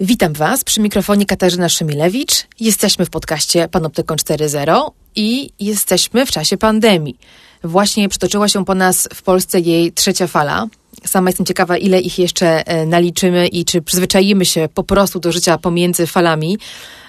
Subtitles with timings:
[0.00, 2.46] Witam Was przy mikrofonie Katarzyna Szymilewicz.
[2.60, 7.18] Jesteśmy w podcaście Panoptykon 4.0 i jesteśmy w czasie pandemii.
[7.64, 10.66] Właśnie przytoczyła się po nas w Polsce jej trzecia fala.
[11.06, 15.32] Sama jestem ciekawa, ile ich jeszcze e, naliczymy i czy przyzwyczaimy się po prostu do
[15.32, 16.58] życia pomiędzy falami,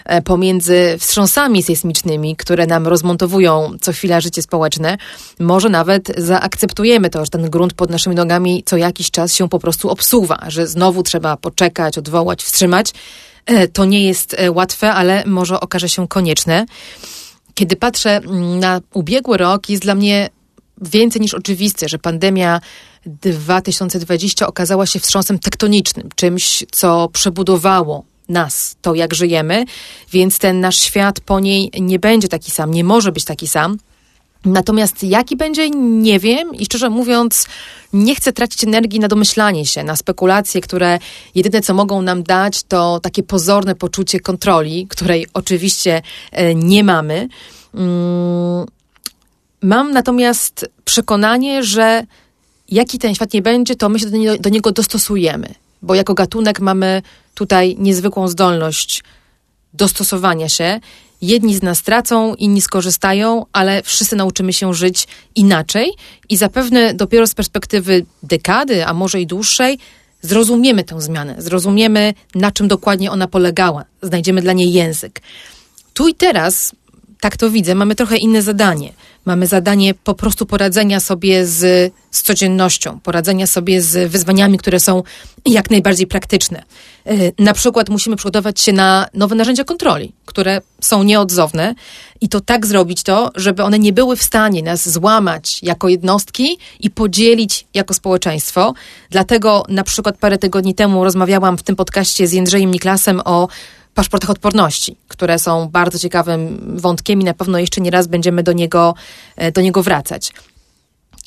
[0.06, 4.98] e, pomiędzy wstrząsami sejsmicznymi, które nam rozmontowują co chwila życie społeczne.
[5.40, 9.60] Może nawet zaakceptujemy to, że ten grunt pod naszymi nogami co jakiś czas się po
[9.60, 12.94] prostu obsuwa, że znowu trzeba poczekać, odwołać, wstrzymać.
[13.46, 16.66] E, to nie jest łatwe, ale może okaże się konieczne.
[17.54, 20.30] Kiedy patrzę mm, na ubiegły rok, jest dla mnie
[20.82, 22.62] więcej niż oczywiste, że pandemia
[23.06, 29.66] 2020 okazała się wstrząsem tektonicznym, czymś, co przebudowało nas, to jak żyjemy,
[30.12, 33.78] więc ten nasz świat po niej nie będzie taki sam, nie może być taki sam.
[34.46, 37.48] Natomiast jaki będzie, nie wiem i szczerze mówiąc,
[37.94, 41.00] nie chcę tracić energii na domyślanie się, na spekulacje, które
[41.36, 47.28] jedyne co mogą nam dać, to takie pozorne poczucie kontroli, której oczywiście e, nie mamy.
[47.76, 48.66] Mm,
[49.62, 52.04] mam natomiast przekonanie, że
[52.72, 56.14] jaki ten świat nie będzie, to my się do niego, do niego dostosujemy, bo jako
[56.14, 57.02] gatunek mamy
[57.36, 59.04] tutaj niezwykłą zdolność
[59.74, 60.80] dostosowania się.
[61.22, 65.92] Jedni z nas tracą, inni skorzystają, ale wszyscy nauczymy się żyć inaczej
[66.30, 69.80] i zapewne dopiero z perspektywy dekady, a może i dłuższej,
[70.22, 75.22] zrozumiemy tę zmianę, zrozumiemy, na czym dokładnie ona polegała, znajdziemy dla niej język.
[75.94, 76.76] Tu i teraz,
[77.22, 78.94] tak to widzę, mamy trochę inne zadanie–
[79.26, 85.04] Mamy zadanie po prostu poradzenia sobie z, z codziennością, poradzenia sobie z wyzwaniami, które są
[85.46, 86.64] jak najbardziej praktyczne.
[87.06, 91.76] E, na przykład musimy przygotować się na nowe narzędzia kontroli, które są nieodzowne
[92.22, 96.58] i to tak zrobić to, żeby one nie były w stanie nas złamać jako jednostki
[96.80, 98.74] i podzielić jako społeczeństwo.
[99.10, 103.48] Dlatego na przykład parę tygodni temu rozmawiałam w tym podcaście z Jędrzejem Niklasem o
[103.94, 108.54] paszportach odporności, które są bardzo ciekawym wątkiem i na pewno jeszcze nie raz będziemy do
[108.54, 108.96] niego,
[109.36, 110.34] e, do niego wracać.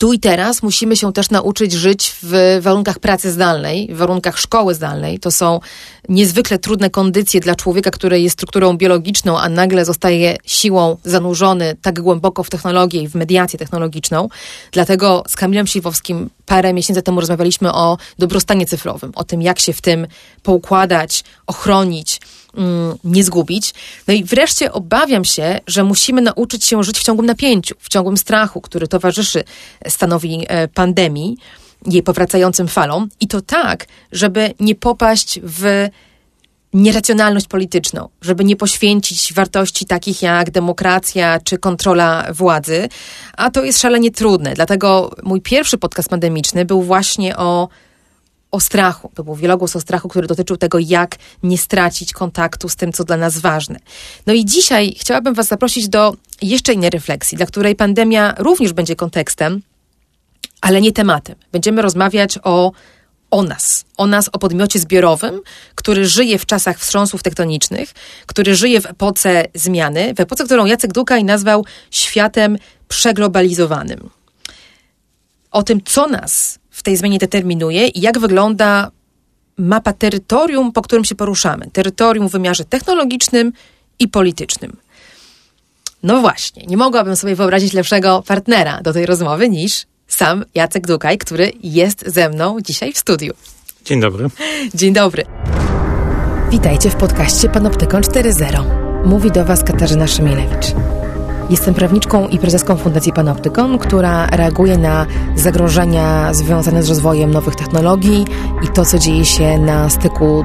[0.02, 4.74] Tu i teraz musimy się też nauczyć żyć w warunkach pracy zdalnej, w warunkach szkoły
[4.74, 5.18] zdalnej.
[5.18, 5.60] To są
[6.08, 12.00] niezwykle trudne kondycje dla człowieka, który jest strukturą biologiczną, a nagle zostaje siłą zanurzony tak
[12.00, 14.28] głęboko w technologię i w mediację technologiczną.
[14.72, 19.72] Dlatego z Kamilem Siwowskim parę miesięcy temu rozmawialiśmy o dobrostanie cyfrowym, o tym, jak się
[19.72, 20.06] w tym
[20.42, 22.20] poukładać, ochronić,
[23.04, 23.74] nie zgubić.
[24.08, 28.16] No i wreszcie obawiam się, że musimy nauczyć się żyć w ciągłym napięciu, w ciągłym
[28.16, 29.44] strachu, który towarzyszy
[29.88, 31.36] stanowi e, pandemii,
[31.86, 35.88] jej powracającym falom i to tak, żeby nie popaść w
[36.72, 42.88] nieracjonalność polityczną, żeby nie poświęcić wartości takich jak demokracja czy kontrola władzy,
[43.36, 44.54] a to jest szalenie trudne.
[44.54, 47.68] Dlatego mój pierwszy podcast pandemiczny był właśnie o
[48.52, 49.10] o strachu.
[49.14, 53.04] To był wielogłos o strachu, który dotyczył tego, jak nie stracić kontaktu z tym, co
[53.04, 53.78] dla nas ważne.
[54.26, 58.96] No i dzisiaj chciałabym Was zaprosić do jeszcze innej refleksji, dla której pandemia również będzie
[58.96, 59.62] kontekstem,
[60.60, 61.36] ale nie tematem.
[61.52, 62.72] Będziemy rozmawiać o,
[63.30, 65.40] o nas, o nas, o podmiocie zbiorowym,
[65.74, 67.92] który żyje w czasach wstrząsów tektonicznych,
[68.26, 72.58] który żyje w epoce zmiany, w epoce, którą Jacek Dukaj nazwał światem
[72.88, 74.10] przeglobalizowanym.
[75.50, 78.90] O tym, co nas w tej zmianie determinuje i jak wygląda
[79.56, 81.70] mapa terytorium, po którym się poruszamy.
[81.72, 83.52] Terytorium w wymiarze technologicznym
[83.98, 84.76] i politycznym.
[86.02, 91.18] No właśnie, nie mogłabym sobie wyobrazić lepszego partnera do tej rozmowy niż sam Jacek Dukaj,
[91.18, 93.34] który jest ze mną dzisiaj w studiu.
[93.84, 94.28] Dzień dobry.
[94.74, 95.24] Dzień dobry.
[96.50, 99.06] Witajcie w podcaście Panoptykon 4.0.
[99.06, 101.01] Mówi do Was Katarzyna Szymielewicz.
[101.52, 108.26] Jestem prawniczką i prezeską Fundacji Panoptykon, która reaguje na zagrożenia związane z rozwojem nowych technologii
[108.64, 110.44] i to, co dzieje się na styku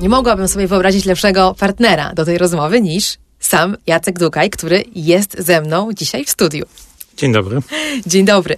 [0.00, 5.36] Nie mogłabym sobie wyobrazić lepszego partnera do tej rozmowy niż sam Jacek Dukaj, który jest
[5.38, 6.66] ze mną dzisiaj w studiu.
[7.16, 7.60] Dzień dobry.
[8.06, 8.56] Dzień dobry.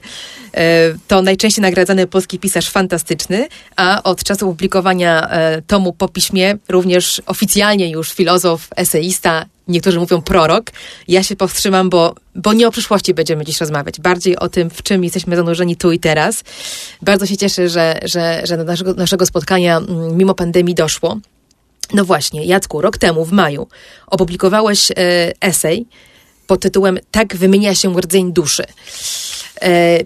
[0.54, 6.56] E, to najczęściej nagradzany polski pisarz fantastyczny, a od czasu opublikowania e, tomu po piśmie
[6.68, 10.70] również oficjalnie już filozof, eseista, niektórzy mówią prorok.
[11.08, 14.82] Ja się powstrzymam, bo, bo nie o przyszłości będziemy dziś rozmawiać, bardziej o tym, w
[14.82, 16.44] czym jesteśmy zanurzeni tu i teraz.
[17.02, 21.16] Bardzo się cieszę, że, że, że do naszego, naszego spotkania mm, mimo pandemii doszło.
[21.94, 23.68] No właśnie, Jacku, rok temu w maju
[24.06, 24.94] opublikowałeś e,
[25.40, 25.86] esej
[26.46, 28.64] pod tytułem Tak wymienia się rdzeń duszy.
[29.62, 29.98] E,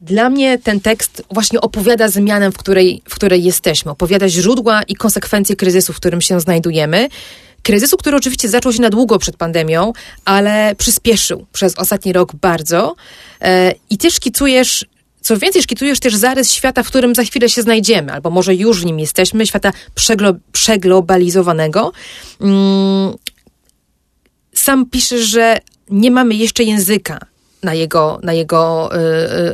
[0.00, 3.90] dla mnie ten tekst właśnie opowiada zmianę, w której, w której jesteśmy.
[3.90, 7.08] Opowiada źródła i konsekwencje kryzysu, w którym się znajdujemy.
[7.66, 9.92] Kryzysu, który oczywiście zaczął się na długo przed pandemią,
[10.24, 12.96] ale przyspieszył przez ostatni rok bardzo.
[13.40, 14.86] E, I ty szkicujesz
[15.20, 18.80] co więcej, szkicujesz też zarys świata, w którym za chwilę się znajdziemy, albo może już
[18.80, 21.92] w nim jesteśmy, świata przeglo przeglobalizowanego.
[22.40, 23.14] Mm,
[24.54, 25.58] sam piszesz, że
[25.90, 27.18] nie mamy jeszcze języka
[27.66, 28.98] na jego, na jego y,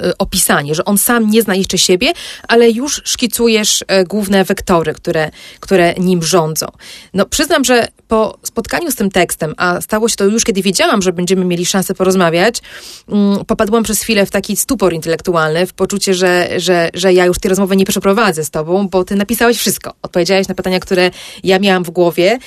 [0.08, 2.12] y, opisanie, że on sam nie zna jeszcze siebie,
[2.48, 5.30] ale już szkicujesz y, główne wektory, które,
[5.60, 6.66] które nim rządzą.
[7.14, 11.02] No, przyznam, że po spotkaniu z tym tekstem, a stało się to już, kiedy wiedziałam,
[11.02, 12.62] że będziemy mieli szansę porozmawiać,
[13.08, 17.38] mm, popadłam przez chwilę w taki stupor intelektualny, w poczucie, że, że, że ja już
[17.38, 19.94] tej rozmowy nie przeprowadzę z tobą, bo ty napisałeś wszystko.
[20.02, 21.10] Odpowiedziałeś na pytania, które
[21.44, 22.38] ja miałam w głowie.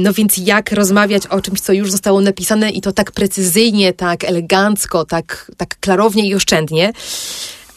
[0.00, 4.24] No więc jak rozmawiać o czymś, co już zostało napisane i to tak precyzyjnie, tak
[4.24, 6.92] elegancko, tak, tak klarownie i oszczędnie,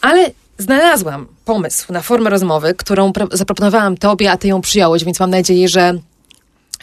[0.02, 5.30] ale znalazłam pomysł na formę rozmowy, którą zaproponowałam tobie, a ty ją przyjąłeś, więc mam
[5.30, 5.94] nadzieję, że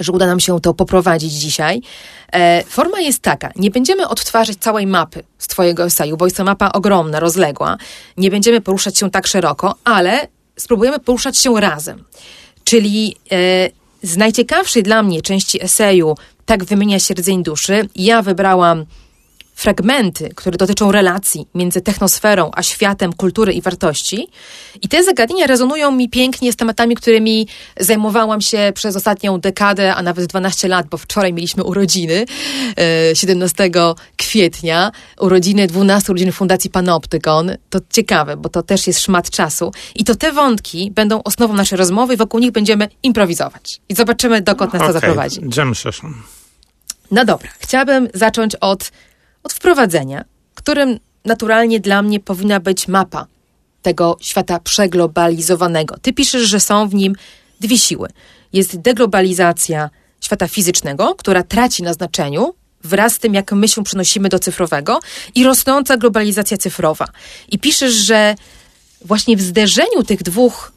[0.01, 1.83] że uda nam się to poprowadzić dzisiaj.
[2.33, 6.45] E, forma jest taka: nie będziemy odtwarzać całej mapy z Twojego eseju, bo jest to
[6.45, 7.77] mapa ogromna, rozległa.
[8.17, 12.05] Nie będziemy poruszać się tak szeroko, ale spróbujemy poruszać się razem.
[12.65, 13.71] Czyli e,
[14.03, 18.87] z najciekawszej dla mnie części eseju, tak wymienia się rdzeń duszy, ja wybrałam
[19.59, 24.29] fragmenty, które dotyczą relacji między technosferą a światem kultury i wartości.
[24.83, 27.49] I te zagadnienia rezonują mi pięknie z tematami, którymi
[27.81, 32.25] zajmowałam się przez ostatnią dekadę, a nawet 12 lat, bo wczoraj mieliśmy urodziny,
[33.15, 33.71] 17 e,
[34.17, 37.51] kwietnia, urodziny 12 urodziny Fundacji Panoptykon.
[37.71, 39.73] To ciekawe, bo to też jest szmat czasu.
[39.95, 43.81] I to te wątki będą osnową naszej rozmowy i wokół nich będziemy improwizować.
[43.89, 44.95] I zobaczymy, dokąd nas okay.
[44.95, 45.41] to zaprowadzi.
[45.57, 45.75] Jam
[47.11, 48.91] No dobra, chciałabym zacząć od
[49.49, 50.25] od wprowadzenia,
[50.55, 53.27] którym naturalnie dla mnie powinna być mapa
[53.83, 55.97] tego świata przeglobalizowanego.
[56.03, 57.15] Ty piszesz, że są w nim
[57.61, 58.09] dwie siły.
[58.53, 59.91] Jest deglobalizacja
[60.21, 62.55] świata fizycznego, która traci na znaczeniu
[62.85, 65.01] wraz z tym, jak my się przenosimy do cyfrowego
[65.35, 67.07] i rosnąca globalizacja cyfrowa.
[67.49, 68.35] I piszesz, że
[69.05, 70.73] właśnie w zderzeniu tych dwóch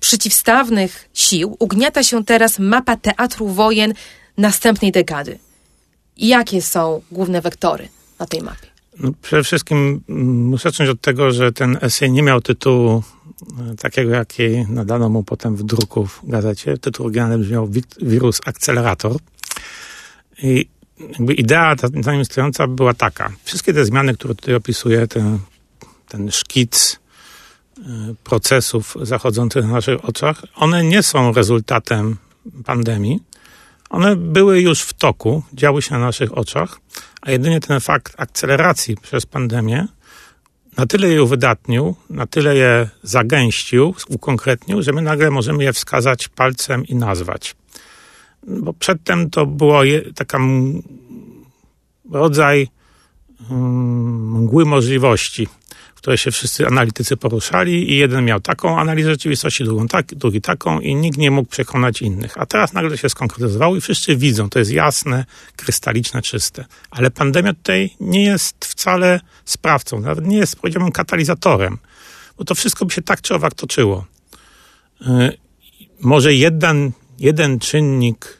[0.00, 3.94] przeciwstawnych sił ugniata się teraz mapa teatru wojen
[4.36, 5.38] następnej dekady.
[6.16, 7.88] Jakie są główne wektory
[8.18, 8.66] na tej mapie?
[8.98, 13.02] No, przede wszystkim mm, muszę zacząć od tego, że ten esej nie miał tytułu
[13.72, 16.78] e, takiego, jaki nadano mu potem w druku w gazecie.
[16.78, 17.70] Tytuł oryginalny brzmiał
[18.02, 19.16] Wirus Akcelerator.
[20.42, 20.68] I
[21.10, 23.32] jakby idea za nim stojąca była taka.
[23.44, 25.38] Wszystkie te zmiany, które tutaj opisuję, ten,
[26.08, 27.00] ten szkic
[27.78, 27.82] e,
[28.24, 32.16] procesów zachodzących na naszych oczach, one nie są rezultatem
[32.64, 33.20] pandemii,
[33.94, 36.80] one były już w toku, działy się na naszych oczach,
[37.22, 39.86] a jedynie ten fakt akceleracji przez pandemię
[40.76, 46.28] na tyle je uwydatnił, na tyle je zagęścił, ukonkretnił, że my nagle możemy je wskazać
[46.28, 47.56] palcem i nazwać.
[48.46, 49.82] Bo przedtem to było
[50.14, 50.38] taka
[52.10, 52.68] rodzaj
[53.50, 55.48] mm, mgły możliwości
[56.04, 60.80] które się wszyscy analitycy poruszali i jeden miał taką analizę rzeczywistości, drugą tak, drugi taką
[60.80, 62.38] i nikt nie mógł przekonać innych.
[62.38, 65.24] A teraz nagle się skonkretyzowało i wszyscy widzą, to jest jasne,
[65.56, 66.64] krystaliczne, czyste.
[66.90, 71.78] Ale pandemia tutaj nie jest wcale sprawcą, nawet nie jest, powiedziałbym, katalizatorem,
[72.38, 74.04] bo to wszystko by się tak czy owak toczyło.
[75.00, 75.38] Yy,
[76.00, 78.38] może jeden, jeden czynnik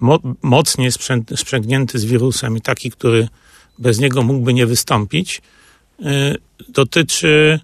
[0.00, 0.90] mo mocniej
[1.36, 3.28] sprzęgnięty z wirusem i taki, który
[3.78, 5.42] bez niego mógłby nie wystąpić,
[6.68, 7.60] dotyczy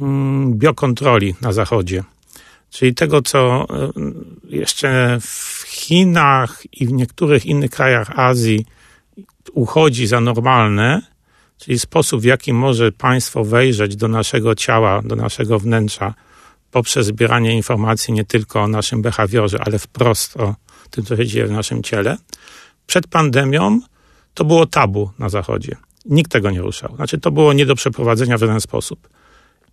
[0.00, 2.04] mm, biokontroli na Zachodzie.
[2.70, 3.66] Czyli tego, co
[4.50, 8.66] y, jeszcze w Chinach i w niektórych innych krajach Azji
[9.52, 11.02] uchodzi za normalne,
[11.58, 16.14] czyli sposób, w jaki może państwo wejrzeć do naszego ciała, do naszego wnętrza
[16.70, 20.54] poprzez zbieranie informacji nie tylko o naszym behawiorze, ale wprost o
[20.90, 22.16] tym, co się dzieje w naszym ciele.
[22.86, 23.80] Przed pandemią
[24.34, 25.76] to było tabu na Zachodzie.
[26.04, 26.96] Nikt tego nie ruszał.
[26.96, 29.08] Znaczy, to było nie do przeprowadzenia w żaden sposób.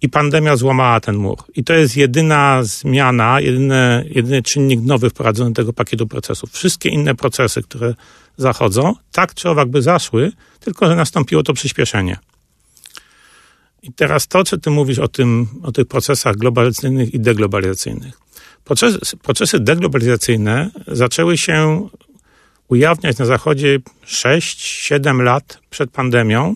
[0.03, 1.37] i pandemia złamała ten mur.
[1.55, 6.51] I to jest jedyna zmiana, jedyny, jedyny czynnik nowy wprowadzony do tego pakietu procesów.
[6.51, 7.95] Wszystkie inne procesy, które
[8.37, 12.17] zachodzą, tak czy owak by zaszły, tylko że nastąpiło to przyspieszenie.
[13.83, 18.19] I teraz to, co ty mówisz o, tym, o tych procesach globalizacyjnych i deglobalizacyjnych.
[18.63, 21.87] Procesy, procesy deglobalizacyjne zaczęły się
[22.71, 26.55] ujawniać na Zachodzie 6-7 lat przed pandemią.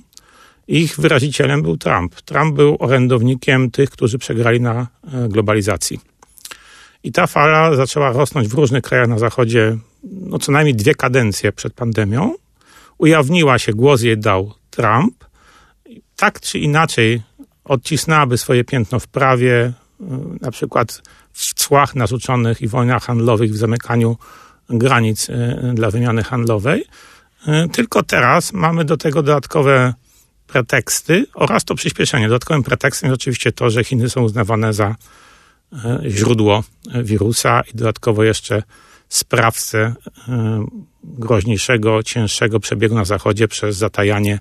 [0.68, 2.22] Ich wyrazicielem był Trump.
[2.22, 6.00] Trump był orędownikiem tych, którzy przegrali na e, globalizacji.
[7.04, 11.52] I ta fala zaczęła rosnąć w różnych krajach na Zachodzie no, co najmniej dwie kadencje
[11.52, 12.36] przed pandemią.
[12.98, 15.26] Ujawniła się, głos jej dał Trump.
[16.16, 17.22] Tak czy inaczej
[17.64, 19.74] odcisnęłaby swoje piętno w prawie, e,
[20.42, 21.02] na przykład
[21.34, 24.18] w cłach narzuconych i wojnach handlowych, w zamykaniu
[24.70, 26.86] granic e, dla wymiany handlowej.
[27.48, 29.94] E, tylko teraz mamy do tego dodatkowe
[30.48, 32.28] preteksty oraz to przyspieszenie.
[32.28, 34.96] Dodatkowym pretekstem jest oczywiście to, że Chiny są uznawane za
[35.74, 36.64] e, źródło
[37.04, 38.64] wirusa i dodatkowo jeszcze
[39.10, 39.94] sprawcę
[41.04, 44.40] groźniejszego, cięższego przebiegu na Zachodzie przez zatajanie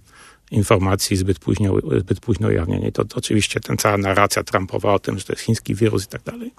[0.50, 2.93] informacji zbyt późno, zbyt późno ujawnienie.
[2.93, 6.09] To, to oczywiście ten cała narracja Trumpowa o tym, że to jest chiński wirus i
[6.09, 6.52] tak dalej.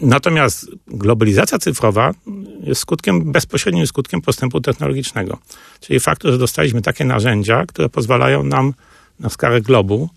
[0.00, 2.14] Natomiast globalizacja cyfrowa
[2.60, 5.38] jest skutkiem, bezpośrednim skutkiem postępu technologicznego.
[5.80, 8.74] Czyli faktu, że dostaliśmy takie narzędzia, które pozwalają nam
[9.20, 10.08] na skalę globu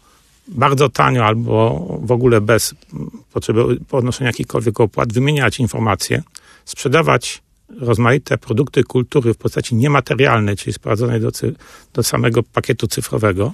[0.48, 2.76] bardzo tanio albo w ogóle bez
[3.34, 6.24] potrzeby podnoszenia jakichkolwiek opłat wymieniać informacje,
[6.66, 7.42] sprzedawać
[7.80, 11.30] rozmaite produkty kultury w postaci niematerialnej, czyli sprowadzonej do,
[11.94, 13.54] do samego pakietu cyfrowego,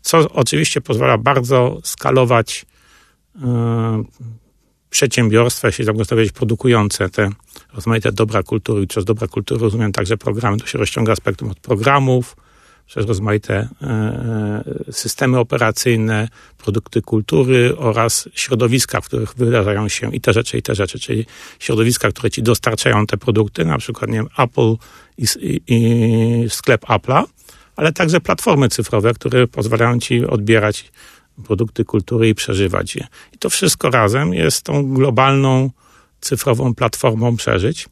[0.00, 2.66] co oczywiście pozwala bardzo skalować
[3.34, 3.42] yy,
[4.90, 7.30] przedsiębiorstwa, jeśli tak można powiedzieć, produkujące te
[7.74, 8.82] rozmaite dobra kultury.
[8.82, 10.56] I przez dobra kultury rozumiem także programy.
[10.58, 12.36] To się rozciąga spektrum od programów,
[12.90, 16.28] przez rozmaite e, e, systemy operacyjne,
[16.58, 21.26] produkty kultury oraz środowiska, w których wydarzają się i te rzeczy, i te rzeczy, czyli
[21.58, 24.74] środowiska, które ci dostarczają te produkty, na przykład, nie wiem, Apple
[25.18, 27.24] i, i, i sklep Apple'a,
[27.76, 30.92] ale także platformy cyfrowe, które pozwalają ci odbierać
[31.40, 33.06] produkty kultury i przeżywać je.
[33.32, 35.70] I to wszystko razem jest tą globalną
[36.20, 37.88] cyfrową platformą przeżyć.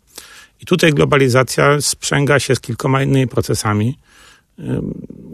[0.61, 3.99] I tutaj globalizacja sprzęga się z kilkoma innymi procesami,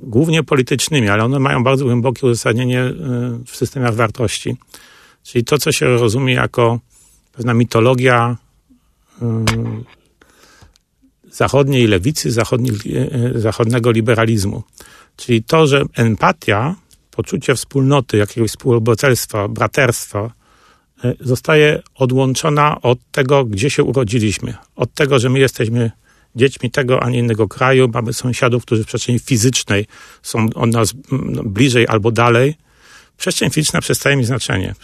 [0.02, 2.84] głównie politycznymi, ale one mają bardzo głębokie uzasadnienie
[3.46, 4.56] w systemach wartości.
[5.22, 6.80] Czyli to, co się rozumie jako
[7.32, 8.36] pewna mitologia
[11.30, 12.72] zachodniej lewicy, zachodniej,
[13.34, 14.62] e, zachodniego liberalizmu.
[15.16, 16.74] Czyli to, że empatia
[17.14, 20.30] poczucie wspólnoty, jakiegoś współobywatelstwa, braterstwa,
[21.04, 24.54] e, zostaje odłączona od tego, gdzie się urodziliśmy.
[24.76, 25.90] Od tego, że my jesteśmy
[26.36, 29.86] dziećmi tego, a nie innego kraju, mamy sąsiadów, którzy w przestrzeni fizycznej
[30.22, 30.92] są od nas
[31.44, 32.54] bliżej albo dalej.
[33.16, 34.74] Przestrzeń fizyczna przestaje mieć znaczenie.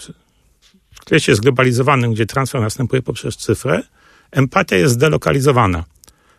[0.90, 3.82] W świecie zglobalizowanym, gdzie transfer następuje poprzez cyfrę,
[4.30, 5.84] empatia jest zdelokalizowana.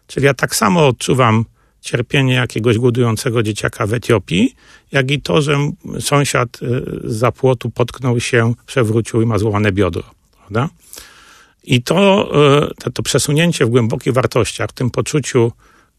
[0.07, 1.45] Czyli ja tak samo odczuwam
[1.81, 4.55] cierpienie jakiegoś głodującego dzieciaka w Etiopii,
[4.91, 5.57] jak i to, że
[5.99, 10.03] sąsiad y, za płotu potknął się, przewrócił i ma złamane biodro.
[10.39, 10.69] Prawda?
[11.63, 12.29] I to,
[12.71, 15.51] y, to, to przesunięcie w głębokich wartościach, w tym poczuciu,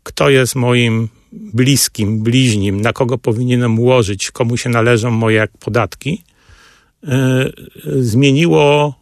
[0.03, 6.23] kto jest moim bliskim, bliźnim, na kogo powinienem łożyć, komu się należą moje podatki,
[7.05, 7.09] y,
[8.03, 8.95] zmieniło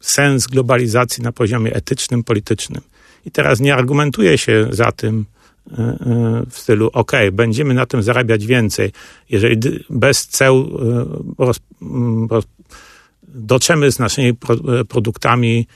[0.00, 2.82] sens globalizacji na poziomie etycznym, politycznym.
[3.26, 5.26] I teraz nie argumentuje się za tym,
[6.50, 8.92] w stylu ok, będziemy na tym zarabiać więcej,
[9.30, 11.60] jeżeli bez ceł e, roz,
[12.30, 12.44] roz,
[13.22, 14.34] dotrzemy z naszymi
[14.88, 15.66] produktami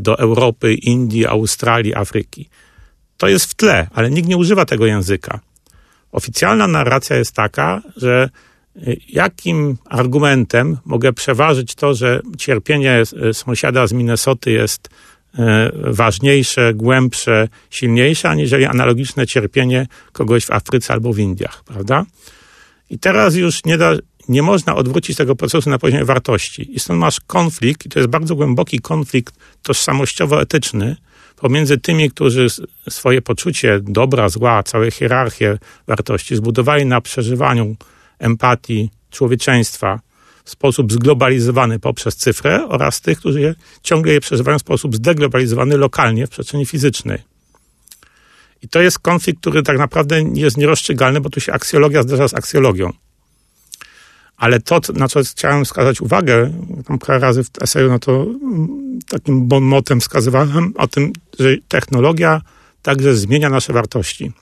[0.00, 2.48] do Europy, Indii, Australii, Afryki.
[3.16, 5.40] To jest w tle, ale nikt nie używa tego języka.
[6.12, 8.30] Oficjalna narracja jest taka, że
[9.08, 13.02] jakim argumentem mogę przeważyć to, że cierpienie
[13.32, 15.15] sąsiada z Minnesoty jest E,
[15.74, 22.04] ważniejsze, głębsze, silniejsze, aniżeli analogiczne cierpienie kogoś w Afryce albo w Indiach, prawda?
[22.90, 23.92] I teraz już nie, da,
[24.28, 26.76] nie można odwrócić tego procesu na poziomie wartości.
[26.76, 30.96] I stąd masz konflikt, i to jest bardzo głęboki konflikt tożsamościowo-etyczny
[31.36, 32.46] pomiędzy tymi, którzy
[32.90, 37.76] swoje poczucie dobra, zła, całą hierarchię wartości zbudowali na przeżywaniu
[38.18, 40.00] empatii, człowieczeństwa,
[40.46, 45.76] w sposób zglobalizowany poprzez cyfrę oraz tych, którzy je, ciągle je przeżywają w sposób zdeglobalizowany
[45.76, 47.18] lokalnie w przestrzeni fizycznej.
[48.62, 52.34] I to jest konflikt, który tak naprawdę jest nierozstrzygalny, bo tu się aksjologia zderza z
[52.34, 52.92] aksjologią.
[54.36, 56.52] Ale to, na co chciałem wskazać uwagę,
[56.86, 61.56] tam parę razy w eseju, no to mm, takim bon motem wskazywałem o tym, że
[61.68, 62.40] technologia
[62.82, 64.32] także zmienia nasze wartości.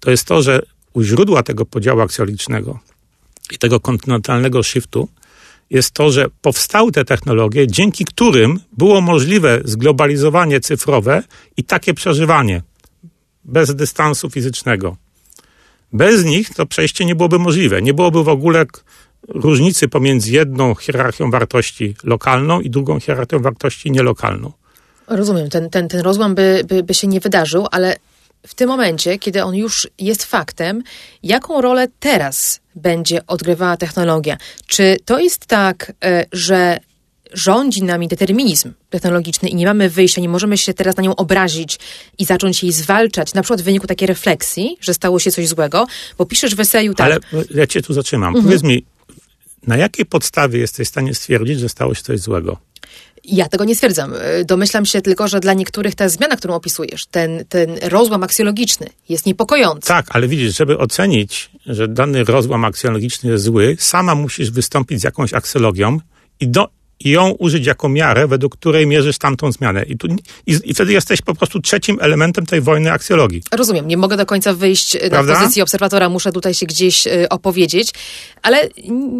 [0.00, 0.62] To jest to, że
[0.92, 2.78] u źródła tego podziału aksjologicznego
[3.52, 5.08] i tego kontynentalnego shiftu
[5.70, 11.22] jest to, że powstały te technologie, dzięki którym było możliwe zglobalizowanie cyfrowe
[11.56, 12.62] i takie przeżywanie
[13.44, 14.96] bez dystansu fizycznego.
[15.92, 17.82] Bez nich to przejście nie byłoby możliwe.
[17.82, 18.66] Nie byłoby w ogóle
[19.28, 24.52] różnicy pomiędzy jedną hierarchią wartości lokalną i drugą hierarchią wartości nielokalną.
[25.06, 27.96] Rozumiem, ten, ten, ten rozłam by, by, by się nie wydarzył, ale
[28.48, 30.82] w tym momencie, kiedy on już jest faktem,
[31.22, 34.36] jaką rolę teraz będzie odgrywała technologia?
[34.66, 36.78] Czy to jest tak, e, że
[37.32, 41.78] rządzi nami determinizm technologiczny i nie mamy wyjścia, nie możemy się teraz na nią obrazić
[42.18, 45.86] i zacząć jej zwalczać, na przykład w wyniku takiej refleksji, że stało się coś złego,
[46.18, 47.06] bo piszesz w eseju tak...
[47.06, 48.28] Ale ja cię tu zatrzymam.
[48.28, 48.44] Mhm.
[48.44, 48.84] Powiedz mi,
[49.66, 52.56] na jakiej podstawie jesteś w stanie stwierdzić, że stało się coś złego?
[53.24, 54.14] Ja tego nie stwierdzam.
[54.14, 58.86] E, domyślam się tylko, że dla niektórych ta zmiana, którą opisujesz, ten, ten rozłam aksjologiczny
[59.08, 59.88] jest niepokojący.
[59.88, 65.04] Tak, ale widzisz, żeby ocenić, że dany rozłam aksjologiczny jest zły, sama musisz wystąpić z
[65.04, 65.98] jakąś aksjologią
[66.40, 66.68] i, do,
[67.00, 69.82] i ją użyć jako miarę, według której mierzysz tamtą zmianę.
[69.82, 70.08] I, tu,
[70.46, 73.42] i, I, wtedy jesteś po prostu trzecim elementem tej wojny aksjologii.
[73.52, 75.32] Rozumiem, nie mogę do końca wyjść e, Prawda?
[75.32, 77.92] na pozycję obserwatora, muszę tutaj się gdzieś y, opowiedzieć,
[78.42, 78.68] ale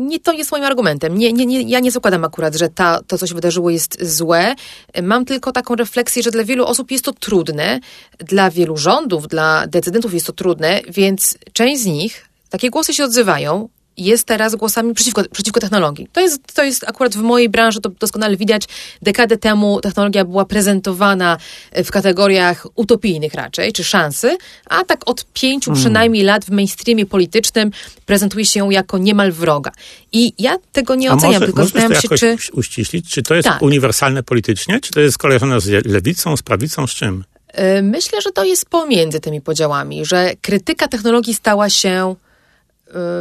[0.08, 1.18] nie to jest moim argumentem.
[1.18, 4.54] Nie, nie, nie, ja nie zakładam akurat, że ta, to, co się wydarzyło, jest złe.
[5.02, 7.80] Mam tylko taką refleksję, że dla wielu osób jest to trudne,
[8.18, 13.04] dla wielu rządów, dla decydentów jest to trudne, więc część z nich, takie głosy się
[13.04, 13.68] odzywają,
[13.98, 16.08] jest teraz głosami przeciwko, przeciwko technologii.
[16.12, 18.62] To jest, to jest akurat w mojej branży, to doskonale widać.
[19.02, 21.38] Dekadę temu technologia była prezentowana
[21.84, 24.36] w kategoriach utopijnych raczej, czy szansy,
[24.66, 25.84] a tak od pięciu hmm.
[25.84, 27.70] przynajmniej lat w mainstreamie politycznym
[28.06, 29.70] prezentuje się ją jako niemal wroga.
[30.12, 32.36] I ja tego nie a oceniam, może, tylko zastanawiam się, czy...
[32.52, 33.62] uściślić, czy to jest tak.
[33.62, 37.24] uniwersalne politycznie, czy to jest skojarzone z lewicą, z prawicą, z czym?
[37.46, 42.14] E, myślę, że to jest pomiędzy tymi podziałami, że krytyka technologii stała się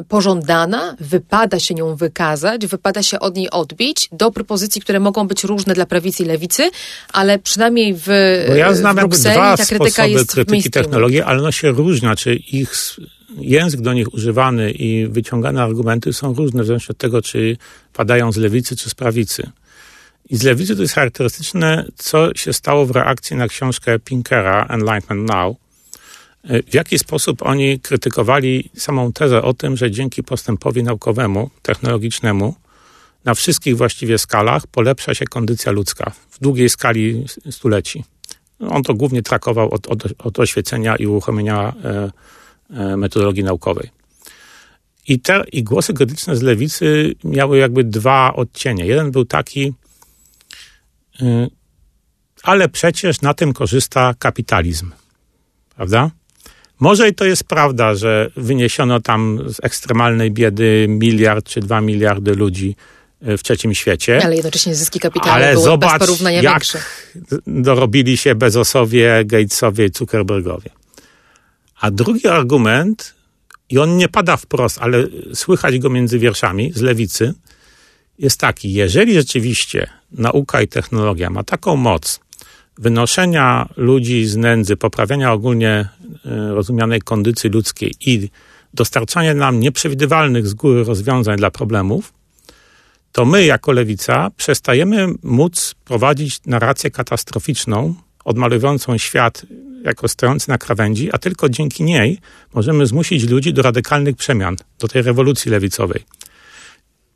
[0.07, 5.43] pożądana, wypada się nią wykazać, wypada się od niej odbić do propozycji, które mogą być
[5.43, 6.69] różne dla prawicy i lewicy,
[7.13, 8.07] ale przynajmniej w
[8.47, 12.15] Bo ja znam w Brukseli dwa ta krytyka jest krytyki technologii, ale one się różnią,
[12.15, 12.73] czy ich
[13.37, 17.57] język do nich używany i wyciągane argumenty są różne w zależności od tego, czy
[17.93, 19.49] padają z lewicy, czy z prawicy.
[20.29, 25.29] I z lewicy to jest charakterystyczne, co się stało w reakcji na książkę Pinkera, Enlightenment
[25.29, 25.55] Now,
[26.43, 32.55] w jaki sposób oni krytykowali samą tezę o tym, że dzięki postępowi naukowemu, technologicznemu,
[33.25, 38.03] na wszystkich właściwie skalach polepsza się kondycja ludzka w długiej skali stuleci.
[38.59, 42.11] On to głównie trakował od, od, od oświecenia i uruchomienia e,
[42.69, 43.89] e, metodologii naukowej.
[45.07, 48.85] I, te, I głosy krytyczne z lewicy miały jakby dwa odcienie.
[48.85, 49.73] Jeden był taki,
[51.21, 51.47] e,
[52.43, 54.91] ale przecież na tym korzysta kapitalizm.
[55.75, 56.11] Prawda?
[56.79, 62.35] Może i to jest prawda, że wyniesiono tam z ekstremalnej biedy miliard czy dwa miliardy
[62.35, 62.75] ludzi
[63.21, 64.19] e, w trzecim świecie.
[64.23, 66.79] Ale jednocześnie zyski kapitałowe Ale były zobacz, bez porównania jak większe.
[67.47, 70.69] dorobili się Bezosowie, Gatesowie i Zuckerbergowie.
[71.81, 73.15] A drugi argument,
[73.69, 77.33] i on nie pada wprost, ale słychać go między wierszami z lewicy,
[78.19, 82.19] jest taki, jeżeli rzeczywiście nauka i technologia ma taką moc,
[82.77, 85.89] wynoszenia ludzi z nędzy, poprawiania ogólnie e,
[86.53, 88.29] rozumianej kondycji ludzkiej i
[88.73, 92.13] dostarczania nam nieprzewidywalnych z góry rozwiązań dla problemów,
[93.11, 99.45] to my jako lewica przestajemy móc prowadzić narrację katastroficzną, odmalowującą świat
[99.83, 102.19] jako stojący na krawędzi, a tylko dzięki niej
[102.53, 106.03] możemy zmusić ludzi do radykalnych przemian, do tej rewolucji lewicowej.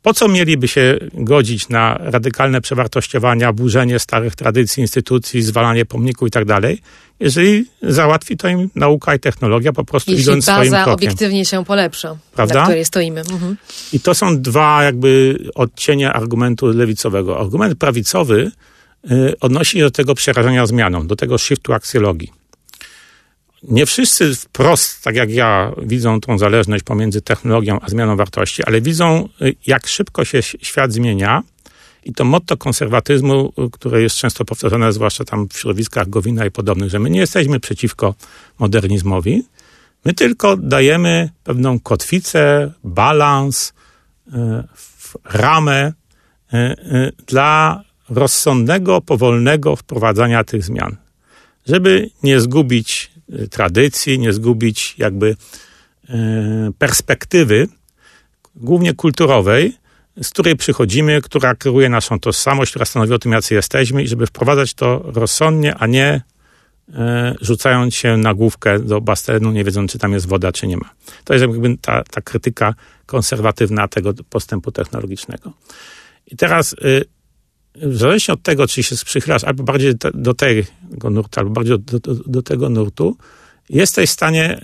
[0.02, 6.30] Po co mieliby się godzić na radykalne przewartościowania, burzenie starych tradycji, instytucji, zwalanie pomników i
[6.30, 6.82] tak dalej,
[7.20, 10.94] jeżeli załatwi to im nauka i technologia po prostu Jeśli idąc swoim krokiem.
[10.94, 12.54] obiektywnie się polepsza, Prawda?
[12.54, 13.20] na której stoimy.
[13.20, 13.56] Mhm.
[13.92, 17.40] I to są dwa jakby odcienie argumentu lewicowego.
[17.40, 18.50] Argument prawicowy
[19.10, 22.41] y, odnosi się do tego przerażenia zmianą, do tego shiftu aksjologii
[23.62, 28.80] nie wszyscy wprost, tak jak ja, widzą tą zależność pomiędzy technologią a zmianą wartości, ale
[28.80, 31.42] widzą, y, jak szybko się świat zmienia.
[32.04, 36.50] I to motto konserwatyzmu, y, które jest często powtarzane, zwłaszcza tam w środowiskach Gowina i
[36.50, 38.14] podobnych, że my nie jesteśmy przeciwko
[38.58, 39.42] modernizmowi,
[40.04, 43.72] my tylko dajemy pewną kotwicę, balans,
[44.28, 44.32] y,
[45.24, 45.92] ramę
[47.26, 50.96] dla rozsądnego, powolnego wprowadzania tych zmian.
[51.66, 53.11] Żeby nie zgubić
[53.50, 55.36] tradycji, nie zgubić jakby
[56.08, 56.14] e,
[56.78, 57.68] perspektywy,
[58.56, 59.76] głównie kulturowej,
[60.22, 64.26] z której przychodzimy, która kieruje naszą tożsamość, która stanowi o tym, jacy jesteśmy i żeby
[64.26, 66.22] wprowadzać to rozsądnie, a nie
[66.94, 70.76] e, rzucając się na główkę do basenu, nie wiedząc, czy tam jest woda, czy nie
[70.76, 70.90] ma.
[71.24, 72.74] To jest jakby ta, ta krytyka
[73.06, 75.52] konserwatywna tego postępu technologicznego.
[76.26, 76.76] I teraz
[77.74, 81.98] w zależności od tego, czy się przychylasz albo bardziej do tego nurtu, albo bardziej do,
[81.98, 83.16] do, do tego nurtu,
[83.70, 84.60] jesteś w stanie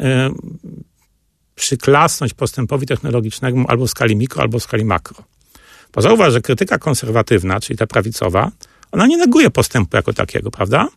[1.54, 5.24] przyklasnąć postępowi technologicznemu albo w skali mikro, albo w skali makro.
[5.94, 8.50] Bo zauważ, że krytyka konserwatywna, czyli ta prawicowa,
[8.92, 10.88] ona nie neguje postępu jako takiego, prawda?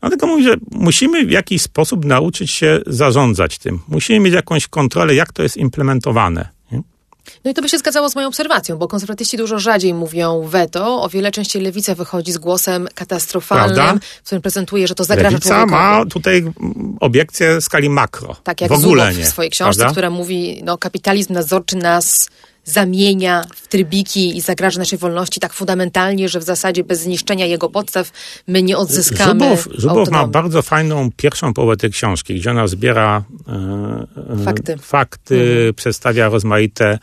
[0.00, 3.80] Tylko mówi, że musimy w jakiś sposób nauczyć się zarządzać tym.
[3.88, 6.57] Musimy mieć jakąś kontrolę, jak to jest implementowane.
[7.44, 11.02] No i to by się zgadzało z moją obserwacją, bo konserwatyści dużo rzadziej mówią weto,
[11.02, 14.00] o wiele częściej lewica wychodzi z głosem katastrofalnym, Prawda?
[14.22, 15.72] w którym prezentuje, że to zagraża lewica człowiekowi.
[15.72, 16.44] ma tutaj
[17.00, 18.36] obiekcję w skali makro.
[18.44, 19.24] Tak jak w ogóle nie.
[19.24, 19.92] w swojej książce, Prawda?
[19.92, 22.28] która mówi, no kapitalizm nadzorczy nas
[22.68, 27.68] zamienia w trybiki i zagraża naszej wolności tak fundamentalnie, że w zasadzie bez zniszczenia jego
[27.68, 28.10] podstaw
[28.46, 33.24] my nie odzyskamy Zubow, Zubow ma bardzo fajną pierwszą połowę tej książki, gdzie ona zbiera
[33.48, 33.52] e,
[34.32, 35.74] e fakty, fakty mhm.
[35.74, 36.98] przedstawia rozmaite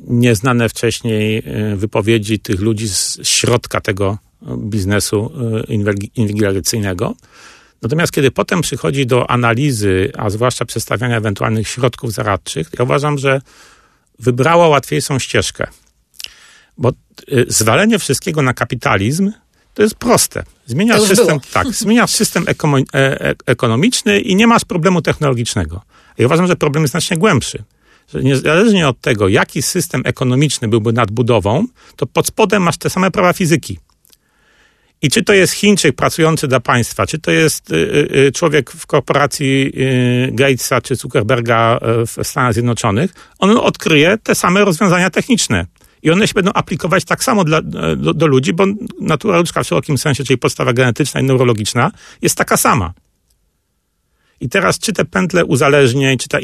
[0.00, 4.18] nieznane wcześniej e, wypowiedzi tych ludzi z środka tego
[4.58, 5.32] biznesu
[5.68, 5.74] e,
[6.14, 7.14] inwigilacyjnego.
[7.82, 13.40] Natomiast kiedy potem przychodzi do analizy, a zwłaszcza przedstawiania ewentualnych środków zaradczych, ja uważam, że
[14.22, 15.66] wybrała łatwiejszą ścieżkę.
[16.78, 16.92] Bo
[17.32, 19.32] y, zwalenie wszystkiego na kapitalizm
[19.74, 20.42] to jest proste.
[20.66, 25.82] Zmieniasz system, tak, zmieniasz system eko, e, e, ekonomiczny i nie masz problemu technologicznego.
[26.18, 27.64] Ja uważam, że problem jest znacznie głębszy.
[28.14, 33.10] Że niezależnie od tego, jaki system ekonomiczny byłby nadbudową, to pod spodem masz te same
[33.10, 33.78] prawa fizyki.
[35.02, 38.70] I czy to jest Chińczyk pracujący dla państwa, czy to jest y, y, y, człowiek
[38.70, 39.72] w korporacji
[40.32, 45.66] Gatesa czy Zuckerberga w Stanach Zjednoczonych, on odkryje te same rozwiązania techniczne.
[46.02, 47.62] I one się będą aplikować tak samo dla,
[47.96, 48.64] do, do ludzi, bo
[49.00, 51.90] natura ludzka w szerokim sensie, czyli podstawa genetyczna i neurologiczna,
[52.22, 52.92] jest taka sama.
[54.42, 56.38] I teraz czy te pętle uzależnień, czy ta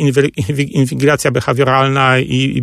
[0.56, 2.62] inwigilacja behawioralna i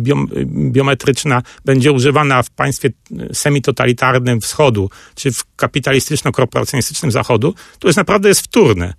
[0.72, 2.90] biometryczna będzie używana w państwie
[3.32, 8.94] semitotalitarnym wschodu, czy w kapitalistyczno-korporacjonistycznym zachodu, to jest naprawdę jest wtórne.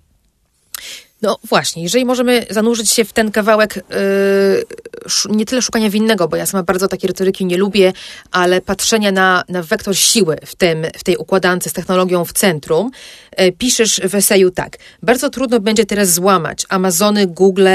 [1.22, 6.36] No właśnie, jeżeli możemy zanurzyć się w ten kawałek yy, nie tyle szukania winnego, bo
[6.36, 7.92] ja sama bardzo takiej retoryki nie lubię,
[8.30, 12.90] ale patrzenia na, na wektor siły w, tym, w tej układance z technologią w centrum,
[13.38, 14.76] yy, piszesz w eseju tak.
[15.02, 17.68] Bardzo trudno będzie teraz złamać Amazony, Google,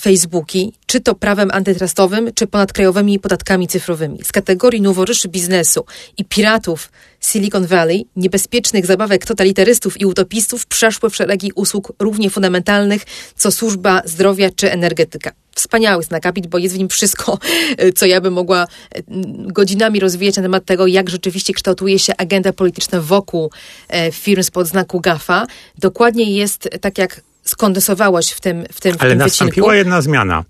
[0.00, 4.18] Facebooki, czy to prawem antytrustowym, czy ponadkrajowymi podatkami cyfrowymi.
[4.24, 5.84] Z kategorii noworyszy biznesu
[6.16, 6.90] i piratów
[7.24, 13.02] Silicon Valley, niebezpiecznych zabawek totalitarystów i utopistów przeszły w szeregi usług równie fundamentalnych,
[13.36, 15.32] co służba zdrowia czy energetyka.
[15.54, 17.38] Wspaniały akapit, bo jest w nim wszystko,
[17.96, 19.02] co ja bym mogła e,
[19.46, 23.50] godzinami rozwijać na temat tego, jak rzeczywiście kształtuje się agenda polityczna wokół
[23.88, 25.46] e, firm spod znaku GAFA.
[25.78, 29.78] Dokładnie jest tak, jak skondensowałaś w tym, w tym, w Ale tym nastąpiła wycinku.
[29.78, 30.44] jedna zmiana.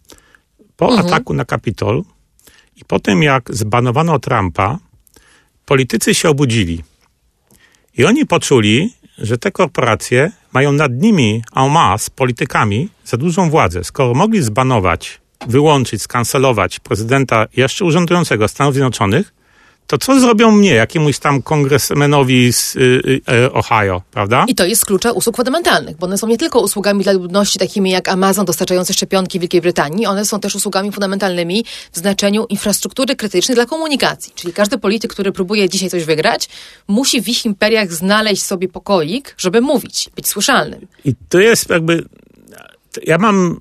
[0.77, 1.07] Po mhm.
[1.07, 2.03] ataku na Kapitol
[2.77, 4.79] i po tym, jak zbanowano Trumpa,
[5.65, 6.83] politycy się obudzili.
[7.99, 13.85] I oni poczuli, że te korporacje mają nad nimi en masse, politykami, za dużą władzę.
[13.85, 19.35] Skoro mogli zbanować, wyłączyć, skancelować prezydenta jeszcze urzędującego Stanów Zjednoczonych,
[19.87, 24.45] to co zrobią mnie, jakiemuś tam kongresmenowi z y, y, Ohio, prawda?
[24.49, 27.91] I to jest klucza usług fundamentalnych, bo one są nie tylko usługami dla ludności takimi
[27.91, 33.55] jak Amazon dostarczający szczepionki Wielkiej Brytanii, one są też usługami fundamentalnymi w znaczeniu infrastruktury krytycznej
[33.55, 34.33] dla komunikacji.
[34.35, 36.49] Czyli każdy polityk, który próbuje dzisiaj coś wygrać,
[36.89, 40.87] musi w ich imperiach znaleźć sobie pokoik, żeby mówić, być słyszalnym.
[41.05, 42.05] I to jest jakby...
[43.03, 43.59] Ja mam,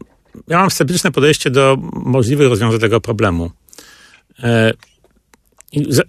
[0.48, 3.52] ja mam sceptyczne podejście do możliwych rozwiązań tego problemu.
[4.44, 4.74] E,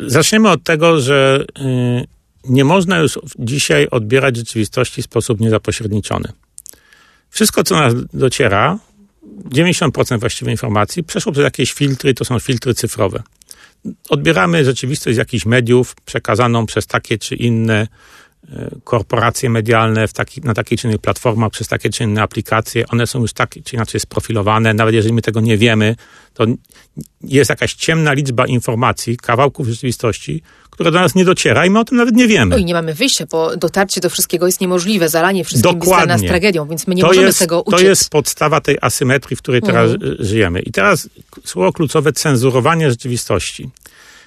[0.00, 2.04] Zaczniemy od tego, że y,
[2.44, 6.32] nie można już dzisiaj odbierać rzeczywistości w sposób niezapośredniczony.
[7.30, 8.78] Wszystko, co nas dociera,
[9.48, 13.22] 90% właściwej informacji, przeszło przez jakieś filtry, to są filtry cyfrowe.
[14.08, 17.88] Odbieramy rzeczywistość z jakichś mediów, przekazaną przez takie czy inne
[18.84, 23.20] korporacje medialne taki, na takich czy innych platformach, przez takie czy inne aplikacje, one są
[23.20, 24.74] już tak czy inaczej sprofilowane.
[24.74, 25.96] Nawet jeżeli my tego nie wiemy,
[26.34, 26.46] to
[27.22, 31.84] jest jakaś ciemna liczba informacji, kawałków rzeczywistości, które do nas nie dociera i my o
[31.84, 32.50] tym nawet nie wiemy.
[32.50, 35.08] No i nie mamy wyjścia, bo dotarcie do wszystkiego jest niemożliwe.
[35.08, 35.94] Zalanie wszystkim Dokładnie.
[35.96, 37.80] jest dla nas tragedią, więc my nie to możemy jest, tego uciec.
[37.80, 40.16] To jest podstawa tej asymetrii, w której teraz mhm.
[40.18, 40.60] żyjemy.
[40.60, 41.08] I teraz
[41.44, 43.70] słowo kluczowe cenzurowanie rzeczywistości.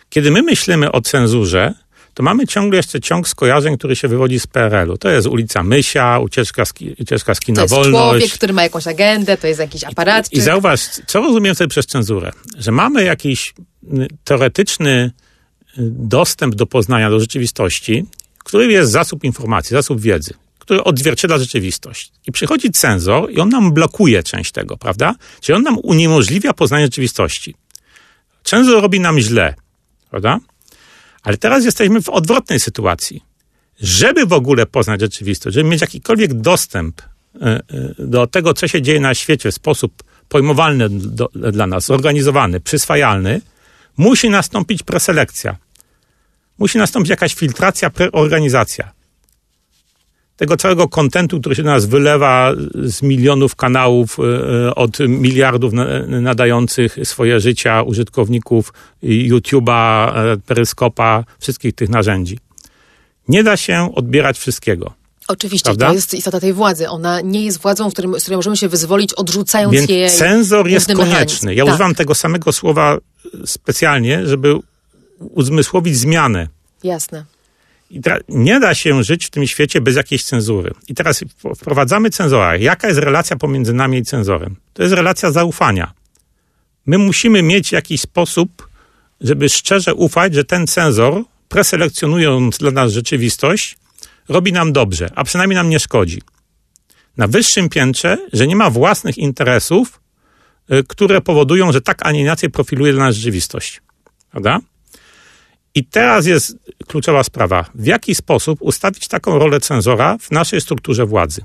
[0.09, 1.73] Kiedy my myślimy o cenzurze,
[2.17, 4.97] to mamy ciągle jeszcze ciąg skojarzeń, który się wywodzi z PRL-u.
[4.97, 8.87] To jest ulica Mysia, ucieczka z, ucieczka z kina To jest człowiek, który ma jakąś
[8.87, 10.33] agendę, to jest jakiś aparat.
[10.33, 12.31] I, I zauważ, co rozumiem sobie przez cenzurę?
[12.57, 13.53] Że mamy jakiś
[14.23, 15.11] teoretyczny
[15.77, 18.05] y, dostęp do poznania, do rzeczywistości,
[18.39, 22.11] który jest zasób informacji, zasób wiedzy, który odzwierciedla rzeczywistość.
[22.27, 25.15] I przychodzi cenzor i on nam blokuje część tego, prawda?
[25.41, 27.55] Czyli on nam uniemożliwia poznanie rzeczywistości.
[28.43, 29.53] Cenzor robi nam źle,
[30.09, 30.39] prawda?
[31.27, 33.23] Ale teraz jesteśmy w odwrotnej sytuacji.
[33.81, 37.61] Żeby w ogóle poznać rzeczywistość, żeby mieć jakikolwiek dostęp e, e,
[37.99, 43.41] do tego, co się dzieje na świecie w sposób pojmowalny do, dla nas, zorganizowany, przyswajalny,
[43.97, 45.57] musi nastąpić preselekcja.
[46.57, 48.91] Musi nastąpić jakaś filtracja, preorganizacja
[50.37, 55.73] tego całego kontentu, który się do nas wylewa z milionów kanałów, e, od miliardów
[56.07, 58.73] nadających swoje życia użytkowników
[59.03, 62.39] YouTube'a, e, Peryskopa, wszystkich tych narzędzi.
[63.27, 64.93] Nie da się odbierać wszystkiego.
[65.27, 65.87] Oczywiście, Prawda?
[65.87, 66.89] to jest istota tej władzy.
[66.89, 70.09] Ona nie jest władzą, w, którym, z której możemy się wyzwolić, odrzucając Więc jej.
[70.09, 71.11] Cenzor jest konieczny.
[71.11, 71.49] Mechanizm.
[71.49, 71.73] Ja tak.
[71.73, 72.97] używam tego samego słowa
[73.45, 74.55] specjalnie, żeby
[75.19, 76.47] uzmysłowić zmianę.
[76.83, 77.25] Jasne.
[77.89, 80.71] I nie da się żyć w tym świecie bez jakiejś cenzury.
[80.87, 81.23] I teraz
[81.55, 82.57] wprowadzamy cenzora.
[82.57, 84.55] Jaka jest relacja pomiędzy nami i cenzorem?
[84.73, 85.93] To jest relacja zaufania.
[86.85, 88.69] My musimy mieć jakiś sposób,
[89.21, 93.77] żeby szczerze ufać, że ten cenzor, preselekcjonując dla nas rzeczywistość,
[94.29, 96.21] robi nam dobrze, a przynajmniej nam nie szkodzi.
[97.17, 99.99] Na wyższym piętrze, że nie ma własnych interesów,
[100.71, 103.81] y, które powodują, że tak, a nie inaczej profiluje dla nas rzeczywistość.
[104.31, 104.59] Prawda?
[105.77, 107.65] I teraz jest kluczowa sprawa.
[107.75, 111.41] W jaki sposób ustawić taką rolę cenzora w naszej strukturze władzy?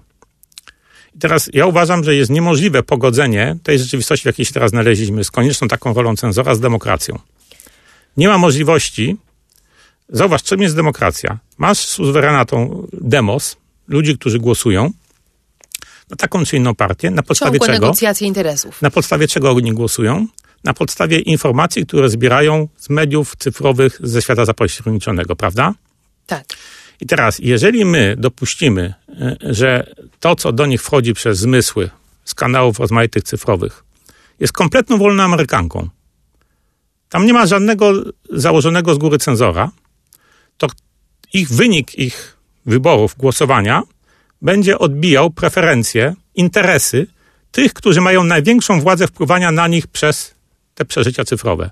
[1.14, 5.24] I teraz ja uważam, że jest niemożliwe pogodzenie tej rzeczywistości, w jakiej się teraz znaleźliśmy,
[5.24, 7.18] z konieczną taką rolą cenzora z demokracją.
[8.16, 9.16] Nie ma możliwości.
[10.08, 11.38] Zauważ, czym jest demokracja.
[11.58, 13.56] Masz suwerenatą demos,
[13.88, 14.92] ludzi, którzy głosują
[16.10, 17.86] na taką czy inną partię, na podstawie Ciągłe czego...
[17.86, 18.82] negocjacje interesów.
[18.82, 20.26] Na podstawie czego oni głosują?
[20.64, 25.74] Na podstawie informacji, które zbierają z mediów cyfrowych ze świata zapośredniczonego, prawda?
[26.26, 26.44] Tak.
[27.00, 31.90] I teraz, jeżeli my dopuścimy, e, że to, co do nich wchodzi przez zmysły
[32.24, 33.84] z kanałów rozmaitych cyfrowych,
[34.40, 35.88] jest kompletną wolną Amerykanką,
[37.08, 37.92] tam nie ma żadnego
[38.30, 39.70] założonego z góry cenzora,
[40.58, 40.66] to
[41.32, 43.82] ich wynik ich wyborów, głosowania
[44.42, 47.06] będzie odbijał preferencje, interesy
[47.52, 50.31] tych, którzy mają największą władzę wpływania na nich przez
[50.74, 51.70] te przeżycia cyfrowe.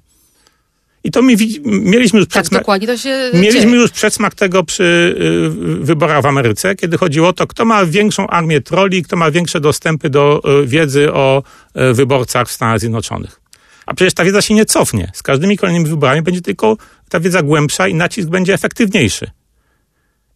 [1.04, 3.76] I to mi, mieliśmy już tak, przedsmak, dokładnie to się mieliśmy dzieje.
[3.76, 8.26] już przedsmak tego przy y, wyborach w Ameryce, kiedy chodziło o to, kto ma większą
[8.26, 11.42] armię troli, kto ma większe dostępy do y, wiedzy o
[11.90, 13.40] y, wyborcach w Stanach Zjednoczonych.
[13.86, 15.10] A przecież ta wiedza się nie cofnie.
[15.14, 16.76] Z każdymi kolejnymi wyborami będzie tylko
[17.08, 19.30] ta wiedza głębsza i nacisk będzie efektywniejszy.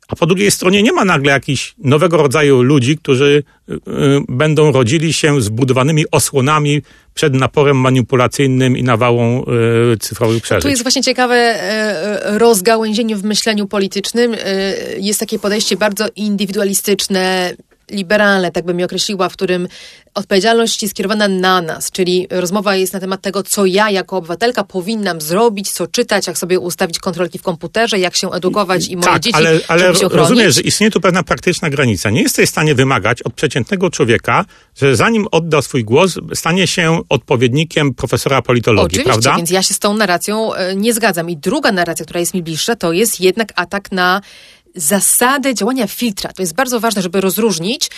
[0.08, 3.78] A po drugiej stronie nie ma nagle jakichś nowego rodzaju ludzi, którzy y, y,
[4.28, 6.82] będą rodzili się zbudowanymi osłonami
[7.14, 9.44] przed naporem manipulacyjnym i nawałą
[9.92, 10.62] y, cyfrowych przeżyć.
[10.62, 11.60] Tu jest właśnie ciekawe
[12.22, 14.36] rozgałęzienie w myśleniu politycznym.
[14.98, 17.54] Jest takie podejście bardzo indywidualistyczne,
[17.90, 19.68] liberalne, tak bym je określiła, w którym
[20.14, 24.64] odpowiedzialność jest skierowana na nas, czyli rozmowa jest na temat tego, co ja jako obywatelka
[24.64, 29.08] powinnam zrobić, co czytać, jak sobie ustawić kontrolki w komputerze, jak się edukować i moje
[29.08, 30.30] tak, dzieci, ale, ale żeby się ochronić.
[30.30, 32.10] rozumiesz, że istnieje tu pewna praktyczna granica.
[32.10, 34.44] Nie jesteś w stanie wymagać od przeciętnego człowieka,
[34.76, 39.36] że zanim odda swój głos, stanie się odpowiednikiem profesora politologii, Oczywiście, prawda?
[39.36, 41.30] więc ja się z tą narracją e, nie zgadzam.
[41.30, 44.20] I druga narracja, która jest mi bliższa, to jest jednak atak na
[44.74, 46.32] zasady działania filtra.
[46.32, 47.90] To jest bardzo ważne, żeby rozróżnić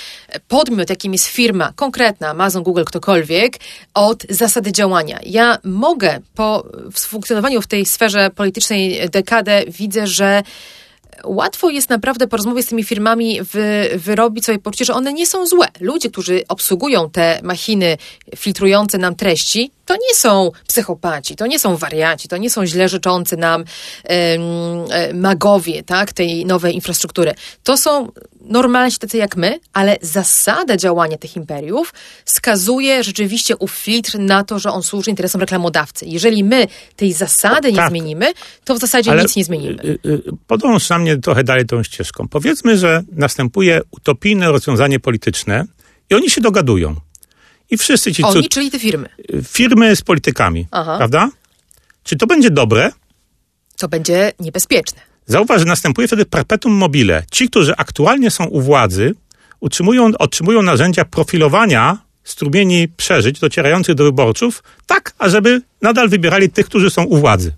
[0.48, 3.56] podmiot, jakim jest firma konkretna, Amazon, Google, ktokolwiek,
[3.94, 5.18] od zasady działania.
[5.22, 10.42] Ja mogę po funkcjonowaniu w tej sferze politycznej dekadę widzę, że
[11.24, 15.26] łatwo jest naprawdę po rozmowie z tymi firmami wy, wyrobić sobie poczucie, że one nie
[15.26, 15.66] są złe.
[15.81, 17.96] Ludzie, którzy obsługują te machiny
[18.37, 22.88] filtrujące nam treści, to nie są psychopaci, to nie są wariaci, to nie są źle
[22.88, 27.35] życzący nam um, magowie tak, tej nowej infrastruktury.
[27.62, 28.09] To są
[28.48, 34.59] normalni tacy jak my, ale zasada działania tych imperiów skazuje rzeczywiście ów filtr na to,
[34.59, 36.06] że on służy interesom reklamodawcy.
[36.06, 38.32] Jeżeli my tej zasady nie tak, zmienimy,
[38.64, 39.82] to w zasadzie nic nie zmienimy.
[39.85, 42.28] Y, y, podąż na mnie trochę dalej tą ścieżką.
[42.28, 45.64] Powiedzmy, że następuje utopijne rozwiązanie polityczne
[46.11, 46.96] i oni się dogadują.
[47.70, 48.22] I wszyscy ci...
[48.22, 49.09] Oni, czyli te firmy.
[49.44, 50.96] Firmy z politykami, Aha.
[50.96, 51.30] prawda?
[52.04, 52.92] Czy to będzie dobre?
[53.76, 55.00] To będzie niebezpieczne.
[55.26, 57.24] Zauważ, że następuje wtedy perpetuum mobile.
[57.30, 59.14] Ci, którzy aktualnie są u władzy,
[59.60, 66.90] utrzymują, otrzymują narzędzia profilowania strumieni przeżyć docierających do wyborców, tak, ażeby nadal wybierali tych, którzy
[66.90, 67.52] są u władzy.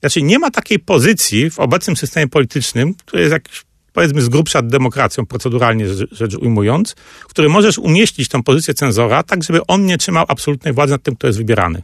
[0.00, 4.62] Znaczy, nie ma takiej pozycji w obecnym systemie politycznym, który jest jakiś powiedzmy z grubsza
[4.62, 9.98] demokracją, proceduralnie rzecz ujmując, w którym możesz umieścić tą pozycję cenzora, tak żeby on nie
[9.98, 11.82] trzymał absolutnej władzy nad tym, kto jest wybierany.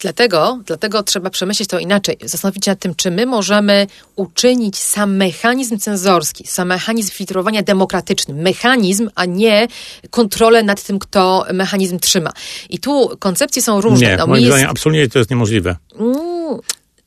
[0.00, 5.16] Dlatego, dlatego trzeba przemyśleć to inaczej, zastanowić się nad tym, czy my możemy uczynić sam
[5.16, 9.68] mechanizm cenzorski, sam mechanizm filtrowania demokratycznym, mechanizm, a nie
[10.10, 12.30] kontrolę nad tym, kto mechanizm trzyma.
[12.70, 14.06] I tu koncepcje są różne.
[14.06, 15.76] Nie, No, moim jest- zdaniem absolutnie to jest niemożliwe.
[16.00, 16.16] Mm,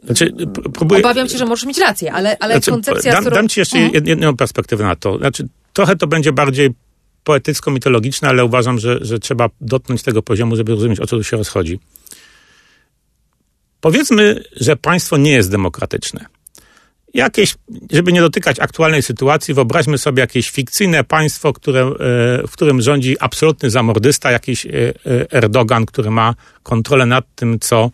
[0.04, 3.36] Znaczy, p- próbuję, Obawiam się, że możesz mieć rację, ale, ale Znaczy, koncepcja, dam, którą...
[3.36, 4.04] dam ci jeszcze Mhm.
[4.04, 5.18] jed- jedną perspektywę na to.
[5.18, 6.70] Znaczy, trochę to będzie bardziej
[7.24, 11.38] poetycko-mitologiczne, ale uważam, że, że trzeba dotknąć tego poziomu, żeby rozumieć, o co tu się
[11.38, 11.80] rozchodzi.
[13.82, 16.26] Powiedzmy, że państwo nie jest demokratyczne.
[17.14, 17.56] Jakieś,
[17.92, 21.94] żeby nie dotykać aktualnej sytuacji, wyobraźmy sobie jakieś fikcyjne państwo, które, e,
[22.48, 27.92] w którym rządzi absolutny zamordysta, jakiś e, e, Erdogan, który ma kontrolę nad tym, co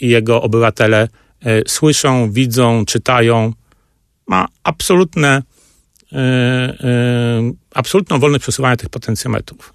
[0.00, 1.08] jego obywatele
[1.40, 3.52] e, słyszą, widzą, czytają.
[4.26, 5.42] Ma absolutne,
[6.12, 9.74] e, e, absolutną wolność przesuwania tych potencjometrów.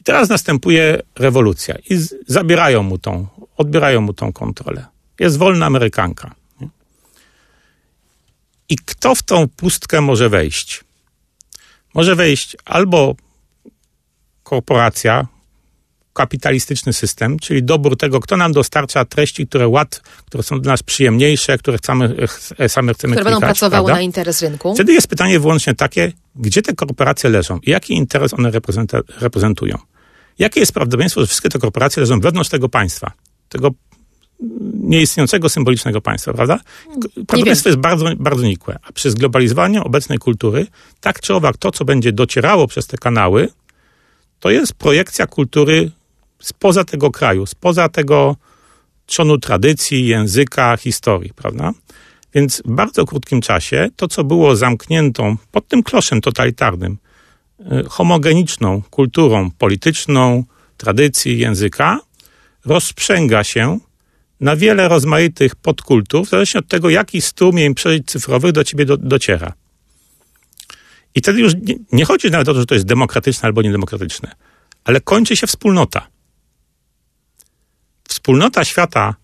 [0.00, 3.26] I teraz następuje rewolucja i zabierają mu tą,
[3.56, 4.86] odbierają mu tą kontrolę.
[5.20, 6.34] Jest wolna Amerykanka.
[8.68, 10.84] I kto w tą pustkę może wejść?
[11.94, 13.14] Może wejść albo
[14.42, 15.26] korporacja,
[16.12, 20.82] kapitalistyczny system, czyli dobór tego, kto nam dostarcza treści, które łat, które są dla nas
[20.82, 23.94] przyjemniejsze, które chcemy, ch- same chcemy które będą klikać, pracowały prawda?
[23.94, 24.74] na interes rynku.
[24.74, 28.50] Wtedy jest pytanie wyłącznie takie, gdzie te korporacje leżą i jaki interes one
[29.20, 29.78] reprezentują.
[30.38, 33.12] Jakie jest prawdopodobieństwo, że wszystkie te korporacje leżą wewnątrz tego państwa,
[33.48, 33.70] tego
[34.74, 36.60] nieistniejącego symbolicznego państwa, prawda?
[37.14, 38.78] Prawdopodobieństwo jest bardzo, bardzo nikłe.
[38.82, 40.66] A przy zglobalizowaniu obecnej kultury,
[41.00, 43.48] tak czy owak, to, co będzie docierało przez te kanały,
[44.40, 45.90] to jest projekcja kultury
[46.42, 48.36] spoza tego kraju, spoza tego
[49.06, 51.72] trzonu tradycji, języka, historii, prawda?
[52.34, 56.98] Więc w bardzo krótkim czasie to, co było zamkniętą pod tym kloszem totalitarnym,
[57.60, 60.44] y, homogeniczną kulturą polityczną,
[60.76, 62.00] tradycji, języka,
[62.64, 63.78] rozprzęga się
[64.40, 69.52] na wiele rozmaitych podkultów, zależnie od tego, jaki strumień przeżyć cyfrowych do ciebie do, dociera.
[71.14, 74.32] I wtedy już nie, nie chodzi nawet o to, że to jest demokratyczne albo niedemokratyczne,
[74.84, 76.11] ale kończy się wspólnota.
[78.22, 79.14] Wspólnota świata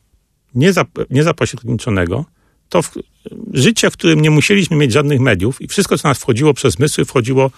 [0.54, 2.24] niezap- niezapośredniczonego
[2.68, 2.90] to w,
[3.52, 7.04] życie, w którym nie musieliśmy mieć żadnych mediów i wszystko, co nas wchodziło przez zmysły,
[7.04, 7.50] wchodziło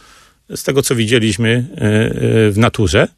[0.56, 3.08] z tego, co widzieliśmy e, e, w naturze,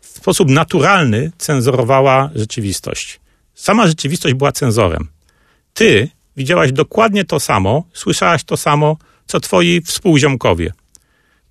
[0.00, 3.20] w sposób naturalny cenzurowała rzeczywistość.
[3.54, 5.08] Sama rzeczywistość była cenzorem.
[5.72, 10.72] Ty widziałaś dokładnie to samo, słyszałaś to samo, co twoi współziomkowie.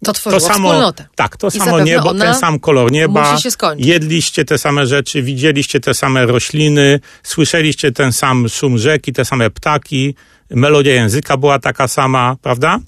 [0.04, 1.06] To tworzyło To samo, wspólnotę.
[1.16, 3.38] tak, to I samo niebo, ten sam kolor nieba.
[3.78, 9.50] Jedliście te same rzeczy, widzieliście te same rośliny, słyszeliście ten sam szum rzeki, te same
[9.50, 10.16] ptaki,
[10.50, 12.80] melodia języka była taka sama, prawda?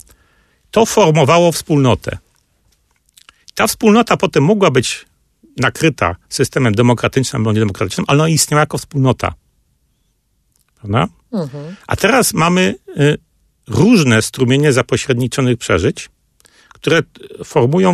[0.71, 2.17] To formowało wspólnotę.
[3.54, 5.06] Ta wspólnota potem mogła być
[5.58, 9.34] nakryta systemem demokratycznym albo niedemokratycznym, ale ona istniała jako wspólnota.
[10.80, 11.08] Prawda?
[11.34, 11.75] Mhm.
[11.88, 13.17] A teraz mamy y,
[13.67, 16.10] różne strumienie zapośredniczonych przeżyć,
[16.76, 17.02] które
[17.44, 17.94] formują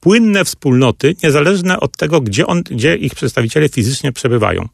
[0.00, 4.68] płynne wspólnoty, niezależne od tego, gdzie, on, gdzie ich przedstawiciele fizycznie przebywają.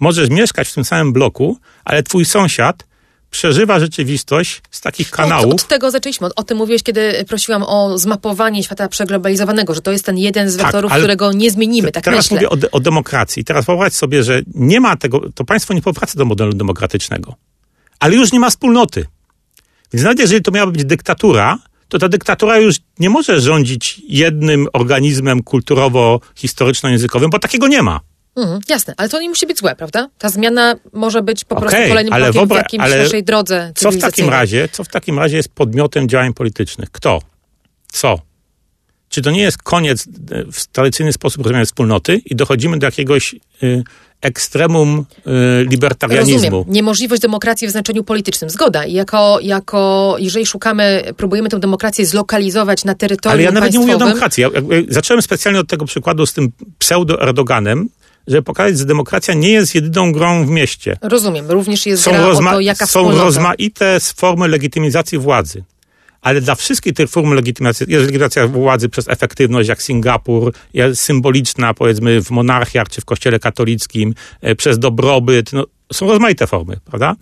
[0.00, 2.86] Możesz mieszkać w tym samym bloku, ale twój sąsiad
[3.30, 5.54] przeżywa rzeczywistość z takich kanałów.
[5.54, 6.28] od, od tego zaczęliśmy.
[6.36, 10.56] O tym mówiłeś, kiedy prosiłam o zmapowanie świata przeglobalizowanego, że to jest ten jeden z
[10.56, 12.48] Tak, wektorów, którego nie zmienimy, tak Teraz myślę.
[12.50, 13.44] mówię o, o demokracji.
[13.44, 17.34] Teraz wyobraź sobie, że nie ma tego, to państwo nie powraca do modelu demokratycznego,
[18.00, 19.06] ale już nie ma wspólnoty.
[19.92, 24.66] Więc nawet jeżeli to miała być dyktatura, to ta dyktatura już nie może rządzić jednym
[24.72, 28.00] organizmem kulturowo-historyczno-językowym, bo takiego nie ma.
[28.36, 30.08] Mhm, jasne, ale to nie musi być złe, prawda?
[30.18, 33.24] Ta zmiana może być po prostu Okej, kolejnym ale krokiem w wyobraź- jakimś ale naszej
[33.24, 36.90] drodze Co w takim razie, co w takim razie jest podmiotem działań politycznych?
[36.90, 37.20] Kto?
[37.92, 38.18] Co?
[39.08, 43.34] Czy to nie jest koniec e, w tradycyjny sposób rozumienia wspólnoty i dochodzimy do jakiegoś
[43.62, 43.84] y,
[44.24, 46.50] ekstremum y, libertarianizmu?
[46.50, 46.64] Rozumiem.
[46.74, 48.50] Niemożliwość demokracji w znaczeniu politycznym.
[48.50, 48.86] Zgoda.
[48.86, 53.96] Jako, jako, jeżeli szukamy, próbujemy tę demokrację zlokalizować na terytorium Ale ja nawet nie mówię
[53.96, 54.42] o demokracji.
[54.42, 54.48] Ja,
[54.88, 57.84] zacząłem specjalnie od tego przykładu z tym pseudo-Erdoganem,
[58.26, 60.96] żeby pokazać, że demokracja nie jest jedyną grą w mieście.
[61.02, 61.50] Rozumiem.
[61.50, 63.24] Również jest Są, gra rozma- o to, jaka są wspólnota.
[63.24, 65.64] rozmaite formy legitymizacji władzy.
[66.24, 71.74] Ale dla wszystkich tych form legitymacji, jest legitymacja władzy przez efektywność, jak Singapur, jest symboliczna,
[71.74, 75.52] powiedzmy, w monarchiach czy w kościele katolickim, e, przez dobrobyt.
[75.52, 77.16] No, są rozmaite formy, prawda?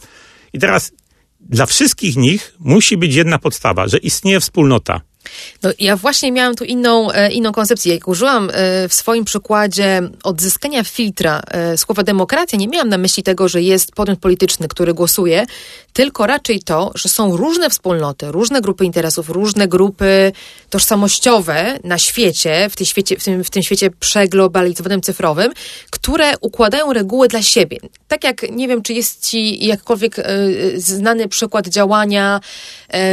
[0.53, 0.93] I teraz
[1.41, 5.01] dla wszystkich nich musi być jedna podstawa, że istnieje wspólnota.
[5.62, 7.95] No, ja właśnie miałam tu inną, e, inną koncepcję.
[7.95, 13.22] Jak użyłam e, w swoim przykładzie odzyskania filtra e, słowa demokracja, nie miałam na myśli
[13.22, 15.47] tego, że jest podmiot polityczny, który głosuje,
[15.93, 20.33] tylko raczej to, że są różne wspólnoty, różne grupy interesów, różne grupy
[20.70, 25.53] tożsamościowe na świecie, w, tej świecie, w, tym, w tym świecie przeglobalizowanym cyfrowym,
[25.91, 27.78] które układają reguły dla siebie.
[28.09, 30.16] Tak jak, nie wiem, czy jest ci jakkolwiek
[30.76, 32.41] znany przykład działania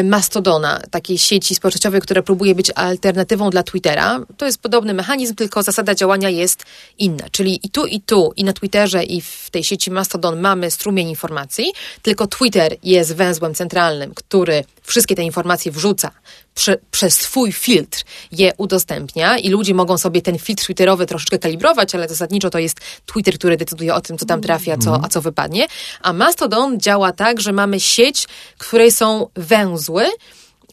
[0.04, 4.20] Mastodona, takiej sieci społecznościowej, która próbuje być alternatywą dla Twittera.
[4.38, 6.64] To jest podobny mechanizm, tylko zasada działania jest
[6.98, 7.26] inna.
[7.32, 11.10] Czyli i tu, i tu, i na Twitterze, i w tej sieci Mastodon mamy strumień
[11.10, 16.12] informacji, tylko Twitter jest węzłem centralnym, który wszystkie te informacje wrzuca
[16.56, 21.96] prze, przez swój filtr, je udostępnia i ludzie mogą sobie ten filtr twitterowy troszeczkę kalibrować,
[21.96, 25.22] ale zasadniczo to jest Twitter, który decyduje o tym, co tam trafia, co, a co
[25.22, 25.68] wypadnie.
[26.02, 30.06] A Mastodon działa tak, że mamy sieć, w której są węzły,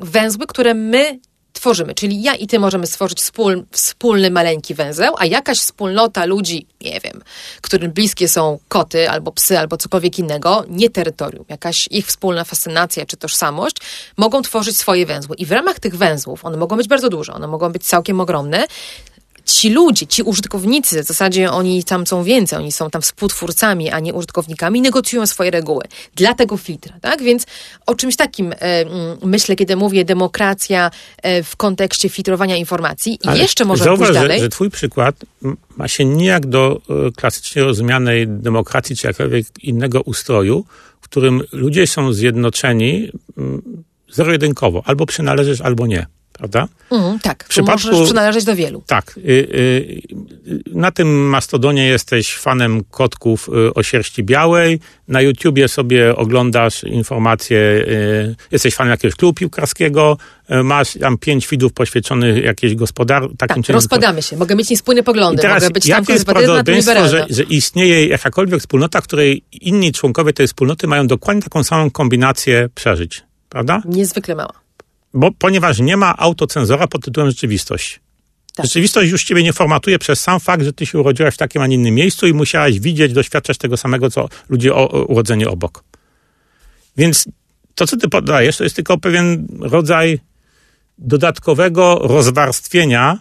[0.00, 1.18] węzły, które my
[1.56, 1.94] tworzymy.
[1.94, 7.00] Czyli ja i ty możemy stworzyć wspól, wspólny maleńki węzeł, a jakaś wspólnota ludzi, nie
[7.00, 7.22] wiem,
[7.60, 13.06] którym bliskie są koty albo psy albo cokolwiek innego, nie terytorium, jakaś ich wspólna fascynacja
[13.06, 13.76] czy tożsamość,
[14.16, 15.36] mogą tworzyć swoje węzły.
[15.36, 18.64] I w ramach tych węzłów, one mogą być bardzo duże, one mogą być całkiem ogromne,
[19.46, 24.00] ci ludzie, ci użytkownicy, w zasadzie oni tam są więcej, oni są tam współtwórcami, a
[24.00, 25.84] nie użytkownikami, negocjują swoje reguły
[26.14, 27.22] dla tego filtra, tak?
[27.22, 27.46] Więc
[27.86, 28.84] o czymś takim e,
[29.24, 30.90] myślę, kiedy mówię demokracja
[31.22, 33.18] e, w kontekście filtrowania informacji.
[33.34, 34.38] I jeszcze może zauważ, pójść dalej.
[34.38, 35.16] Że, że twój przykład
[35.76, 40.64] ma się nijak do e, klasycznie rozumianej demokracji czy jakiegoś innego ustroju,
[41.00, 43.10] w którym ludzie są zjednoczeni
[44.10, 44.82] zero-jedynkowo.
[44.86, 46.06] Albo przynależysz, albo nie
[46.38, 46.68] prawda?
[46.90, 48.82] Mm, tak, w przypadku, możesz przynależeć do wielu.
[48.86, 49.18] Tak.
[49.18, 50.02] Y, y,
[50.66, 57.58] na tym Mastodonie jesteś fanem kotków y, o sierści białej, na YouTubie sobie oglądasz informacje,
[57.58, 60.16] y, jesteś fanem jakiegoś klubu piłkarskiego,
[60.50, 63.36] y, masz tam pięć widów poświęconych jakiejś gospodarce.
[63.38, 67.26] Tak, rozpadamy się, mogę mieć niespójne poglądy, I teraz, mogę być jakie jest prawdopodobieństwo, że,
[67.30, 73.22] że istnieje jakakolwiek wspólnota, której inni członkowie tej wspólnoty mają dokładnie taką samą kombinację przeżyć,
[73.48, 73.82] prawda?
[73.84, 74.65] Niezwykle mała.
[75.16, 78.00] Bo, ponieważ nie ma autocenzora pod tytułem rzeczywistość.
[78.54, 78.66] Tak.
[78.66, 81.66] Rzeczywistość już ciebie nie formatuje przez sam fakt, że ty się urodziłaś w takim, a
[81.66, 85.84] nie innym miejscu i musiałaś widzieć, doświadczać tego samego, co ludzie o, o, urodzeni obok.
[86.96, 87.24] Więc
[87.74, 90.20] to, co ty podajesz, to jest tylko pewien rodzaj
[90.98, 93.20] dodatkowego rozwarstwienia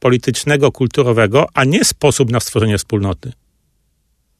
[0.00, 3.32] politycznego, kulturowego, a nie sposób na stworzenie wspólnoty.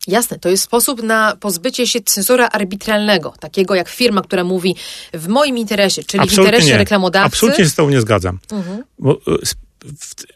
[0.06, 4.76] Jasne, to jest sposób na pozbycie się cenzura arbitralnego, takiego jak firma, która mówi
[5.14, 6.78] w moim interesie, czyli Absolutnie w interesie nie.
[6.78, 7.26] reklamodawcy.
[7.26, 8.38] Absolutnie się z tobą nie zgadzam.
[8.52, 8.84] Mhm.
[8.98, 9.20] Bo,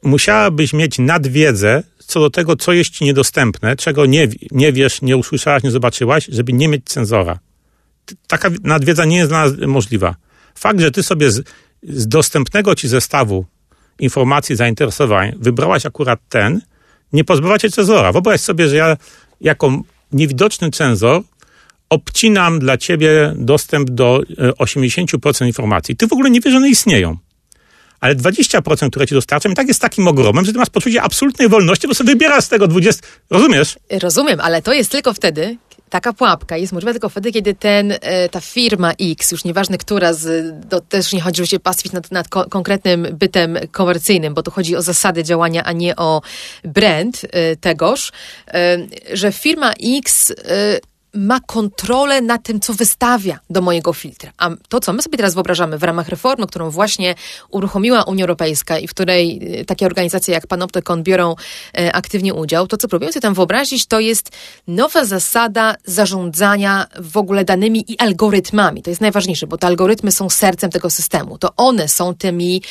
[0.03, 5.17] musiałabyś mieć nadwiedzę co do tego, co jest ci niedostępne, czego nie, nie wiesz, nie
[5.17, 7.39] usłyszałaś, nie zobaczyłaś, żeby nie mieć cenzora.
[8.27, 10.15] Taka nadwiedza nie jest dla nas możliwa.
[10.55, 11.45] Fakt, że ty sobie z,
[11.83, 13.45] z dostępnego ci zestawu
[13.99, 16.61] informacji, zainteresowań wybrałaś akurat ten,
[17.13, 18.13] nie pozbywa cię cenzora.
[18.13, 18.97] Wyobraź sobie, że ja
[19.41, 19.83] jako
[20.13, 21.23] niewidoczny cenzor
[21.91, 25.97] obcinam dla ciebie dostęp do 80% e, informacji.
[25.97, 27.17] Ty w ogóle nie wiesz, że one istnieją.
[28.01, 31.49] Ale 20%, które ci dostarczam, i tak jest takim ogromem, że ty masz poczucie absolutnej
[31.49, 33.07] wolności, bo sobie wybierasz z tego 20.
[33.31, 33.79] Rozumiesz?
[34.03, 35.57] Rozumiem, ale to jest tylko wtedy,
[35.97, 40.13] taka pułapka jest możliwa tylko wtedy, kiedy ten, e, ta firma X, już nieważne która,
[40.13, 44.43] z, to też nie chodzi, żeby się pastwić nad, nad ko konkretnym bytem komercyjnym, bo
[44.43, 46.23] tu chodzi o zasady działania, a nie o
[46.65, 48.13] brand e, tegoż,
[48.49, 48.79] e,
[49.13, 50.33] że firma X
[51.17, 54.33] ma kontrolę na tym, co wystawia do mojego filtra.
[54.39, 57.15] A to, co my sobie teraz wyobrażamy w ramach reformy, którą właśnie
[57.51, 61.35] uruchomiła Unia Europejska i w której e, takie organizacje jak Panoptykon biorą
[61.79, 64.31] e, aktywnie udział, to co próbuję sobie tam wyobrazić, to jest
[64.69, 68.83] nowa zasada zarządzania w ogóle danymi i algorytmami.
[68.83, 71.39] To jest najważniejsze, bo te algorytmy są sercem tego systemu.
[71.39, 72.63] To one są tymi,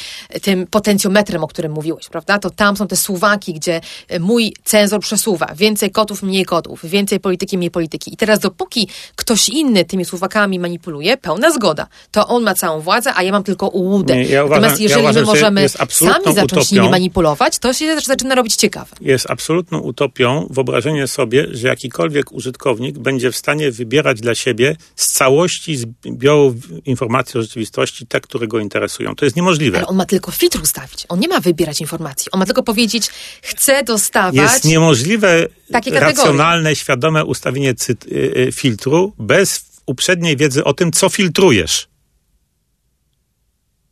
[0.41, 2.39] tym potencjometrem, o którym mówiłeś, prawda?
[2.39, 5.47] To tam są te suwaki, gdzie e, mój cenzor przesuwa.
[5.55, 6.85] Więcej kotów, mniej kotów.
[6.85, 8.13] Więcej polityki, mniej polityki.
[8.13, 11.87] I teraz Natomiast dopóki ktoś inny tymi słowakami manipuluje, pełna zgoda.
[12.11, 14.15] To on ma całą władzę, a ja mam tylko ułudę.
[14.15, 17.73] Nie, ja uważam, Natomiast jeżeli ja uważam, my możemy sami zacząć utopią, nimi manipulować, to
[17.73, 18.95] się zaczyna robić ciekawe.
[19.01, 25.07] Jest absolutną utopią wyobrażenie sobie, że jakikolwiek użytkownik będzie w stanie wybierać dla siebie z
[25.07, 26.55] całości zbioru
[26.85, 29.15] informacji o rzeczywistości te, które go interesują.
[29.15, 29.77] To jest niemożliwe.
[29.77, 31.05] Ale on ma tylko filtr ustawić.
[31.09, 32.31] On nie ma wybierać informacji.
[32.31, 33.09] On ma tylko powiedzieć,
[33.41, 34.35] chcę dostawać...
[34.35, 38.05] Jest niemożliwe takie racjonalne, świadome ustawienie cyt,
[38.51, 41.87] filtru bez uprzedniej wiedzy o tym, co filtrujesz.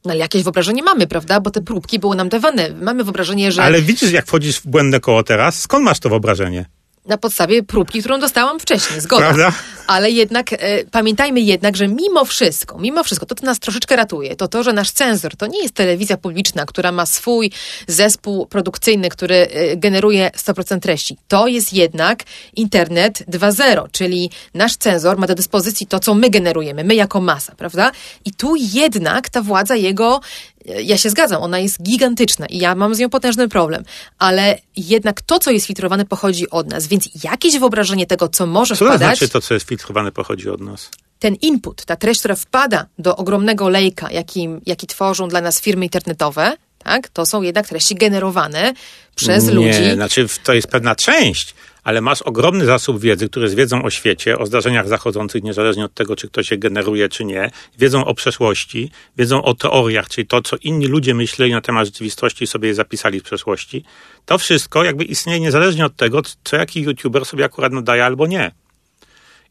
[0.06, 1.40] No ale jakieś wyobrażenie mamy, prawda?
[1.40, 2.70] Bo te próbki były nam dawane.
[2.82, 3.64] Mamy wyobrażenie, że...
[3.64, 5.60] Ale widzisz, jak wchodzisz w błędne koło teraz?
[5.60, 6.66] Skąd masz to wyobrażenie?
[7.06, 9.26] Na podstawie próbki, którą dostałam wcześniej, zgoda.
[9.26, 9.52] Prawda?
[9.88, 10.58] Ale jednak e,
[10.92, 14.74] pamiętajmy jednak, że mimo wszystko, mimo wszystko, to, co nas troszeczkę ratuje, to to, że
[14.74, 17.52] nasz cenzor to nie jest telewizja publiczna, która ma swój
[17.88, 21.18] zespół produkcyjny, który e, generuje 100% treści.
[21.28, 22.24] To jest jednak
[22.56, 27.56] internet 2.0, czyli nasz cenzor ma do dyspozycji to, co my generujemy, my jako masa,
[27.56, 27.92] prawda?
[28.26, 30.22] I tu jednak ta władza jego
[30.66, 33.84] ja się zgadzam, ona jest gigantyczna i ja mam z nią potężny problem,
[34.20, 38.76] ale jednak to, co jest filtrowane, pochodzi od nas, więc jakieś wyobrażenie tego, co może
[38.76, 40.90] Co to wpadać, znaczy to, co jest filtrowane, pochodzi od nas?
[41.20, 45.86] ten input, ta treść, która wpada do ogromnego lejka, jaki, jaki tworzą dla nas firmy
[45.86, 48.74] internetowe, tak, to są jednak treści generowane
[49.16, 49.94] przez nie, ludzi.
[49.94, 51.54] znaczy w- to jest pewna część,
[51.84, 55.94] ale masz ogromny zasób wiedzy, który jest wiedzą o świecie, o zdarzeniach zachodzących, niezależnie od
[55.94, 60.42] tego, czy ktoś je generuje, czy nie, wiedzą o przeszłości, wiedzą o teoriach, czyli to,
[60.42, 63.84] co inni ludzie myśleli na temat rzeczywistości i sobie je zapisali w przeszłości.
[64.26, 68.52] To wszystko jakby istnieje niezależnie od tego, co jaki youtuber sobie akurat nadaje albo nie.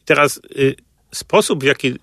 [0.02, 0.74] I teraz y,
[1.12, 1.98] sposób, w jaki y, y,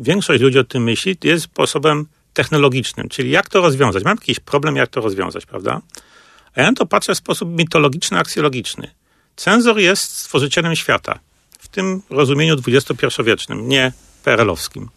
[0.00, 4.04] większość ludzi o tym myśli, jest sposobem technologicznym, czyli jak to rozwiązać.
[4.04, 5.80] Mam jakiś problem, jak to rozwiązać, prawda?
[6.54, 8.90] A ja na to patrzę w sposób mitologiczny, aksjologiczny.
[9.38, 11.18] Cenzor jest stworzycielem świata.
[11.58, 13.92] W tym rozumieniu XXI-wiecznym, nie
[14.24, 14.88] PRL-owskim.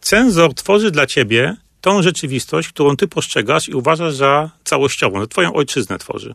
[0.00, 5.52] Cenzor tworzy dla ciebie tą rzeczywistość, którą ty postrzegasz i uważasz za całościową, że twoją
[5.54, 6.34] ojczyznę tworzy.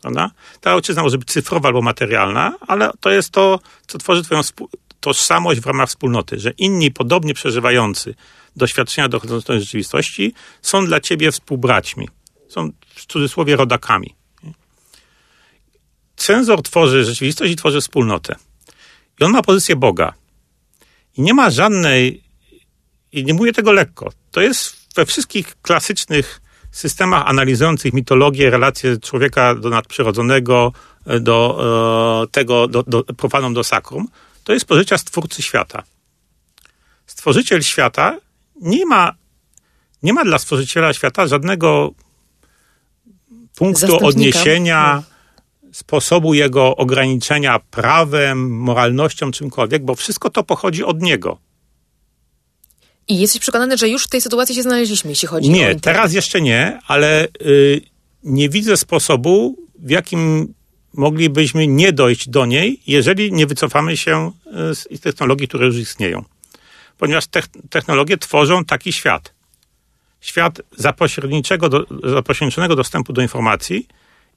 [0.00, 0.30] Prawda?
[0.60, 4.40] Ta ojczyzna może być cyfrowa albo materialna, ale to jest to, co tworzy twoją
[5.00, 8.14] tożsamość w ramach wspólnoty, że inni podobnie przeżywający
[8.56, 12.08] doświadczenia dochodzące do rzeczywistości są dla ciebie współbraćmi.
[12.48, 14.19] Są w cudzysłowie rodakami.
[16.20, 18.36] Cenzor tworzy rzeczywistość i tworzy wspólnotę.
[19.20, 20.14] I on ma pozycję Boga.
[21.16, 22.22] I nie ma żadnej,
[23.12, 26.40] i nie mówię tego lekko, to jest we wszystkich klasycznych
[26.72, 30.72] systemach analizujących mitologię, relacje człowieka do nadprzyrodzonego,
[31.06, 31.36] e, do
[32.24, 34.08] e, tego, do, do, profanom do sakrum,
[34.44, 35.82] to jest pozycja stwórcy świata.
[37.06, 38.18] Stworzyciel świata
[38.60, 39.14] nie ma,
[40.02, 41.94] nie ma dla stworzyciela świata żadnego
[43.56, 45.02] punktu odniesienia,
[45.72, 51.38] sposobu jego ograniczenia prawem, moralnością, czymkolwiek, bo wszystko to pochodzi od niego.
[53.08, 56.12] I jesteś przekonany, że już w tej sytuacji się znaleźliśmy, jeśli chodzi o Nie, teraz
[56.12, 57.80] jeszcze nie, ale y,
[58.22, 60.54] nie widzę sposobu, w jakim
[60.94, 64.30] moglibyśmy nie dojść do niej, jeżeli nie wycofamy się
[64.70, 66.24] y, z technologii, które już istnieją.
[66.98, 69.34] Ponieważ tech- technologie tworzą taki świat.
[70.20, 73.86] Świat zapośredniczego do, zapośredniczonego dostępu do informacji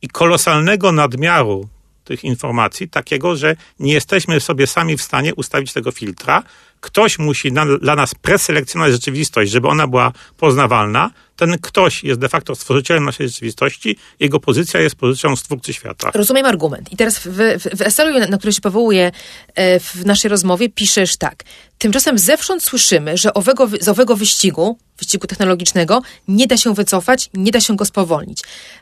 [0.03, 1.67] i kolosalnego nadmiaru
[2.03, 6.43] tych informacji, takiego, że nie jesteśmy sobie sami w stanie ustawić tego filtra.
[6.81, 11.11] Ktoś musi na, dla nas preselekcjonować rzeczywistość, żeby ona była poznawalna.
[11.35, 13.97] Ten ktoś jest de facto stworzycielem naszej rzeczywistości.
[14.19, 16.11] Jego pozycja jest pozycją stwórcy świata.
[16.13, 16.91] Rozumiem argument.
[16.91, 19.11] I teraz w, w, w eseju, na, który się powołuję
[19.55, 21.43] e, w naszej rozmowie, piszesz tak.
[21.77, 27.51] Tymczasem zewsząd słyszymy, że owego, z owego wyścigu, wyścigu technologicznego, nie da się wycofać, nie
[27.51, 28.41] da się go spowolnić.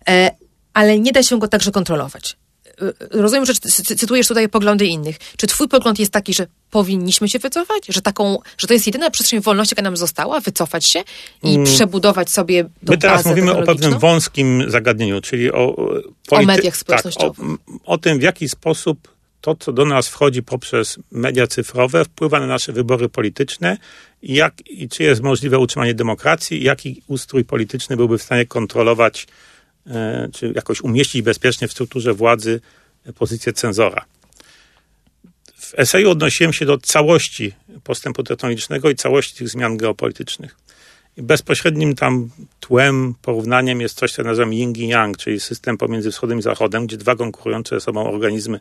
[0.09, 0.31] E,
[0.73, 2.37] ale nie da się go także kontrolować.
[2.81, 5.17] E, Rozumiem, że cy- cytujesz tutaj poglądy innych.
[5.37, 7.83] Czy twój pogląd jest taki, że powinniśmy się wycofać?
[7.89, 10.39] Że, taką, że to jest jedyna przestrzeń wolności, jaka nam została?
[10.39, 11.03] Wycofać się
[11.43, 15.75] i przebudować sobie My teraz mówimy o pewnym wąskim zagadnieniu, czyli o,
[16.31, 17.39] o mediach Tak, społecznościowych.
[17.85, 19.11] o, o tym, w jaki sposób
[19.41, 23.77] to, co do nas wchodzi poprzez media cyfrowe, wpływa na nasze wybory polityczne
[24.21, 29.27] i, jak, i czy jest możliwe utrzymanie demokracji, jaki ustrój polityczny byłby w stanie kontrolować,
[30.33, 32.61] czy jakoś umieścić bezpiecznie w strukturze władzy
[33.05, 34.05] e, pozycję cenzora.
[35.55, 37.53] W eseju odnosiłem się do całości
[37.83, 40.55] postępu technologicznego i całości tych zmian geopolitycznych.
[41.17, 42.29] I bezpośrednim tam
[42.59, 46.87] tłem, porównaniem jest coś, co nazywam yin i yang, czyli system pomiędzy wschodem i zachodem,
[46.87, 48.59] gdzie dwa konkurujące ze sobą organizmy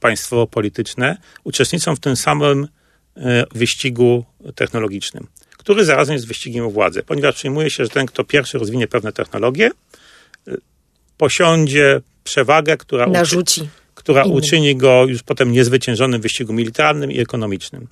[0.00, 2.68] państwowo-polityczne uczestniczą w tym samym
[3.16, 8.24] e, wyścigu technologicznym, który zarazem jest wyścigiem o władzę, ponieważ przyjmuje się, że ten, kto
[8.24, 10.03] pierwszy rozwinie pewne technologie, e,
[11.16, 14.36] posiądzie przewagę, która, uczy, która innym.
[14.36, 17.88] uczyni go już potem niezwyciężonym w wyścigu militarnym i ekonomicznym.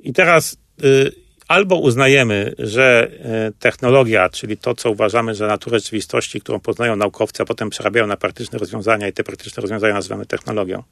[0.00, 1.12] I teraz y,
[1.48, 3.10] albo uznajemy, że
[3.48, 8.06] y, technologia, czyli to, co uważamy, że natura rzeczywistości, którą poznają naukowcy, a potem przerabiają
[8.06, 10.82] na praktyczne rozwiązania i te praktyczne rozwiązania nazywamy technologią,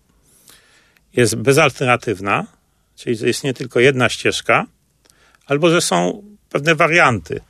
[1.17, 2.47] jest bezalternatywna,
[2.97, 4.67] czyli że istnieje tylko jedna ścieżka,
[5.47, 7.41] albo że są pewne warianty.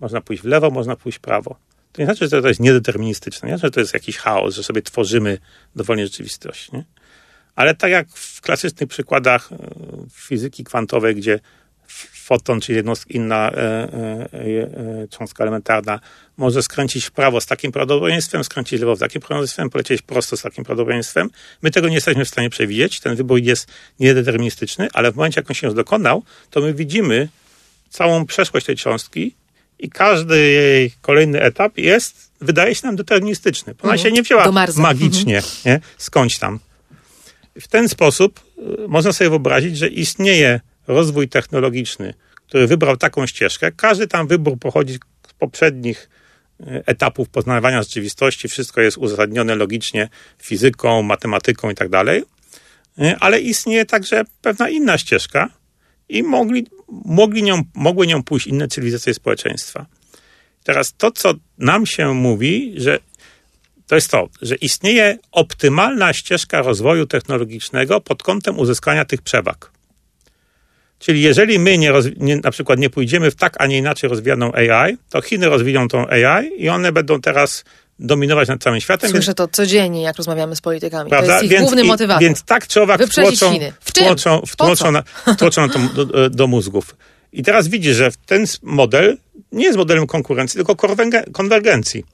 [0.00, 1.56] Można pójść w lewo, można pójść w prawo.
[1.92, 4.62] To nie znaczy, że to jest niedeterministyczne, nie znaczy, że to jest jakiś chaos, że
[4.62, 5.38] sobie tworzymy
[5.76, 6.72] dowolnie rzeczywistość.
[6.72, 6.84] Nie?
[7.54, 9.56] Ale tak jak w klasycznych przykładach e,
[10.10, 11.40] fizyki kwantowej, gdzie
[12.12, 13.88] foton, czyli jednostka, inna e, e,
[14.32, 16.00] e, cząstka elementarna,
[16.36, 20.42] może skręcić w prawo z takim prawdopodobieństwem, skręcić lewo z takim prawdopodobieństwem, polecieć prosto z
[20.42, 21.30] takim prawdopodobieństwem.
[21.62, 23.00] My tego nie jesteśmy w stanie przewidzieć.
[23.00, 23.68] Ten wybór jest
[24.00, 27.28] niedeterministyczny, ale w momencie, jak on się już dokonał, to my widzimy
[27.90, 29.34] całą przeszłość tej cząstki
[29.82, 33.74] i każdy jej kolejny etap jest, wydaje się nam deterministyczny.
[33.82, 35.80] Ona się nie wzięła magicznie, nie?
[35.98, 36.58] skądś tam.
[37.60, 38.40] W ten sposób
[38.84, 42.14] y, można sobie wyobrazić, że istnieje rozwój technologiczny,
[42.46, 43.72] który wybrał taką ścieżkę.
[43.72, 44.94] Każdy tam wybór pochodzi
[45.28, 46.08] z poprzednich
[46.60, 48.48] e, etapów poznawania rzeczywistości.
[48.48, 50.08] Wszystko jest uzasadnione logicznie
[50.42, 52.22] fizyką, matematyką i tak dalej.
[52.98, 55.48] E, ale istnieje także pewna inna ścieżka
[56.12, 56.66] i mogli,
[57.04, 59.86] mogli nią, mogły nią pójść inne cywilizacje społeczeństwa.
[60.64, 62.98] Teraz to, co nam się mówi, że
[63.86, 69.70] to jest to, że istnieje optymalna ścieżka rozwoju technologicznego pod kątem uzyskania tych przewag.
[70.98, 74.52] Czyli jeżeli my nie, nie, na przykład nie pójdziemy w tak, a nie inaczej rozwijaną
[74.52, 77.64] AI, to Chiny rozwiją tą AI i one będą teraz
[77.98, 79.10] dominować nad całym światem.
[79.10, 81.10] Słyszę więc, to codziennie, jak rozmawiamy z politykami.
[81.10, 81.26] Prawda?
[81.26, 82.22] To jest ich więc, główny motywator.
[82.22, 85.02] Więc tak czy owak wtłoczą, wtłoczą, wtłoczą, na,
[85.34, 86.96] wtłoczą do, do, do mózgów.
[87.32, 89.16] I teraz widzisz, że ten model
[89.52, 90.76] nie jest modelem konkurencji, tylko
[91.32, 92.04] konwergencji.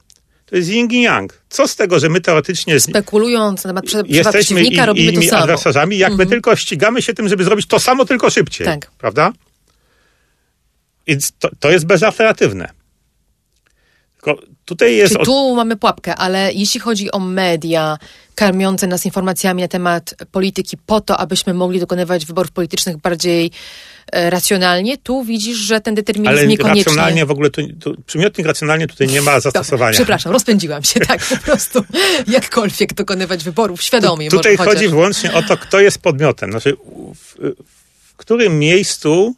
[0.45, 1.41] To jest yin i yang.
[1.49, 2.79] Co z tego, że my teoretycznie...
[2.79, 5.43] Spekulując na temat jesteśmy i, robimy innymi to samo.
[5.43, 6.27] adwersarzami, jak mhm.
[6.27, 8.67] my tylko ścigamy się tym, żeby zrobić to samo, tylko szybciej.
[8.67, 8.91] Tak.
[8.97, 9.31] Prawda?
[11.07, 12.69] Więc to, to jest bezalternatywne.
[14.21, 15.13] Tylko tutaj jest...
[15.13, 17.97] Czyli tu mamy pułapkę, ale jeśli chodzi o media
[18.35, 23.51] karmiące nas informacjami na temat polityki po to, abyśmy mogli dokonywać wyborów politycznych bardziej
[24.11, 26.83] E, racjonalnie, tu widzisz, że ten determinizm Ale niekoniecznie...
[26.83, 29.93] racjonalnie w ogóle, tu, tu, przymiotnik racjonalnie tutaj nie ma zastosowania.
[29.93, 31.83] przepraszam, rozpędziłam się, tak, po prostu
[32.27, 34.29] jakkolwiek dokonywać wyborów świadomie.
[34.29, 36.51] Tu, tutaj chodzi wyłącznie o to, kto jest podmiotem.
[36.51, 36.77] Znaczy,
[37.15, 37.35] w,
[38.07, 39.35] w którym miejscu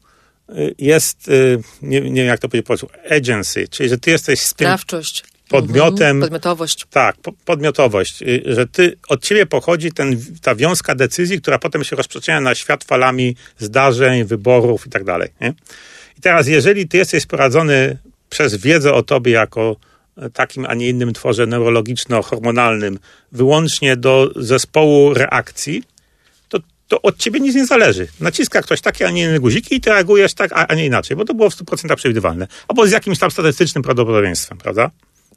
[0.78, 4.39] jest, y, nie, nie wiem jak to powiedzieć po polsku, agency, czyli że ty jesteś...
[4.39, 6.10] Sprawczość podmiotem.
[6.10, 6.86] Mhm, podmiotowość.
[6.89, 8.22] Tak, po, podmiotowość.
[8.22, 12.56] Y, że ty, od ciebie pochodzi ten, ta wiązka decyzji, która potem się rozprzestrzenia na
[12.56, 15.30] świat falami zdarzeń, wyborów i tak dalej.
[16.18, 17.97] I teraz, jeżeli ty jesteś sprowadzony
[18.30, 19.76] przez wiedzę o tobie jako
[20.18, 22.97] e, takim, a nie innym tworze neurologiczno-hormonalnym,
[23.32, 25.84] wyłącznie do zespołu reakcji,
[26.92, 28.08] to, od ciebie nic nie zależy.
[28.20, 31.18] Naciska ktoś takie, a nie inne guziki i ty reagujesz tak, a, a nie inaczej,
[31.18, 32.48] bo to było w 100% przewidywalne.
[32.68, 34.92] Albo z jakimś tam statystycznym prawdopodobieństwem, prawda?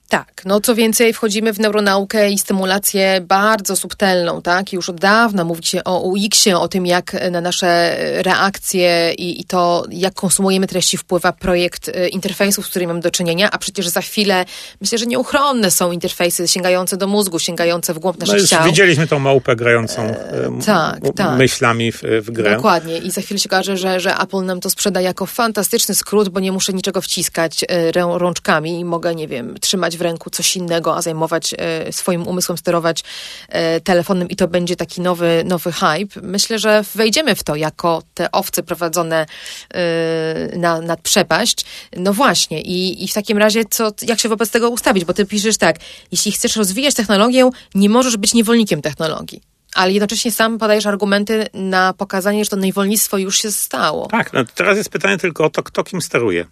[0.08, 4.72] Tak, no co więcej, wchodzimy w neuronaukę i stymulację bardzo subtelną, tak?
[4.72, 9.44] Już od dawna mówi się o UX-ie, o tym, jak na nasze reakcje i, i,
[9.44, 13.88] to, jak konsumujemy treści, wpływa projekt e, interfejsów, z którymi mamy do czynienia, a przecież
[13.88, 14.44] za chwilę
[14.80, 18.64] myślę, że nieuchronne są interfejsy sięgające do mózgu, sięgające w głąb naszych no już ciał.
[18.64, 21.38] Widzieliśmy tą małpę grającą e, tak, tak.
[21.38, 22.56] myślami w, w grę.
[22.56, 26.28] Dokładnie i za chwilę się okaże, że, że Apple nam to sprzeda jako fantastyczny skrót,
[26.28, 30.56] bo nie muszę niczego wciskać e, rączkami i mogę, nie wiem, trzymać w ręku coś
[30.56, 33.04] innego, a zajmować e, swoim umysłem, sterować
[33.48, 36.20] e, telefonem i to będzie taki nowy, nowy hype.
[36.22, 39.26] Myślę, że wejdziemy w to jako te owce prowadzone
[39.74, 41.64] e, na, nad przepaść.
[41.96, 45.04] No właśnie i, i w takim razie co, jak się wobec tego ustawić?
[45.04, 45.76] Bo ty piszesz tak,
[46.12, 51.92] jeśli chcesz rozwijać technologię, nie możesz być niewolnikiem technologii ale jednocześnie sam podajesz argumenty na
[51.92, 54.06] pokazanie, że to niewolnictwo już się stało.
[54.06, 56.46] Tak, no teraz jest pytanie tylko o to, kto kim steruje.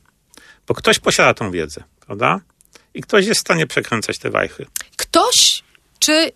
[0.66, 2.40] Bo ktoś posiada tą wiedzę, prawda?
[2.94, 4.66] I ktoś jest w stanie przekręcać te wajchy.
[4.96, 5.62] Ktoś,
[5.98, 6.32] czy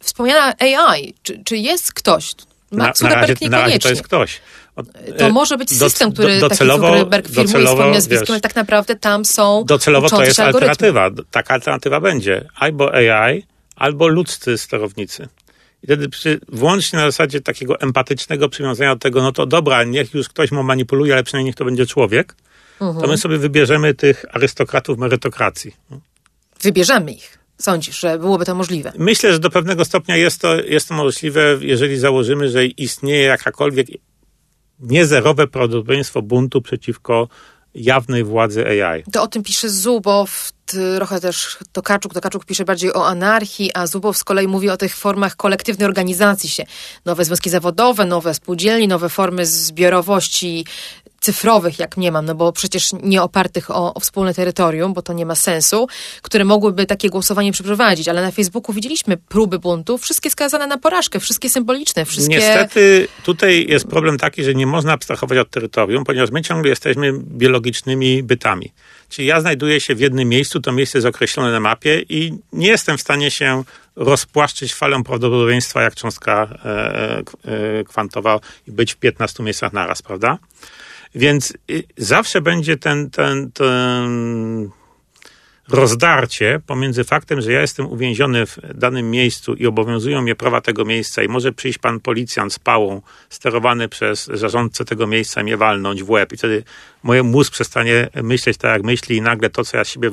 [0.00, 2.34] wspomniana AI, czy, czy jest ktoś?
[2.72, 4.40] Na, na, razie, na razie to jest ktoś.
[5.18, 8.96] To e, może być system, który do, docelowo, taki Zuckerberg firmuje nazwiskiem, ale tak naprawdę
[8.96, 11.10] tam są Docelowo to jest alternatywa.
[11.30, 12.48] Taka alternatywa będzie.
[12.56, 15.28] Albo AI, albo ludzcy sterownicy.
[15.82, 20.14] I wtedy przy, włącznie na zasadzie takiego empatycznego przywiązania do tego, no to dobra, niech
[20.14, 22.34] już ktoś mu manipuluje, ale przynajmniej niech to będzie człowiek
[22.80, 25.76] to my sobie wybierzemy tych arystokratów merytokracji.
[26.62, 27.38] Wybierzemy ich.
[27.58, 28.92] Sądzisz, że byłoby to możliwe?
[28.98, 33.86] Myślę, że do pewnego stopnia jest to, jest to możliwe, jeżeli założymy, że istnieje jakakolwiek
[34.78, 37.28] niezerowe prawdopodobieństwo buntu przeciwko
[37.74, 39.02] jawnej władzy AI.
[39.12, 42.14] To o tym pisze Zubow, trochę też Tokaczuk.
[42.14, 46.48] Tokaczuk pisze bardziej o anarchii, a Zubow z kolei mówi o tych formach kolektywnej organizacji
[46.48, 46.64] się.
[47.04, 50.64] Nowe związki zawodowe, nowe spółdzielni, nowe formy zbiorowości
[51.20, 55.12] cyfrowych, jak nie mam, no bo przecież nie opartych o, o, wspólne terytorium, bo to
[55.12, 55.88] nie ma sensu,
[56.22, 61.20] które mogłyby takie głosowanie przeprowadzić, ale na Facebooku widzieliśmy próby buntu, wszystkie skazane na porażkę,
[61.20, 62.36] wszystkie symboliczne, wszystkie...
[62.36, 67.12] Niestety tutaj jest problem taki, że nie można abstrahować od terytorium, ponieważ my ciągle jesteśmy
[67.12, 68.72] biologicznymi bytami.
[69.08, 72.68] Czyli ja znajduję się w jednym miejscu, to miejsce jest określone na mapie i nie
[72.68, 73.64] jestem w stanie się
[73.96, 80.38] rozpłaszczyć falą prawdopodobieństwa jak cząstka e, e, kwantowa i być w 15 miejscach naraz, prawda?
[81.14, 84.70] Więc y, zawsze będzie ten, ten, ten
[85.70, 90.84] rozdarcie pomiędzy faktem, że ja jestem uwięziony w danym miejscu i obowiązują mnie prawa tego
[90.84, 95.56] miejsca i może przyjść pan policjant z pałą sterowany przez zarządcę tego miejsca i mnie
[95.56, 96.64] walnąć w łeb i wtedy
[97.02, 100.10] mój mózg przestanie myśleć tak jak myśli i nagle to, co ja z siebie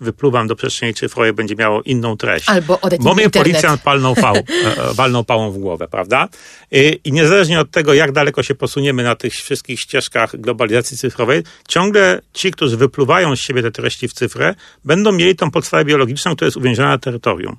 [0.00, 2.48] wypluwam do przestrzeni cyfrowej będzie miało inną treść.
[2.48, 4.36] Albo Bo mnie policjant palnął pał,
[5.20, 6.28] e, pałą w głowę, prawda?
[6.70, 11.42] I, I niezależnie od tego, jak daleko się posuniemy na tych wszystkich ścieżkach globalizacji cyfrowej,
[11.68, 16.36] ciągle ci, którzy wypluwają z siebie te treści w cyfrę, będą mieli tą podstawę biologiczną,
[16.36, 17.56] która jest uwięziona na terytorium.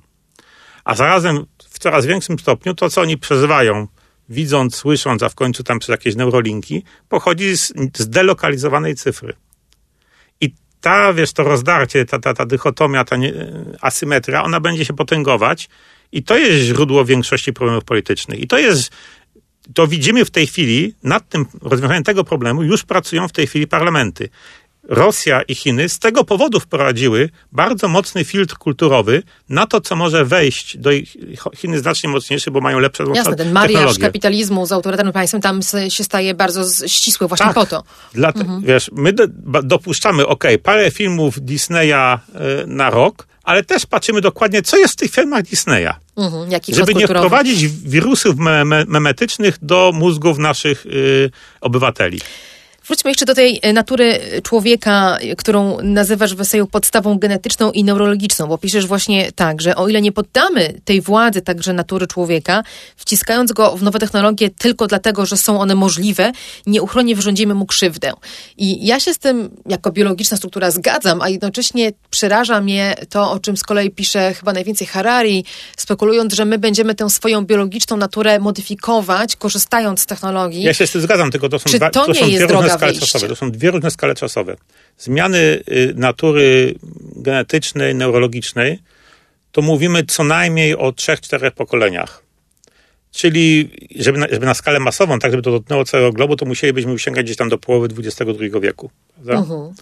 [0.84, 3.86] A zarazem w coraz większym stopniu to, co oni przeżywają
[4.32, 9.34] widząc, słysząc, a w końcu tam przez jakieś neurolinki, pochodzi z, delokalizowanej cyfry.
[10.40, 13.32] I ta, wiesz, to rozdarcie, ta, ta, ta dychotomia, ta nie,
[13.80, 15.68] asymetria, ona będzie się potęgować
[16.12, 18.40] i to jest źródło większości problemów politycznych.
[18.40, 18.90] I to jest,
[19.74, 23.66] to widzimy w tej chwili, nad tym rozwiązaniem tego problemu już pracują w tej chwili
[23.66, 24.28] parlamenty.
[24.88, 30.24] Rosja i Chiny z tego powodu wprowadziły bardzo mocny filtr kulturowy na to, co może
[30.24, 31.16] wejść do ich,
[31.56, 36.04] Chiny znacznie mocniejszy, bo mają lepsze Jasne, ten mariaż kapitalizmu z autorytarnym państwem tam się
[36.04, 37.82] staje bardzo ścisły właśnie tak, po to.
[38.14, 38.62] Dla, mhm.
[38.62, 39.26] Wiesz, my do,
[39.62, 42.18] dopuszczamy, ok, parę filmów Disneya
[42.62, 45.92] y, na rok, ale też patrzymy dokładnie, co jest w tych filmach Disneya.
[46.16, 51.30] Mhm, żeby nie wprowadzić wirusów me me memetycznych do mózgów naszych y,
[51.60, 52.20] obywateli.
[52.86, 58.46] Wróćmy jeszcze do tej e, natury człowieka, którą nazywasz w eseju podstawą genetyczną i neurologiczną,
[58.46, 62.62] bo piszesz właśnie tak, że o ile nie poddamy tej władzy także natury człowieka,
[62.96, 66.32] wciskając go w nowe technologie tylko dlatego, że są one możliwe,
[66.66, 68.12] nieuchronnie wyrządzimy mu krzywdę.
[68.56, 73.38] I ja się z tym jako biologiczna struktura zgadzam, a jednocześnie przeraża mnie to, o
[73.38, 75.44] czym z kolei pisze chyba najwięcej Harari,
[75.76, 80.62] spekulując, że my będziemy tę swoją biologiczną naturę modyfikować, korzystając z technologii.
[80.62, 82.71] Ja się z tym zgadzam, tylko to są, Czy dwa, to, to nie jest droga
[82.72, 83.28] skale czasowe.
[83.28, 84.56] To są dwie różne skale czasowe.
[84.98, 86.74] Zmiany y, natury
[87.16, 88.78] genetycznej, neurologicznej,
[89.52, 92.22] to mówimy co najmniej o trzech, czterech pokoleniach.
[93.12, 96.98] Czyli, żeby na, żeby na skalę masową, tak żeby to dotknęło całego globu, to musielibyśmy
[96.98, 98.90] sięgać gdzieś tam do połowy XXI wieku.
[99.24, 99.72] Uh-huh.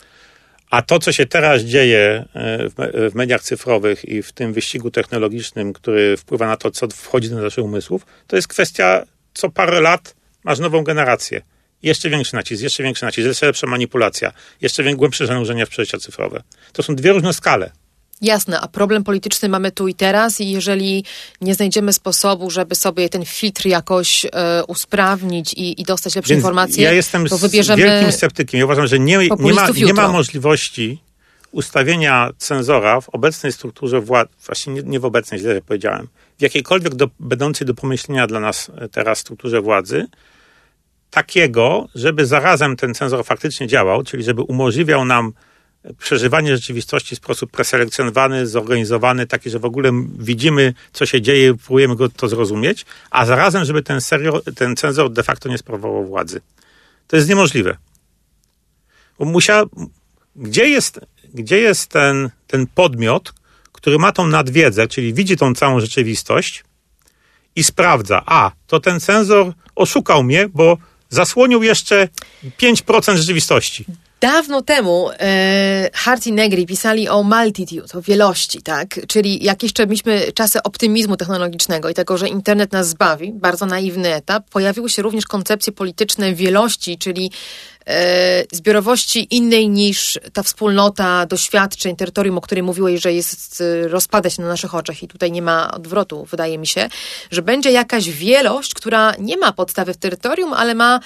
[0.70, 4.90] A to, co się teraz dzieje y, w, w mediach cyfrowych i w tym wyścigu
[4.90, 9.80] technologicznym, który wpływa na to, co wchodzi do naszych umysłów, to jest kwestia, co parę
[9.80, 10.14] lat
[10.44, 11.42] masz nową generację
[11.82, 16.42] jeszcze większy nacisk, jeszcze większy nacisk, jeszcze lepsza manipulacja, jeszcze głębsze zanurzenie w przeżycia cyfrowe.
[16.72, 17.70] To są dwie różne skale.
[18.22, 21.04] Jasne, a problem polityczny mamy tu i teraz i jeżeli
[21.40, 26.38] nie znajdziemy sposobu, żeby sobie ten filtr jakoś e, usprawnić i, i, dostać lepsze Więc
[26.38, 28.58] informacje, ja jestem to wybierzemy wielkim sceptykiem.
[28.58, 30.98] Ja uważam, że nie, nie, ma, nie ma możliwości
[31.52, 36.08] ustawienia cenzora w obecnej strukturze władzy, właśnie nie, nie, w obecnej, źle powiedziałem,
[36.38, 40.06] w jakiejkolwiek do, będącej do pomyślenia dla nas teraz strukturze władzy,
[41.10, 45.32] takiego, żeby zarazem ten cenzor faktycznie działał, czyli żeby umożliwiał nam
[45.98, 51.96] przeżywanie rzeczywistości w sposób preselekcjonowany, zorganizowany, taki, że w ogóle widzimy, co się dzieje, próbujemy
[51.96, 56.40] go to zrozumieć, a zarazem, żeby ten, serio, ten cenzor de facto nie sprawował władzy.
[57.06, 57.76] To jest niemożliwe.
[59.18, 59.66] Musiał,
[60.36, 61.00] gdzie jest,
[61.34, 63.32] gdzie jest ten, ten podmiot,
[63.72, 66.64] który ma tą nadwiedzę, czyli widzi tą całą rzeczywistość
[67.56, 70.78] i sprawdza, a, to ten cenzor oszukał mnie, bo
[71.10, 72.08] zasłonił jeszcze
[72.62, 73.84] 5% rzeczywistości.
[74.20, 79.00] Dawno temu e, Hart i Negri pisali o multitude, o wielości, tak?
[79.08, 84.14] Czyli jak jeszcze mieliśmy czasy optymizmu technologicznego i tego, że internet nas zbawi, bardzo naiwny
[84.14, 87.30] etap, pojawiły się również koncepcje polityczne wielości, czyli
[87.86, 94.30] e, zbiorowości innej niż ta wspólnota doświadczeń, terytorium, o której mówiłeś, że jest e, rozpada
[94.30, 96.88] się na naszych oczach i tutaj nie ma odwrotu, wydaje mi się,
[97.30, 101.00] że będzie jakaś wielość, która nie ma podstawy w terytorium, ale ma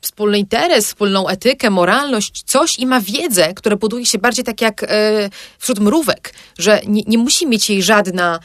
[0.00, 4.82] wspólny interes, wspólną etykę, moralność, coś i ma wiedzę, która buduje się bardziej tak jak
[4.82, 8.40] e, wśród mrówek, że nie, nie musi mieć jej żadna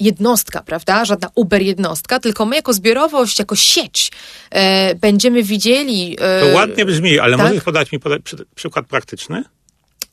[0.00, 1.04] jednostka, prawda?
[1.04, 4.12] Żadna Uber jednostka, tylko my jako zbiorowość, jako sieć
[4.50, 6.16] e, będziemy widzieli.
[6.20, 7.46] E, to ładnie brzmi, ale tak?
[7.46, 8.22] możesz podać mi podać
[8.54, 9.44] przykład praktyczny?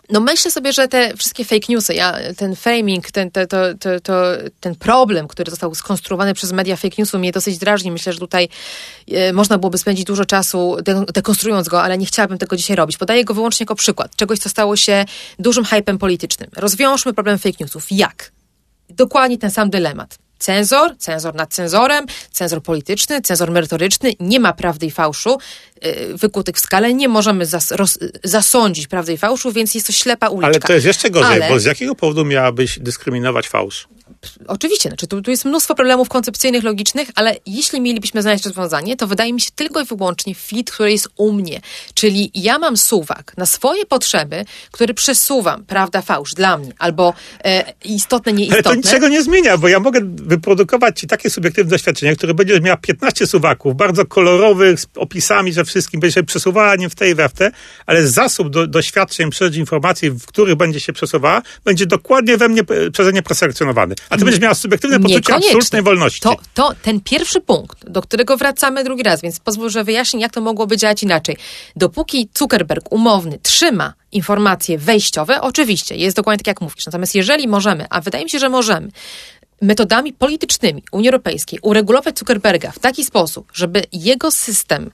[0.10, 4.00] No myślę sobie, że te wszystkie fake newsy, ja, ten framing, ten, to, to, to,
[4.00, 4.24] to,
[4.60, 7.92] ten problem, który został skonstruowany przez media fake newsu mnie dosyć drażni.
[7.92, 8.50] Myślę, że tutaj
[9.12, 12.98] e, można byłoby spędzić dużo czasu de dekonstruując go, ale nie chciałabym tego dzisiaj robić.
[12.98, 15.06] Podaję go wyłącznie jako przykład czegoś, co stało się
[15.40, 16.50] dużym hypem politycznym.
[16.56, 17.86] Rozwiążmy problem fake newsów.
[17.92, 18.32] Jak?
[18.90, 20.18] Dokładnie ten sam dylemat.
[20.40, 25.38] Cenzor, cenzor nad cenzorem, cenzor polityczny, cenzor merytoryczny, nie ma prawdy i fałszu
[25.82, 29.94] yy, wykutych w skale, nie możemy zas roz, zasądzić prawdy i fałszu, więc jest to
[29.94, 30.48] ślepa uliczka.
[30.48, 31.50] Ale to jest jeszcze gorzej, Ale...
[31.50, 33.88] bo z jakiego powodu miałabyś dyskryminować fałsz?
[34.48, 39.08] Oczywiście, znaczy tu, tu jest mnóstwo problemów koncepcyjnych, logicznych, ale jeśli mielibyśmy znaleźć rozwiązanie, to
[39.08, 41.62] wydaje mi się tylko i wyłącznie fit, który jest u mnie.
[41.94, 47.74] Czyli ja mam suwak na swoje potrzeby, który przesuwam, prawda, fałsz dla mnie, albo e,
[47.86, 48.72] istotne, nieistotne.
[48.72, 52.62] Ale to niczego nie zmienia, bo ja mogę wyprodukować ci takie subiektywne doświadczenie, które będziesz
[52.62, 57.16] miała 15 suwaków, bardzo kolorowych, z opisami, że wszystkim będzie się przesuwała nie w tej
[57.16, 57.52] we w te,
[57.86, 62.62] ale zasób do, doświadczeń, przeżyć informacji, w których będzie się przesuwała, będzie dokładnie we mnie,
[62.94, 63.96] przeze mnie preselekcjonowany.
[64.10, 66.22] A ty będziesz miała subiektywne poczucie absolutnej wolności.
[66.22, 70.34] To, to ten pierwszy punkt, do którego wracamy drugi raz, więc pozwól, że wyjaśnię, jak
[70.34, 71.38] to mogłoby działać inaczej.
[71.76, 76.86] Dopóki Zuckerberg umowny trzyma informacje wejściowe, oczywiście, jest dokładnie tak, jak mówisz.
[76.86, 78.90] Natomiast jeżeli możemy, a wydaje mi się, że możemy,
[79.62, 84.92] metodami politycznymi Unii Europejskiej uregulować Zuckerberga w taki sposób, żeby jego system,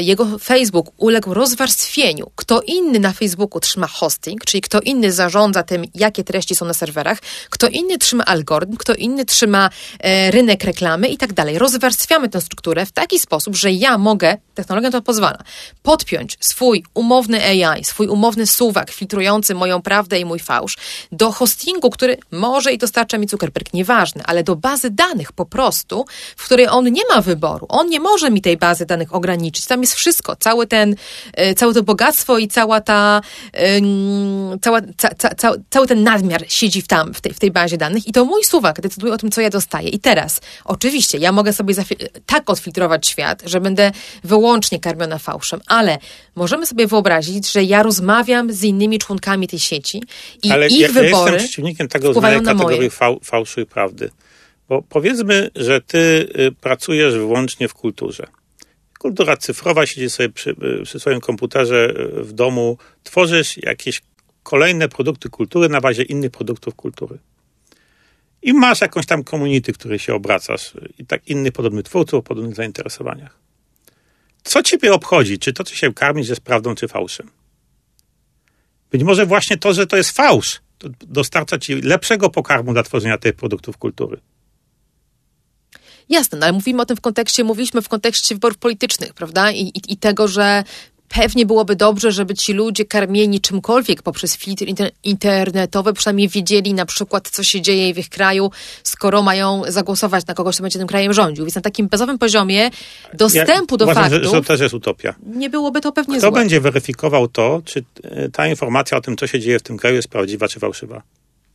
[0.00, 5.84] jego Facebook uległ rozwarstwieniu, kto inny na Facebooku trzyma hosting, czyli kto inny zarządza tym,
[5.94, 7.18] jakie treści są na serwerach,
[7.50, 9.70] kto inny trzyma algorytm, kto inny trzyma
[10.00, 11.58] e, rynek reklamy i tak dalej.
[11.58, 15.38] Rozwarstwiamy tę strukturę w taki sposób, że ja mogę, technologia to pozwala,
[15.82, 20.76] podpiąć swój umowny AI, swój umowny suwak filtrujący moją prawdę i mój fałsz
[21.12, 23.74] do hostingu, który może i dostarcza mi Zuckerberg.
[23.74, 26.04] Nie ważne, ale do bazy danych po prostu,
[26.36, 27.66] w której on nie ma wyboru.
[27.68, 29.64] On nie może mi tej bazy danych ograniczyć.
[29.72, 30.94] Tam jest wszystko, cały ten,
[31.32, 33.20] e, całe to bogactwo i cała ta,
[34.62, 38.08] cała, ca, ca, cały ten nadmiar siedzi w, tam, w tej, w tej bazie danych
[38.08, 39.88] i to mój suwak decyduje o tym, co ja dostaję.
[39.88, 41.74] I teraz, oczywiście, ja mogę sobie
[42.26, 43.92] tak odfiltrować świat, że będę
[44.24, 45.98] wyłącznie karmiona fałszem, ale
[46.34, 50.02] możemy sobie wyobrazić, że ja rozmawiam z innymi członkami tej sieci
[50.42, 53.92] i ale ich ja, wybory ja jestem przeciwnikiem tego uznawania kategorii fał, fałszu i prawdy
[53.92, 54.10] prawdy.
[54.68, 55.98] Bo powiedzmy, że ty
[56.38, 58.26] y, pracujesz wyłącznie w kulturze.
[59.02, 64.02] Kultura cyfrowa, siedzisz sobie przy, y, przy swoim komputerze y, w domu, tworzysz jakieś
[64.42, 67.18] kolejne produkty kultury na bazie innych produktów kultury.
[68.42, 72.54] I masz jakąś tam community, której się obracasz i tak innych podobnych twórców o podobnych
[72.54, 73.38] zainteresowaniach.
[74.42, 75.38] Co ciebie obchodzi?
[75.38, 77.30] Czy to, co się karmić, jest prawdą czy fałszem?
[78.90, 80.60] Być może właśnie to, że to jest fałsz,
[81.00, 84.20] dostarcza ci lepszego pokarmu dla tworzenia tych produktów kultury.
[86.08, 89.50] Jasne, no ale mówimy o tym w kontekście, mówiliśmy w kontekście wyborów politycznych, prawda?
[89.50, 90.64] I, i, i tego, że
[91.08, 94.66] pewnie byłoby dobrze, żeby ci ludzie karmieni czymkolwiek poprzez filtry
[95.04, 98.50] internetowe przynajmniej wiedzieli na przykład, co się dzieje w ich kraju,
[98.82, 101.44] skoro mają zagłosować na kogoś, kto będzie tym krajem rządził.
[101.44, 102.70] Więc na takim bazowym poziomie
[103.14, 104.22] dostępu ja do uważam, faktów...
[104.22, 105.14] Że, że to też jest utopia.
[105.26, 106.40] Nie byłoby to pewnie Kto złe.
[106.40, 109.96] będzie weryfikował to, czy e, ta informacja o tym, co się dzieje w tym kraju
[109.96, 111.02] jest prawdziwa czy fałszywa?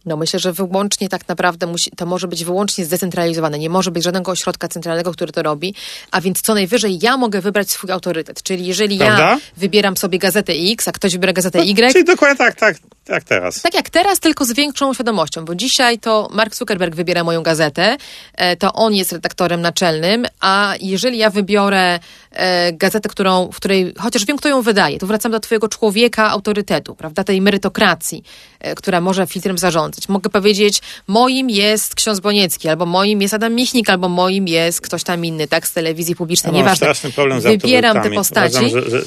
[0.08, 3.60] No myślę, że wyłącznie tak naprawdę musi, to może być wyłącznie zdecentralizowane.
[3.60, 5.76] Nie może być żadnego ośrodka centralnego, który to robi,
[6.12, 8.44] a więc co najwyżej ja mogę wybrać swój autorytet.
[8.44, 9.30] Czyli jeżeli Prawda?
[9.30, 11.82] ja wybieram sobie gazetę X, a ktoś wybiera gazetę Y...
[11.82, 13.62] No, czyli dokładnie tak, tak, tak teraz.
[13.62, 17.98] Tak jak teraz, tylko z większą świadomością, bo dzisiaj to Mark Zuckerberg wybiera moją gazetę,
[18.34, 22.00] e, to on jest redaktorem naczelnym, a jeżeli ja wybiorę
[22.32, 26.30] e, gazetę, którą, w której, chociaż wiem, kto ją wydaje, to wracam do twojego człowieka
[26.30, 28.24] autorytetu, prawda, tej merytokracji,
[28.60, 29.97] e, która może filtrem zarządzać.
[30.10, 35.04] Mogę powiedzieć, moim jest ksiądz Boniecki, albo moim jest Adam Michnik, albo moim jest ktoś
[35.04, 36.76] tam inny, tak, z telewizji publicznej, ja nieważne.
[36.76, 38.66] straszny problem z Wybieram te postaci.
[38.66, 39.04] Uważam, że, że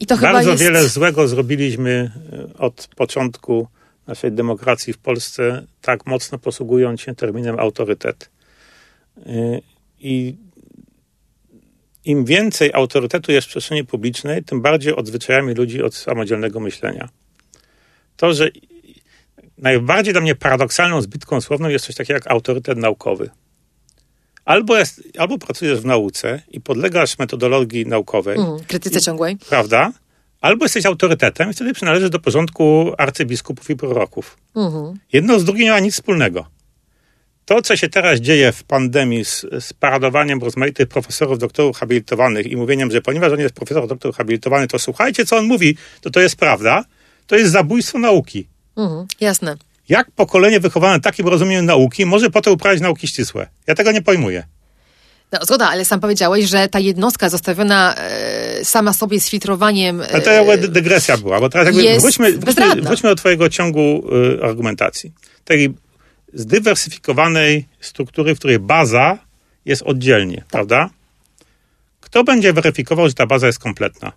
[0.00, 0.62] i to Bardzo jest...
[0.62, 3.68] wiele złego zrobiliśmy e, od początku
[4.06, 8.30] naszej demokracji w Polsce, tak mocno posługując się terminem autorytet.
[9.26, 9.60] E,
[10.00, 10.36] I
[12.04, 17.08] im więcej autorytetu jest w przestrzeni publicznej, tym bardziej odzwyczajamy ludzi od samodzielnego myślenia.
[18.16, 18.50] To, że
[19.62, 23.30] najbardziej dla mnie paradoksalną zbytką słowną jest coś takiego jak autorytet naukowy.
[24.44, 28.38] Albo, jest, albo pracujesz w nauce i podlegasz metodologii naukowej.
[28.38, 29.36] Mm, krytyce i, ciągłej.
[29.48, 29.92] Prawda?
[30.40, 34.36] Albo jesteś autorytetem i wtedy przynależysz do porządku arcybiskupów i proroków.
[34.54, 34.94] Mm-hmm.
[35.12, 36.46] Jedno z drugim nie ma nic wspólnego.
[37.44, 42.56] To, co się teraz dzieje w pandemii z, z paradowaniem rozmaitych profesorów, doktorów habilitowanych i
[42.56, 46.20] mówieniem, że ponieważ on jest profesor, doktor habilitowany, to słuchajcie, co on mówi, to to
[46.20, 46.84] jest prawda,
[47.26, 48.48] to jest zabójstwo nauki.
[48.76, 49.56] Mm, jasne
[49.88, 53.46] jak pokolenie wychowane takim rozumieniem nauki może potem uprawiać nauki ścisłe?
[53.66, 54.44] Ja tego nie pojmuję.
[55.32, 60.00] No, zgoda, ale sam powiedziałeś, że ta jednostka zostawiona e, sama sobie z filtrowaniem.
[60.00, 64.02] E, ale to jakby dygresja była, bo teraz jakby wróćmy, wróćmy, wróćmy do Twojego ciągu
[64.40, 65.12] e, argumentacji.
[65.44, 65.74] Tej
[66.34, 69.18] zdywersyfikowanej struktury, w której baza
[69.64, 70.46] jest oddzielnie, tak.
[70.46, 70.90] prawda?
[72.00, 74.12] Kto będzie weryfikował, że ta baza jest kompletna?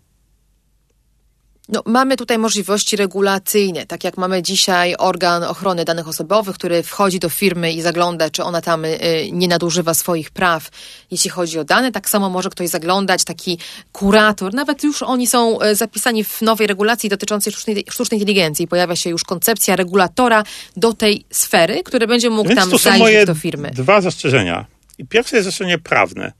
[1.69, 7.19] No, mamy tutaj możliwości regulacyjne, tak jak mamy dzisiaj organ ochrony danych osobowych, który wchodzi
[7.19, 8.99] do firmy i zagląda, czy ona tam y,
[9.31, 10.69] nie nadużywa swoich praw,
[11.11, 11.91] jeśli chodzi o dane.
[11.91, 13.59] Tak samo może ktoś zaglądać, taki
[13.91, 18.67] kurator, nawet już oni są y, zapisani w nowej regulacji dotyczącej sztucznej, sztucznej inteligencji.
[18.67, 20.43] Pojawia się już koncepcja regulatora
[20.77, 23.71] do tej sfery, który będzie mógł Więc tam zajrzeć do firmy.
[23.71, 24.65] dwa zastrzeżenia.
[24.97, 26.31] I pierwsze jest zastrzeżenie prawne.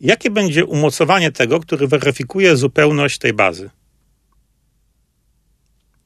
[0.00, 3.70] Jakie będzie umocowanie tego, który weryfikuje zupełność tej bazy?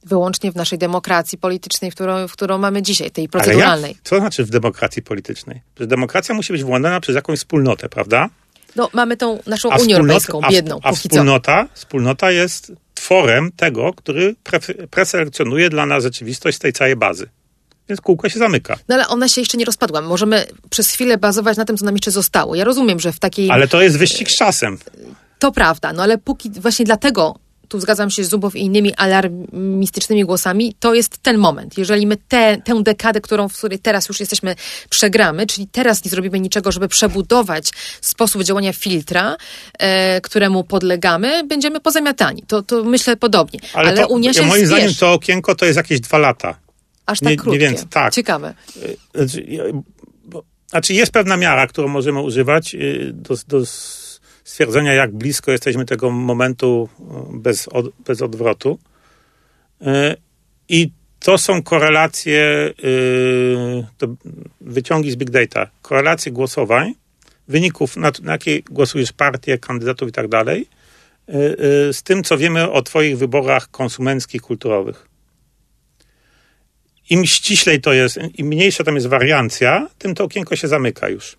[0.03, 3.91] Wyłącznie w naszej demokracji politycznej, w którą, w którą mamy dzisiaj, tej Ale proceduralnej.
[3.91, 5.61] jak, co znaczy w demokracji politycznej?
[5.79, 8.29] Że demokracja musi być władana przez jakąś wspólnotę, prawda?
[8.75, 10.95] No, mamy tą naszą A Unię Europejską, a, biedną, a co.
[10.95, 14.59] wspólnota, wspólnota jest tworem tego, który pre,
[14.91, 17.29] preselekcjonuje dla nas rzeczywistość z tej całej bazy.
[17.89, 18.77] Więc kółko się zamyka.
[18.87, 20.01] No ale ona się jeszcze nie rozpadła.
[20.01, 22.55] Możemy przez chwilę bazować na tym, co nam jeszcze zostało.
[22.55, 23.51] Ja rozumiem, że w takiej...
[23.51, 24.77] Ale to jest wyścig z czasem.
[25.39, 26.49] To prawda, no ale póki...
[26.49, 27.35] Właśnie dlatego,
[27.69, 31.77] tu zgadzam się z Zubow i innymi alarmistycznymi głosami, to jest ten moment.
[31.77, 34.55] Jeżeli my te, tę dekadę, którą, w której teraz już jesteśmy,
[34.89, 39.37] przegramy, czyli teraz nie zrobimy niczego, żeby przebudować sposób działania filtra,
[39.79, 42.43] e, któremu podlegamy, będziemy pozamiatani.
[42.47, 43.59] To, to myślę podobnie.
[43.73, 46.55] Ale, to, Unia się moim zdaniem to okienko to jest jakieś dwa lata.
[47.05, 47.59] Aż tak nie- nie krótkie.
[47.59, 48.13] więcej, tak.
[48.13, 48.53] Ciekawe.
[49.15, 49.63] Znaczy, ja-
[50.25, 53.65] bo- Znaczy jest pewna miara, którą możemy używać y, do, do
[54.49, 57.03] stwierdzenia, jak blisko jesteśmy tego momentu y,
[57.37, 58.79] bez, od, bez odwrotu.
[59.81, 59.85] Y,
[60.69, 64.07] I to są korelacje, y, to
[64.61, 66.93] wyciągi z big data, korelacje głosowań,
[67.47, 70.67] wyników, na, na jakie głosujesz partię, kandydatów i tak dalej,
[71.91, 75.09] z tym, co wiemy o twoich wyborach konsumenckich, kulturowych
[77.09, 81.37] im ściślej to jest, im mniejsza tam jest wariancja, tym to okienko się zamyka już.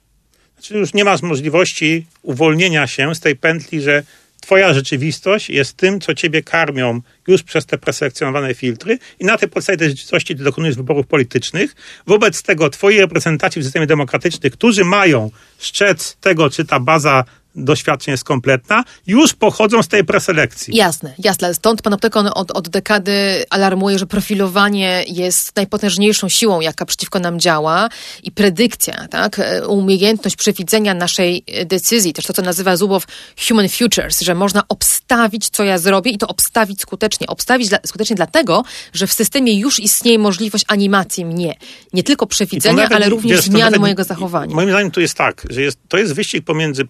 [0.61, 4.03] Znaczy już nie masz możliwości uwolnienia się z tej pętli, że
[4.41, 9.49] twoja rzeczywistość jest tym, co ciebie karmią już przez te preselekcjonowane filtry i na tej
[9.49, 11.75] podstawie tej rzeczywistości ty dokonujesz wyborów politycznych.
[12.07, 17.25] Wobec tego twoi reprezentanci w systemie demokratycznym, którzy mają szczec tego, czy ta baza
[17.55, 20.77] doświadczeń jest kompletna, już pochodzą z tej preselekcji.
[20.77, 21.55] Jasne, jasne.
[21.55, 27.89] Stąd panoptykon od, od dekady alarmuje, że profilowanie jest najpotężniejszą siłą, jaka przeciwko nam działa
[28.23, 29.41] i predykcja, tak?
[29.69, 33.05] Umiejętność przewidzenia naszej decyzji, też to, co nazywa Zubow
[33.49, 37.27] human futures, że można obstawić, co ja zrobię i to obstawić skutecznie.
[37.27, 41.55] Obstawić dla, skutecznie dlatego, że w systemie już istnieje możliwość animacji mnie.
[41.93, 44.55] Nie tylko przewidzenia, ale również wiesz, zmiany mojego zachowania.
[44.55, 46.85] Moim zdaniem to jest tak, że jest, to jest wyścig pomiędzy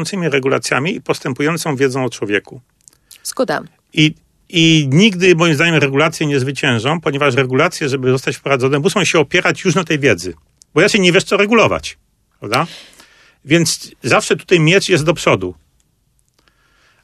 [0.00, 2.60] postępującymi regulacjami i postępującą wiedzą o człowieku.
[3.22, 3.62] Zgoda.
[3.92, 4.14] I,
[4.48, 9.64] I nigdy, moim zdaniem, regulacje nie zwyciężą, ponieważ regulacje, żeby zostać wprowadzone, muszą się opierać
[9.64, 10.34] już na tej wiedzy.
[10.74, 11.98] Bo raczej nie wiesz, co regulować.
[12.38, 12.66] Prawda?
[13.44, 15.54] Więc zawsze tutaj miecz jest do przodu.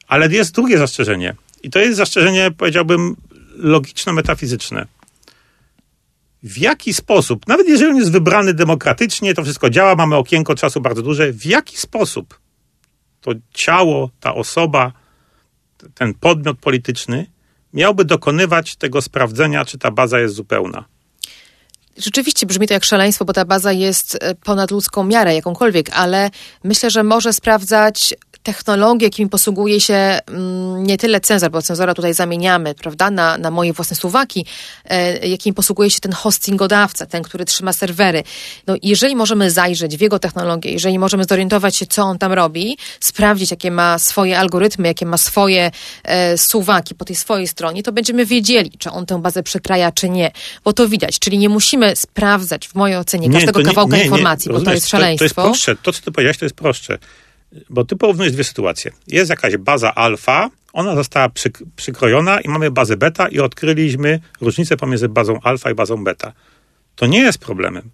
[0.07, 1.35] Ale jest drugie zastrzeżenie.
[1.63, 3.15] I to jest zastrzeżenie, powiedziałbym,
[3.57, 4.85] logiczno-metafizyczne.
[6.43, 10.81] W jaki sposób, nawet jeżeli on jest wybrany demokratycznie, to wszystko działa, mamy okienko czasu
[10.81, 12.39] bardzo duże, w jaki sposób
[13.27, 14.91] to ciało, ta osoba,
[15.93, 17.25] ten podmiot polityczny
[17.73, 20.85] miałby dokonywać tego sprawdzenia, czy ta baza jest zupełna?
[21.97, 26.29] Rzeczywiście brzmi to jak szaleństwo, bo ta baza jest e, ponad ludzką miarę, jakąkolwiek, ale
[26.63, 28.13] myślę, że może sprawdzać
[28.47, 33.51] technologie, jakimi posługuje się mm, nie tyle cenzor, bo cenzora tutaj zamieniamy, prawda, na, na
[33.51, 34.45] moje własne suwaki,
[34.85, 38.23] e, jakim posługuje się ten hostingodawca, ten, który trzyma serwery.
[38.67, 42.77] No, jeżeli możemy zajrzeć w jego technologię, jeżeli możemy zorientować się, co on tam robi,
[42.99, 45.71] sprawdzić, jakie ma swoje algorytmy, jakie ma swoje
[46.03, 50.09] e, suwaki po tej swojej stronie, to będziemy wiedzieli, czy on tę bazę przekraja, czy
[50.09, 50.31] nie.
[50.63, 54.61] Bo to widać, czyli nie musimy sprawdzać, w mojej ocenie, każdego to kawałka informacji, bo
[54.61, 55.19] to jest To, szaleństwo.
[55.19, 55.75] to jest prostsze.
[55.75, 56.97] To, co ty powiedziałeś, to jest prostsze.
[57.69, 58.91] Bo ty porównujesz dwie sytuacje.
[59.07, 64.77] Jest jakaś baza alfa, ona została przyk- przykrojona i mamy bazę beta i odkryliśmy różnicę
[64.77, 66.33] pomiędzy bazą alfa i bazą beta.
[66.95, 67.89] To nie jest problemem.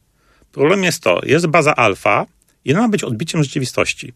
[0.51, 2.26] Problem jest to, jest baza alfa
[2.66, 4.14] i ona ma być odbiciem rzeczywistości.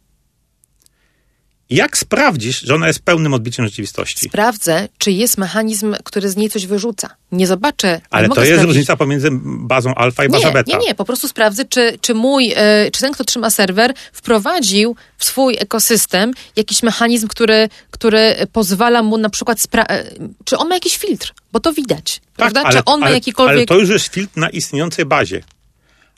[1.70, 4.30] Jak sprawdzisz, że ona jest pełnym odbiciem rzeczywistości?
[4.30, 7.09] Sprawdzę, czy jest mechanizm, który z niej coś wyrzuca.
[7.32, 8.01] Nie zobaczę.
[8.09, 8.68] Ale to jest sprawdzić.
[8.68, 10.78] różnica pomiędzy bazą alfa i bazą beta.
[10.78, 14.95] nie, nie, po prostu sprawdzę, czy, czy mój, e, czy ten, kto trzyma serwer, wprowadził
[15.18, 20.03] w swój ekosystem jakiś mechanizm, który, który pozwala mu na przykład, e,
[20.45, 22.63] czy on ma jakiś filtr, bo to widać, prawda?
[22.63, 23.55] Tak, ale, czy on ma ale, jakikolwiek...
[23.55, 25.43] Ale to już jest filtr na istniejącej bazie.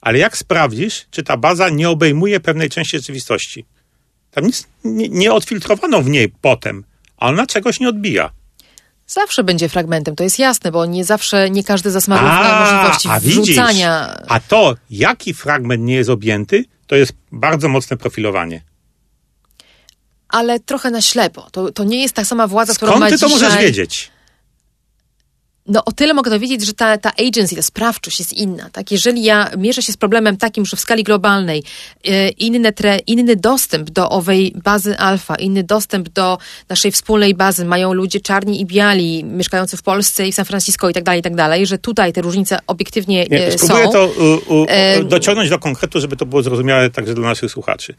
[0.02, 3.66] Ale jak sprawdzisz, czy ta baza nie obejmuje pewnej części rzeczywistości?
[4.32, 6.84] Tam nic nie, nie odfiltrowano w niej potem,
[7.18, 8.32] a ona czegoś nie odbija.
[9.08, 13.20] Zawsze będzie fragmentem, to jest jasne, bo nie zawsze, nie każdy zasma równa możliwości a
[13.20, 14.18] widzisz, wrzucania.
[14.28, 18.62] a to, jaki fragment nie jest objęty, to jest bardzo mocne profilowanie.
[20.28, 21.48] Ale trochę na ślepo.
[21.52, 23.42] To, to nie jest ta sama władza, którą Skąd ma ty to dzisiaj...
[23.42, 24.12] możesz wiedzieć?
[25.70, 28.70] No o tyle mogę dowiedzieć, że ta, ta agency, ta sprawczość jest inna.
[28.70, 28.92] Tak?
[28.92, 31.64] Jeżeli ja mierzę się z problemem takim, że w skali globalnej
[32.06, 36.38] e, inne tre, inny dostęp do owej bazy alfa, inny dostęp do
[36.70, 40.90] naszej wspólnej bazy mają ludzie czarni i biali, mieszkający w Polsce i w San Francisco
[40.90, 43.92] i tak dalej, i tak dalej, że tutaj te różnice obiektywnie Nie, e, spróbuję są.
[43.92, 47.96] to u, u, E, dociągnąć do konkretu, żeby to było zrozumiałe także dla naszych słuchaczy.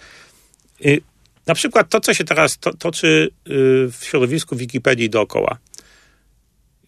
[1.47, 3.51] Na przykład to, co się teraz to, toczy y,
[3.93, 5.59] w środowisku Wikipedii dookoła.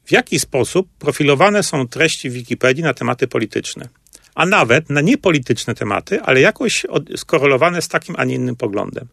[0.05, 3.88] W jaki sposób profilowane są treści w Wikipedii na tematy polityczne?
[4.34, 6.86] A nawet na niepolityczne tematy, ale jakoś
[7.16, 9.09] skorelowane z takim, a nie innym poglądem.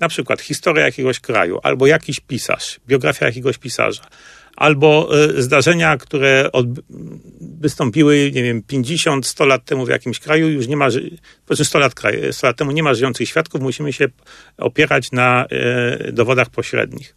[0.00, 4.02] Na przykład historia jakiegoś kraju, albo jakiś pisarz, biografia jakiegoś pisarza,
[4.56, 6.66] albo y, zdarzenia, które od,
[7.40, 10.88] wystąpiły, nie wiem, 50, 100 lat temu w jakimś kraju, już nie ma,
[11.46, 14.08] powiedzmy 100 lat, kraj, 100 lat temu nie ma żyjących świadków, musimy się
[14.58, 17.14] opierać na e, dowodach pośrednich.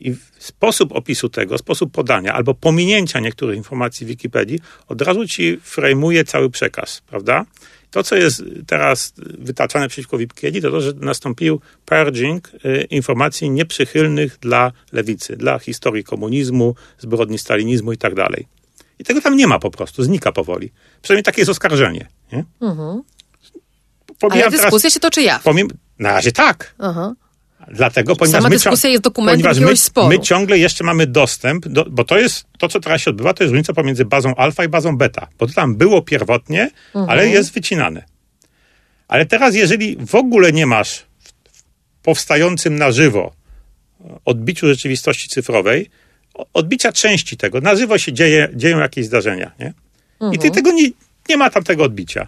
[0.00, 5.58] I sposób opisu tego, sposób podania albo pominięcia niektórych informacji w Wikipedii od razu ci
[5.62, 7.44] frejmuje cały przekaz, prawda?
[7.90, 14.38] To, co jest teraz wytaczane przeciwko Wikipedii, to to, że nastąpił purging e, informacji nieprzychylnych
[14.40, 18.46] dla lewicy, dla historii komunizmu, zbrodni stalinizmu i tak dalej.
[18.98, 20.72] I tego tam nie ma po prostu, znika powoli.
[21.02, 22.08] Przynajmniej takie jest oskarżenie.
[22.32, 22.44] Nie?
[22.60, 23.02] Ale
[24.18, 25.38] Pomijam teraz- dyskusja się toczy ja.
[25.44, 25.68] pomim-
[25.98, 26.74] na razie tak.
[26.78, 27.14] Aha.
[27.70, 30.08] Dlatego, ponieważ Sama my, dyskusja jest dokumentem ponieważ my, sporu.
[30.08, 33.44] my ciągle jeszcze mamy dostęp, do, bo to jest to, co teraz się odbywa, to
[33.44, 35.28] jest różnica pomiędzy bazą alfa i bazą beta.
[35.38, 37.10] Bo to tam było pierwotnie, Mhm.
[37.10, 38.04] ale jest wycinane.
[39.08, 41.62] Ale teraz, jeżeli w ogóle nie masz w, w
[42.02, 43.32] powstającym na żywo
[44.24, 45.90] odbiciu rzeczywistości cyfrowej,
[46.54, 49.72] odbicia części tego, na żywo się dzieje, dzieją jakieś zdarzenia, nie?
[50.20, 50.38] I Mhm.
[50.38, 50.88] ty tego nie,
[51.28, 52.26] nie ma tam tego odbicia.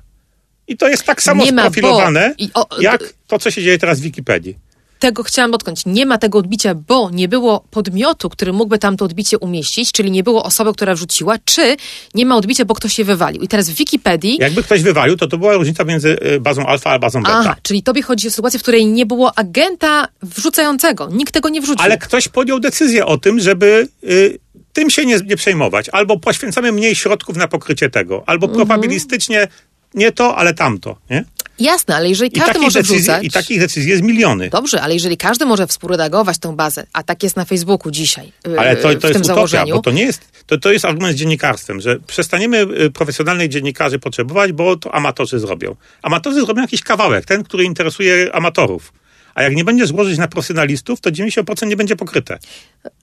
[0.68, 3.62] I to jest tak samo Nie ma, bo- sprofilowane, i o- jak to, co się
[3.62, 4.59] dzieje teraz w Wikipedii.
[5.01, 5.87] Tego chciałam dotknąć.
[5.87, 10.11] Nie ma tego odbicia, bo nie było podmiotu, który mógłby tam to odbicie umieścić, czyli
[10.11, 11.77] nie było osoby, która wrzuciła, czy
[12.15, 13.43] nie ma odbicia, bo ktoś się wywalił.
[13.43, 16.91] I teraz w Wikipedii Jakby ktoś wywalił, to to była różnica między y, bazą alfa
[16.91, 17.39] a bazą beta.
[17.39, 21.09] Aha, czyli tobie chodzi o sytuację, w której nie było agenta wrzucającego.
[21.13, 21.85] Nikt tego nie wrzucił.
[21.85, 24.39] Ale ktoś podjął decyzję o tym, żeby y,
[24.73, 25.89] tym się nie, nie przejmować.
[25.89, 28.57] Albo poświęcamy mniej środków na pokrycie tego, albo Mhm.
[28.67, 29.49] probabilistycznie
[29.95, 30.97] nie to, ale tamto.
[31.11, 31.25] Nie?
[31.61, 33.25] Jasne, ale jeżeli każdy może decyzji, wrzucać...
[33.25, 34.51] I takich decyzji jest miliony.
[34.51, 38.61] Dobrze, ale jeżeli każdy może współredagować tę bazę, a tak jest na Facebooku dzisiaj, yy,
[38.61, 40.85] Ale to, w to tym jest utopia, założeniu, bo to nie jest, to, to jest
[40.85, 45.77] argument z dziennikarstwem, że przestaniemy y, profesjonalnych dziennikarzy potrzebować, bo to amatorzy zrobią.
[46.03, 48.93] Amatorzy zrobią jakiś kawałek, ten, który interesuje amatorów.
[49.41, 52.38] A jak nie będzie złożyć na profesjonalistów, to 90% nie będzie pokryte.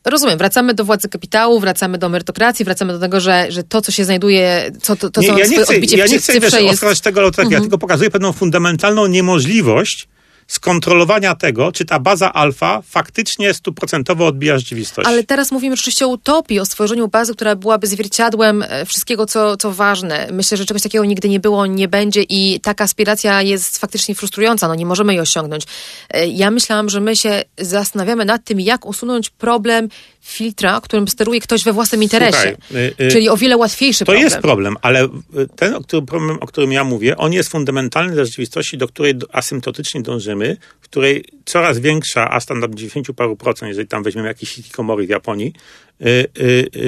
[0.06, 3.92] rozumiem, wracamy do władzy kapitału, wracamy do merytokracji, wracamy do tego, że, że to, co
[3.92, 7.04] się znajduje, co, to, to nie, co ja nie chcę, odbicie ja nie chcę jest...
[7.04, 10.08] tego loterii, ja tylko pokazuję pewną fundamentalną niemożliwość
[10.48, 15.08] skontrolowania tego, czy ta baza alfa faktycznie stuprocentowo odbija rzeczywistość.
[15.08, 19.58] Ale teraz mówimy rzeczywiście o utopii, o stworzeniu bazy, która byłaby zwierciadłem e, wszystkiego, co,
[19.58, 20.28] co ważne.
[20.32, 24.68] Myślę, że czegoś takiego nigdy nie było, nie będzie i taka aspiracja jest faktycznie frustrująca.
[24.68, 25.64] No nie możemy jej osiągnąć.
[26.10, 29.90] E, Ja myślałam, że my się zastanawiamy nad tym, jak usunąć problem
[30.22, 32.56] filtra, którym steruje ktoś we własnym interesie.
[32.68, 34.24] Słuchaj, y, y, Czyli o wiele łatwiejszy To problem.
[34.24, 35.10] jest problem, ale y,
[35.56, 39.14] ten o którym, problem, o którym ja mówię, on jest fundamentalny dla rzeczywistości, do której
[39.32, 40.37] asymptotycznie dążymy,
[40.82, 45.10] w której coraz większa, a standard 90 paru procent, jeżeli tam weźmiemy jakieś hikikomory w
[45.10, 45.54] Japonii,
[46.02, 46.80] y, y, y,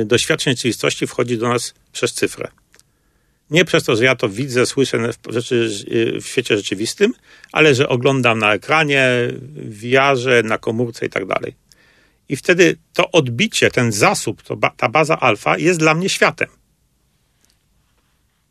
[0.00, 2.48] y, doświadczeń rzeczywistości wchodzi do nas przez cyfrę.
[3.50, 5.70] Nie przez to, że ja to widzę, słyszę w, rzeczy,
[6.16, 7.14] y, w świecie rzeczywistym,
[7.52, 9.08] ale że oglądam na ekranie,
[9.54, 11.54] w VR-ze, na komórce i tak dalej.
[12.28, 16.48] I wtedy to odbicie, ten zasób, ba, ta baza alfa jest dla mnie światem.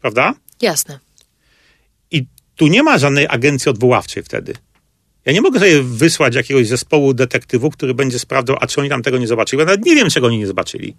[0.02, 0.34] Prawda?
[0.62, 1.00] Jasne.
[2.56, 4.54] Tu nie ma żadnej agencji odwoławczej wtedy.
[5.26, 9.02] Ja nie mogę sobie wysłać jakiegoś zespołu detektywów, który będzie sprawdzał, a czy oni tam
[9.02, 9.60] tego nie zobaczyli.
[9.60, 10.96] Ja nawet nie wiem, czego oni nie zobaczyli.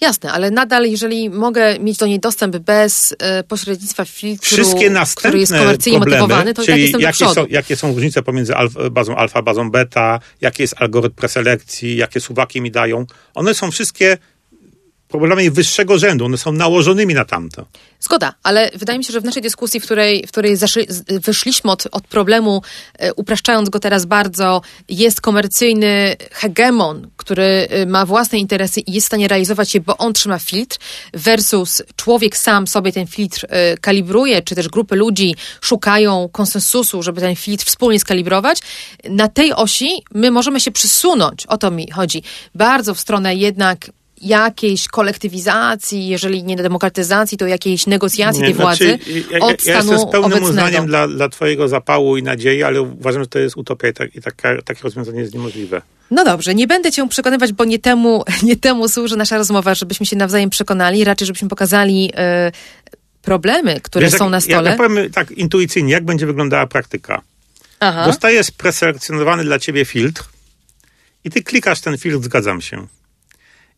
[0.00, 5.38] Jasne, ale nadal, jeżeli mogę mieć do niej dostęp bez e, pośrednictwa filtru, Wszystkie który
[5.38, 8.72] jest komercyjnie problemy, motywowany, to czyli jestem do jakie są, jakie są różnice pomiędzy alf,
[8.90, 14.18] bazą alfa bazą beta, jaki jest algorytm preselekcji, jakie suwaki mi dają, one są wszystkie
[15.18, 17.66] problemami wyższego rzędu, one są nałożonymi na tamto.
[18.00, 21.24] Zgoda, ale wydaje mi się, że w naszej dyskusji, w której, w której zaszy, z-
[21.24, 22.62] wyszliśmy od, od problemu,
[22.98, 29.06] e, upraszczając go teraz bardzo, jest komercyjny hegemon, który e, ma własne interesy i jest
[29.06, 30.78] w stanie realizować je, bo on trzyma filtr,
[31.14, 37.20] versus człowiek sam sobie ten filtr e, kalibruje, czy też grupy ludzi szukają konsensusu, żeby
[37.20, 38.58] ten filtr wspólnie skalibrować.
[39.10, 42.22] Na tej osi my możemy się przysunąć, o to mi chodzi,
[42.54, 43.90] bardzo w stronę jednak
[44.22, 49.66] jakiejś kolektywizacji, jeżeli nie demokratyzacji, to jakiejś negocjacji Nie, tej władzy znaczy, ja, ja, od
[49.66, 50.48] ja stanu jestem z pełnym obecnego.
[50.50, 54.14] uznaniem dla, dla twojego zapału i nadziei, ale uważam, że to jest utopia i, tak,
[54.16, 55.82] i taka, takie rozwiązanie jest niemożliwe.
[56.10, 60.06] No dobrze, nie będę cię przekonywać, bo nie temu, nie temu służy nasza rozmowa, żebyśmy
[60.06, 62.52] się nawzajem przekonali, raczej żebyśmy pokazali e,
[63.22, 64.70] problemy, które Wiesz, są jak- na Ja, stole.
[64.70, 67.22] ja powiem tak intuicyjnie, jak będzie wyglądała praktyka.
[67.80, 68.04] Aha.
[68.06, 70.24] Dostajesz preselekcjonowany dla ciebie filtr
[71.24, 72.86] i ty klikasz ten filtr, zgadzam się.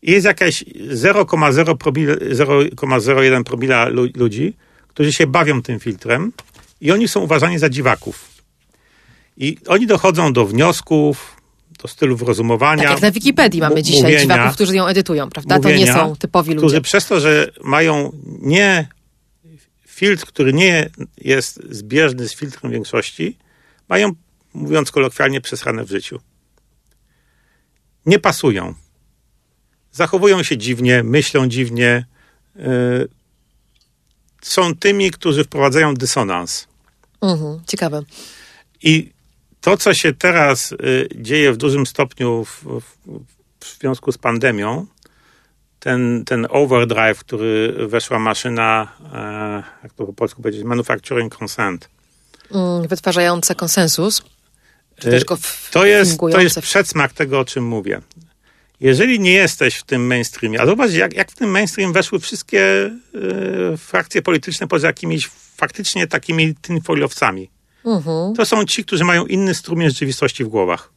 [0.07, 0.63] Jest jakaś
[0.93, 4.53] 0,0 promile, 0,01 promila lu- ludzi,
[4.87, 6.33] którzy się bawią tym filtrem
[6.81, 8.29] i oni są uważani za dziwaków.
[9.37, 11.35] I oni dochodzą do wniosków,
[11.81, 12.83] do stylów rozumowania.
[12.83, 15.59] Tak jak na Wikipedii mamy dzisiaj mówienia, dziwaków, którzy ją edytują, prawda?
[15.59, 16.81] To nie są typowi Którzy ludzie.
[16.81, 18.11] przez to, że mają
[18.41, 18.87] nie
[19.87, 23.37] filtr, który nie jest zbieżny z filtrem większości,
[23.89, 24.11] mają,
[24.53, 26.19] mówiąc kolokwialnie, przesrane w życiu.
[28.05, 28.73] Nie pasują.
[29.97, 32.05] Zachowują się dziwnie, myślą dziwnie.
[32.55, 33.07] Yy,
[34.41, 36.67] są tymi, którzy wprowadzają dysonans.
[37.21, 38.01] Mhm, ciekawe.
[38.83, 39.11] I
[39.61, 42.97] to, co się teraz y, dzieje w dużym stopniu w, w,
[43.59, 44.85] w związku z pandemią,
[45.79, 51.89] ten, ten overdrive, który weszła maszyna, e, jak to po polsku powiedzieć, manufacturing consent,
[52.51, 54.23] Mm, wytwarzające konsensus.
[54.99, 58.01] Czy też go Y, to jest, to jest przedsmak tego, o czym mówię.
[58.79, 62.91] Jeżeli nie jesteś w tym mainstreamie, a zobacz, jak, jak w tym mainstream weszły wszystkie
[63.73, 67.49] e, frakcje polityczne poza jakimiś faktycznie takimi tinfoilowcami.
[67.85, 68.33] Mhm.
[68.33, 70.96] To są ci, którzy mają inny strumień rzeczywistości w głowach.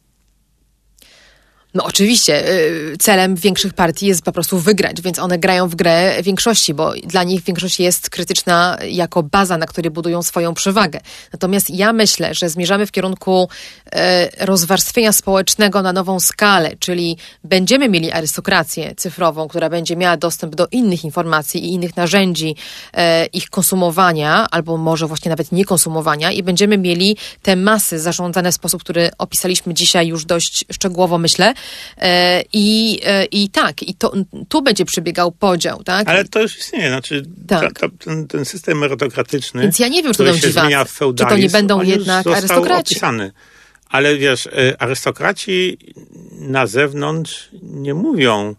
[1.74, 6.22] No oczywiście, y, celem większych partii jest po prostu wygrać, więc one grają w grę
[6.22, 11.00] większości, bo dla nich większość jest krytyczna jako baza, na której budują swoją przewagę.
[11.32, 13.48] Natomiast ja myślę, że zmierzamy w kierunku
[13.92, 20.54] e, rozwarstwienia społecznego na nową skalę, czyli będziemy mieli arystokrację cyfrową, która będzie miała dostęp
[20.54, 22.56] do innych informacji i innych narzędzi
[22.94, 28.52] e, ich konsumowania, albo może właśnie nawet nie konsumowania i będziemy mieli te masy zarządzane
[28.52, 31.54] w sposób, który opisaliśmy dzisiaj już dość szczegółowo, myślę.
[31.98, 34.12] E, I, e, i tak, i to,
[34.48, 36.08] tu będzie przebiegał podział, tak?
[36.08, 37.72] Ale to już istnieje, znaczy Tak.
[37.78, 40.52] ta, ta, ten, ten system merytokratyczny, Więc ja nie wiem, czy to się dziwacy.
[40.52, 42.94] zmienia w Czy to nie będą jednak arystokraci?
[42.94, 43.32] opisany.
[43.88, 45.78] Ale wiesz, y, arystokraci
[46.32, 48.54] na zewnątrz nie mówią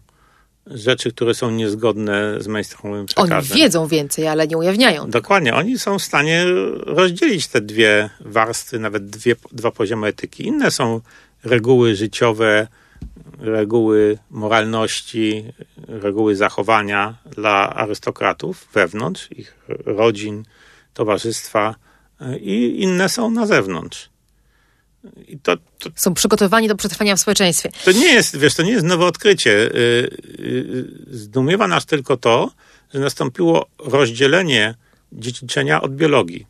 [0.66, 3.56] rzeczy, które są niezgodne z mainstreamowym Oni przekazem.
[3.56, 5.10] wiedzą więcej, ale nie ujawniają.
[5.10, 6.44] Dokładnie, oni są w stanie
[6.86, 10.46] rozdzielić te dwie warstwy, nawet dwie, dwa poziomy etyki.
[10.46, 11.00] Inne są
[11.44, 12.66] reguły życiowe,
[13.38, 15.44] reguły moralności,
[15.88, 19.56] reguły zachowania dla arystokratów wewnątrz, ich
[19.86, 20.44] rodzin,
[20.94, 21.74] towarzystwa
[22.22, 24.08] y, i inne są na zewnątrz.
[25.42, 27.70] To, to, Są przygotowani do przetrwania w społeczeństwie.
[27.84, 29.50] to nie jest, wiesz, to nie jest nowe odkrycie.
[29.50, 29.70] Y,
[30.40, 32.50] y, Zdumiewa nas tylko to,
[32.94, 34.74] że nastąpiło rozdzielenie
[35.12, 36.46] dziedziczenia od biologii.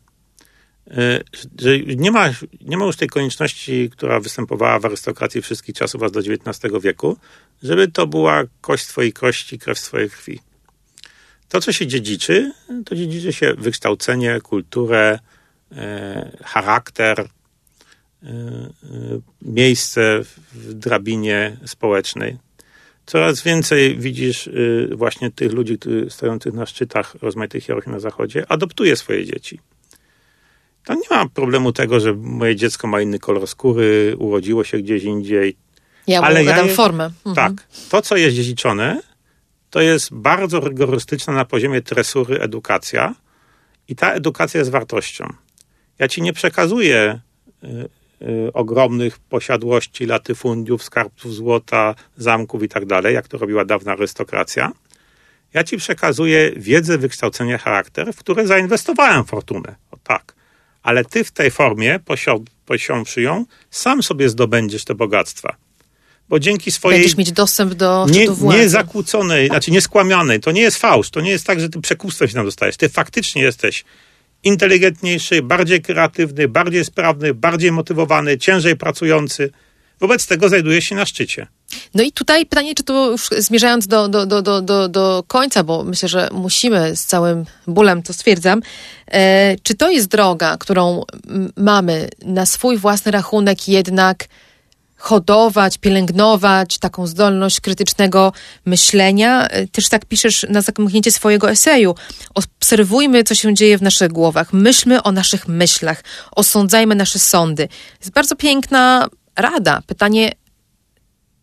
[0.87, 1.23] Y,
[1.59, 2.29] Że nie ma,
[2.61, 7.17] nie ma już tej konieczności, która występowała w arystokracji wszystkich czasów aż do XIX wieku,
[7.63, 10.39] żeby to była kość twojej kości, krew twojej krwi.
[11.49, 12.51] To, co się dziedziczy,
[12.85, 15.19] to dziedziczy się wykształcenie, kulturę,
[15.71, 17.25] e, charakter, e,
[18.25, 18.69] e,
[19.41, 20.19] miejsce
[20.53, 22.37] w drabinie społecznej.
[23.05, 25.77] Coraz więcej widzisz y, właśnie tych ludzi,
[26.09, 29.59] stojących na szczytach rozmaitych hierarchii na zachodzie, adoptuje swoje dzieci.
[30.85, 35.03] Tam nie ma problemu tego, że moje dziecko ma inny kolor skóry, urodziło się gdzieś
[35.03, 35.57] indziej.
[36.07, 37.11] Ja Ale ja je- formę.
[37.25, 37.35] Mhm.
[37.35, 37.67] Tak.
[37.89, 39.01] To, co jest dziedziczone,
[39.69, 43.15] to jest bardzo rygorystyczna na poziomie tresury edukacja
[43.87, 45.33] i ta edukacja jest wartością.
[45.99, 47.19] Ja ci nie przekazuję
[47.63, 47.67] y,
[48.21, 54.71] y, ogromnych posiadłości, latyfundiów, skarbców złota, zamków i tak dalej, jak to robiła dawna arystokracja.
[55.53, 59.75] Ja ci przekazuję wiedzę, wykształcenie, charakter, w które zainwestowałem fortunę.
[60.83, 61.99] Ale ty w tej formie,
[62.65, 65.55] posiąwszy ją, sam sobie zdobędziesz te bogactwa.
[66.29, 68.59] Bo dzięki swojej Będziesz mieć dostęp do nie, szczytu władzy.
[68.59, 70.39] nie zakłóconej, znaczy nieskłamianej.
[70.39, 71.09] To nie jest fałsz.
[71.09, 72.77] To nie jest tak, że ty przekupstwem się tam dostajesz.
[72.77, 73.83] Ty faktycznie jesteś
[74.43, 79.51] inteligentniejszy, bardziej kreatywny, bardziej sprawny, bardziej motywowany, ciężej pracujący.
[79.99, 81.47] Wobec tego znajdujesz się na szczycie.
[81.93, 85.63] No i tutaj pytanie, czy to już zmierzając do, do, do, do, do, do końca,
[85.63, 88.61] bo myślę, że musimy z całym bólem, to stwierdzam,
[89.07, 91.03] e, czy to jest droga, którą
[91.57, 94.27] mamy na swój własny rachunek jednak
[95.03, 98.33] hodować, pielęgnować taką zdolność krytycznego
[98.65, 99.47] myślenia.
[99.47, 101.95] E, Też tak piszesz na zamknięcie swojego eseju.
[102.33, 104.53] Obserwujmy, co się dzieje w naszych głowach.
[104.53, 106.03] Myślmy o naszych myślach.
[106.31, 107.67] Osądzajmy nasze sądy.
[107.99, 109.81] Jest bardzo piękna rada.
[109.87, 110.31] Pytanie,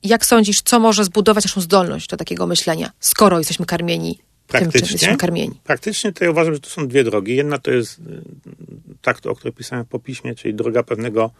[0.02, 4.18] jak sądzisz, co może zbudować naszą zdolność do takiego myślenia, skoro jesteśmy karmieni
[4.58, 5.60] tym, czym jesteśmy karmieni?
[5.64, 7.36] Praktycznie to ja uważam, że to są dwie drogi.
[7.36, 8.02] Jedna to jest y,
[9.02, 11.30] tak, o której pisałem po piśmie, czyli droga pewnego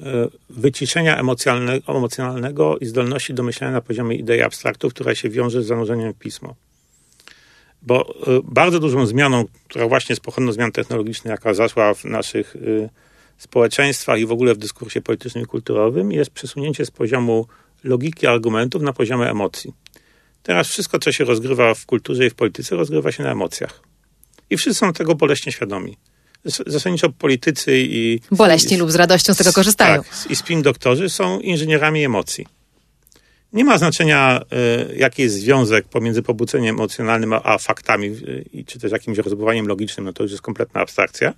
[0.00, 0.02] y,
[0.50, 5.66] wyciszenia emocjonalnego, emocjonalnego i zdolności do myślenia na poziomie idei abstraktów, która się wiąże z
[5.66, 6.54] zanurzeniem w pismo.
[7.82, 12.56] Bo y, bardzo dużą zmianą, która właśnie jest pochodną zmian technologicznych, jaka zaszła w naszych
[13.38, 17.46] społeczeństwach i w ogóle w dyskursie politycznym i kulturowym, jest przesunięcie z poziomu
[17.86, 19.72] logiki argumentów na poziomie emocji.
[20.42, 23.80] Teraz wszystko, co się rozgrywa w kulturze i w polityce, rozgrywa się na emocjach.
[24.50, 25.96] I wszyscy są tego boleśnie świadomi.
[26.66, 28.20] Zasadniczo politycy i...
[28.30, 30.02] Boleśnie i, lub z radością z tego korzystają.
[30.02, 32.46] Tak, i spin doktorzy są inżynierami emocji.
[33.52, 34.40] Nie ma znaczenia,
[34.92, 40.06] y, jaki jest związek pomiędzy pobudzeniem emocjonalnym a faktami, y, czy też jakimś rozbudowaniem logicznym,
[40.06, 41.34] no to już jest kompletna abstrakcja.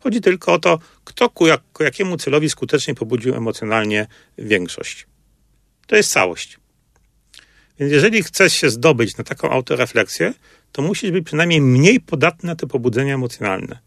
[0.00, 4.06] Chodzi tylko o to, kto ku, jak, ku jakiemu celowi skutecznie pobudził emocjonalnie
[4.38, 5.06] większość.
[5.86, 6.58] To jest całość.
[7.78, 10.34] Więc jeżeli chcesz się zdobyć na taką autorefleksję,
[10.72, 13.78] to musisz być przynajmniej mniej podatny na te pobudzenia emocjonalne.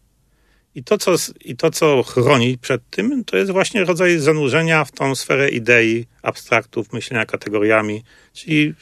[0.74, 4.92] I to, co, I to, co chroni przed tym, to jest właśnie rodzaj zanurzenia w
[4.92, 8.74] tą sferę idei, abstraktów, myślenia kategoriami, czyli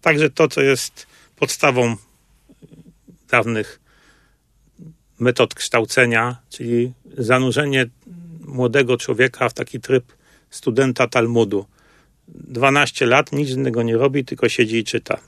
[0.00, 1.06] także to, co jest
[1.36, 1.96] podstawą
[3.30, 3.80] dawnych
[5.18, 7.86] metod kształcenia, czyli zanurzenie
[8.40, 10.12] młodego człowieka w taki tryb
[10.50, 11.66] studenta Talmudu.
[12.28, 15.18] 12 lat, nic innego nie robi, tylko siedzi i czyta.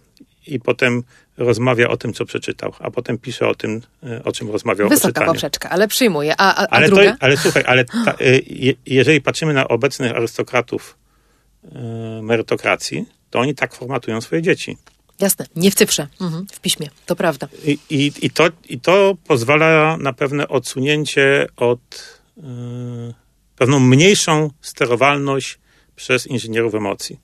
[0.47, 1.03] I potem
[1.37, 4.89] rozmawia o tym, co przeczytał, a potem pisze o tym, e, o czym rozmawiał.
[4.89, 6.35] Wysoka poprzeczka, ale przyjmuje.
[6.39, 7.13] A, a, a ale, druga?
[7.13, 8.41] To, ale słuchaj, ale ta, e,
[8.87, 10.97] jeżeli patrzymy na obecnych arystokratów
[11.65, 11.79] e,
[12.23, 14.77] merytokracji, to oni tak formatują swoje dzieci.
[15.21, 17.49] Jasne, nie w cyfrze, mhm, w piśmie, to prawda.
[17.65, 21.81] I, i, i, to, I to pozwala na pewne odsunięcie od
[22.37, 22.45] yy,
[23.57, 25.59] pewną mniejszą sterowalność
[25.97, 27.19] przez inżynierów emocji.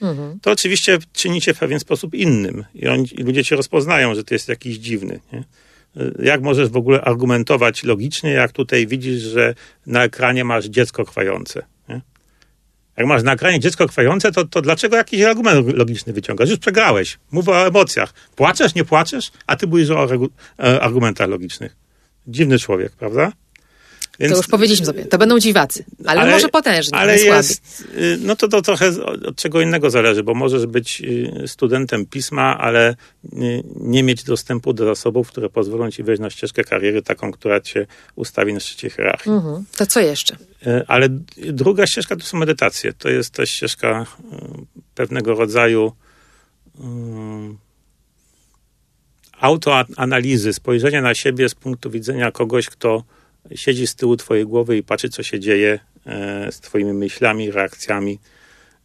[0.00, 0.40] Mhm.
[0.40, 4.24] To oczywiście czyni cię w pewien sposób innym i, oni, i ludzie cię rozpoznają, że
[4.24, 5.20] ty jest jakiś dziwny.
[5.32, 5.44] Nie?
[6.18, 9.54] Jak możesz w ogóle argumentować logicznie, jak tutaj widzisz, że
[9.86, 11.62] na ekranie masz dziecko chwające?
[11.88, 12.00] Nie?
[12.96, 16.50] Jak masz na ekranie dziecko chwające, to, to dlaczego jakiś argument logiczny wyciągasz?
[16.50, 17.18] Już przegrałeś.
[17.30, 18.14] Mów o emocjach.
[18.36, 21.76] Płaczesz, nie płaczesz, a ty mówisz o e, argumentach logicznych.
[22.26, 23.32] Dziwny człowiek, prawda?
[24.18, 28.18] Więc, to już powiedzieliśmy sobie, to będą dziwacy, ale, ale może potężni, ale jest, y,
[28.20, 31.02] no to, to trochę od czego innego zależy, bo możesz być
[31.44, 32.96] y, studentem pisma, ale
[33.76, 37.86] nie mieć dostępu do zasobów, które pozwolą ci wejść na ścieżkę kariery, taką, która cię
[38.16, 39.32] ustawi na szczycie hierarchii.
[39.32, 39.64] Mhm.
[39.76, 40.36] To co jeszcze?
[40.66, 42.92] Y, ale druga ścieżka to są medytacje.
[42.92, 44.06] To jest też ścieżka
[44.94, 45.92] pewnego rodzaju
[49.40, 53.04] autoanalizy, spojrzenia na siebie z punktu widzenia kogoś, kto
[53.54, 58.18] siedzi z tyłu twojej głowy i patrzy, co się dzieje e, z twoimi myślami, reakcjami.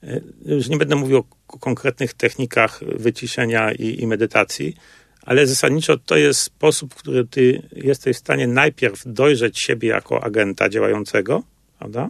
[0.04, 1.24] E, już nie będę mówił o
[1.60, 4.76] konkretnych technikach wyciszenia i, i medytacji,
[5.22, 10.24] ale zasadniczo to jest sposób, w który ty jesteś w stanie najpierw dojrzeć siebie jako
[10.24, 11.44] agenta działającego,
[11.80, 12.10] prawda?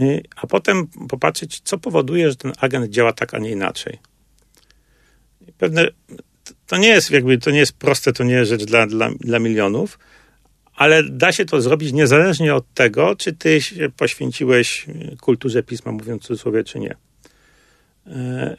[0.00, 3.98] E, a potem popatrzeć, co powoduje, że ten agent działa tak, a nie inaczej.
[5.58, 5.88] Pewne,
[6.66, 9.38] to nie jest jakby, to nie jest proste, to nie jest rzecz dla, dla, dla
[9.38, 9.98] milionów,
[10.80, 14.86] ale da się to zrobić niezależnie od tego, czy ty się poświęciłeś
[15.20, 16.96] kulturze pisma, mówiąc w cudzysłowie, czy nie.
[18.06, 18.56] E,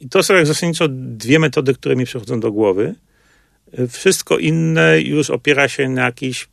[0.00, 2.94] I to są jak zasadniczo dwie metody, które mi przychodzą do głowy.
[3.72, 6.48] E, wszystko inne już opiera się na jakichś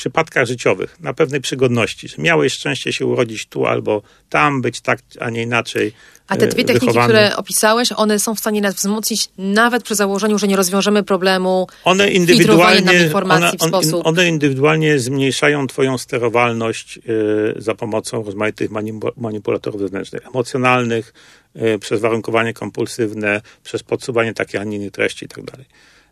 [0.00, 4.98] przypadkach życiowych, na pewnej przygodności, że miałeś szczęście się urodzić tu albo tam, być tak,
[5.20, 5.92] a nie inaczej.
[6.28, 7.12] A te dwie techniki, wychowany.
[7.12, 11.66] które opisałeś, one są w stanie nas wzmocnić nawet przy założeniu, że nie rozwiążemy problemu
[11.84, 14.06] one indywidualnie, informacji one, w sposób...
[14.06, 18.70] one indywidualnie zmniejszają twoją sterowalność y, za pomocą rozmaitych
[19.16, 21.12] manipulatorów zewnętrznych, emocjonalnych,
[21.56, 25.52] y, przez warunkowanie kompulsywne, przez podsuwanie takich, a nie innych treści itd.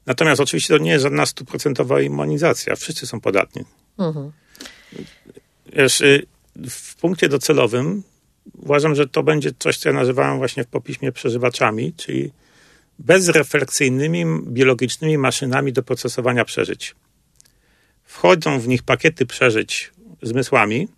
[0.09, 2.77] Natomiast oczywiście to nie jest żadna stuprocentowa immunizacja.
[2.77, 3.65] Wszyscy są podatni.
[3.99, 4.33] Mhm.
[5.73, 6.27] Wiesz, y,
[6.71, 8.03] w punkcie docelowym
[8.59, 12.33] uważam, że to będzie coś, co ja nazywałem właśnie w popiśmie przeżywaczami, czyli
[12.99, 16.95] bezrefleksyjnymi biologicznymi maszynami do procesowania przeżyć.
[18.05, 20.89] Wchodzą w nich pakiety przeżyć zmysłami,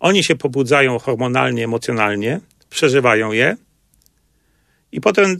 [0.00, 2.40] oni się pobudzają hormonalnie, emocjonalnie,
[2.70, 3.56] przeżywają je
[4.92, 5.36] i potem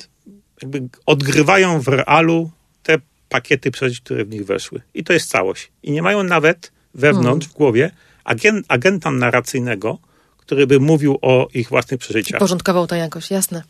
[0.63, 2.51] jakby odgrywają w realu
[2.85, 2.99] te
[3.29, 4.81] pakiety przeżyć, które w nich weszły.
[4.95, 5.71] I to jest całość.
[5.83, 7.55] I nie mają nawet wewnątrz, hmm.
[7.55, 7.91] w głowie,
[8.25, 9.99] agent, agenta narracyjnego,
[10.39, 12.41] który by mówił o ich własnych przeżyciach.
[12.41, 13.63] Porządkował to jakoś, jasne.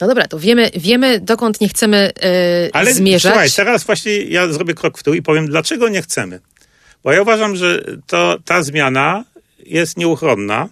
[0.00, 3.32] No dobra, to wiemy, wiemy dokąd nie chcemy yy, Ale zmierzać.
[3.32, 6.40] słuchaj, teraz właśnie ja zrobię krok w tył i powiem, dlaczego nie chcemy.
[7.04, 9.24] Bo ja uważam, że to, ta zmiana
[9.66, 10.68] jest nieuchronna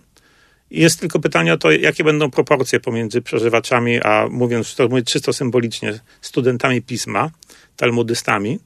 [0.71, 5.33] Jest tylko pytanie o to, jakie będą proporcje pomiędzy przeżywaczami, a mówiąc to mówię czysto
[5.33, 7.31] symbolicznie, studentami pisma,
[7.77, 8.59] talmudystami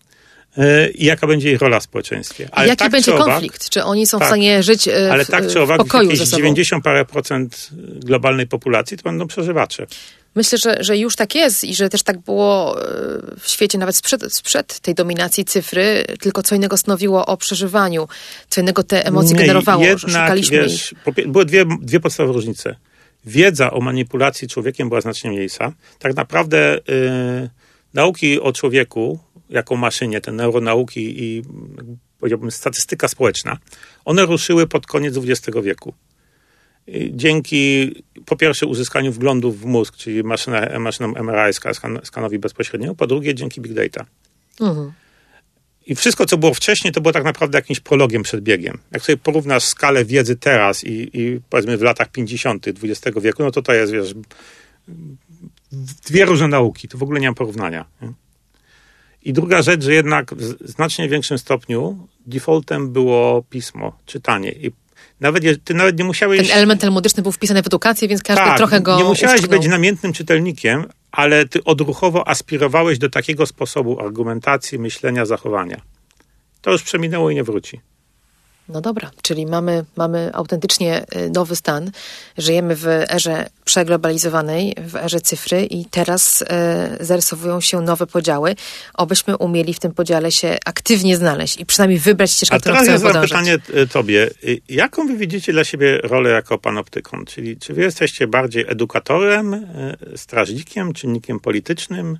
[0.57, 2.49] e, i jaka będzie ich rola w społeczeństwie.
[2.53, 3.69] Ale Jaki tak będzie konflikt?
[3.69, 6.27] Czy oni są tak, w stanie żyć w, ale tak czy owak, w pokoju ze
[6.27, 6.37] sobą?
[6.39, 7.69] 90 parę procent
[8.05, 9.87] globalnej populacji to będą przeżywacze.
[10.35, 12.87] Myślę, że, że już tak jest i że też tak było e,
[13.39, 18.09] w świecie nawet sprzed, sprzed tej dominacji cyfry, tylko co innego stanowiło o przeżywaniu,
[18.49, 21.27] co innego te emocje Nie, generowało, jednak, szukaliśmy wiesz, ich.
[21.27, 22.77] Były dwie, dwie podstawowe różnice.
[23.25, 25.73] Wiedza o manipulacji człowiekiem była znacznie mniejsza.
[25.99, 27.51] Tak naprawdę y,
[27.95, 29.19] nauki o człowieku,
[29.51, 31.43] jako maszynie, te neuronauki i
[32.19, 33.59] powiedziałbym statystyka społeczna,
[34.05, 35.95] one ruszyły pod koniec XX wieku
[37.11, 37.95] dzięki
[38.27, 43.35] po pierwsze uzyskaniu wglądów w mózg, czyli maszyna, maszynom MRI skan, skanowi bezpośrednio, po drugie
[43.35, 44.07] dzięki big data.
[44.61, 44.93] Mhm.
[45.87, 48.79] I wszystko, co było wcześniej, to było tak naprawdę jakimś prologiem przed biegiem.
[48.93, 52.67] Jak sobie porównasz skalę wiedzy teraz i, i powiedzmy w latach 50.
[52.69, 54.15] XX wieku, no to to jest, wiesz,
[56.07, 56.89] dwie różne nauki.
[56.89, 57.85] To w ogóle nie ma porównania.
[58.03, 58.13] Nie?
[59.23, 64.53] I druga rzecz, że jednak w znacznie większym stopniu defaultem było pismo, czytanie.
[64.53, 64.71] I
[65.21, 66.49] nawet, ty nawet nie musiałeś...
[66.49, 69.61] Ten element telmodyczny był wpisany w edukację, więc każdy tak, trochę go nie musiałeś uszczknął.
[69.61, 75.81] być namiętnym czytelnikiem, ale ty odruchowo aspirowałeś do takiego sposobu argumentacji, myślenia, zachowania.
[76.61, 77.81] To już przeminęło i nie wróci.
[78.73, 81.91] No dobra, czyli mamy, mamy autentycznie y, nowy stan.
[82.39, 88.55] Żyjemy w erze przeglobalizowanej, w erze cyfry i teraz e, zarysowują się nowe podziały.
[88.95, 92.99] Obyśmy umieli w tym podziale się aktywnie znaleźć i przynajmniej wybrać ścieżkę, A teraz ja
[92.99, 94.31] zadam pytanie y, tobie.
[94.69, 97.25] Jaką wy widzicie dla siebie rolę jako panoptykon?
[97.25, 99.67] Czyli czy wy jesteście bardziej edukatorem,
[100.17, 102.19] strażnikiem, czynnikiem politycznym?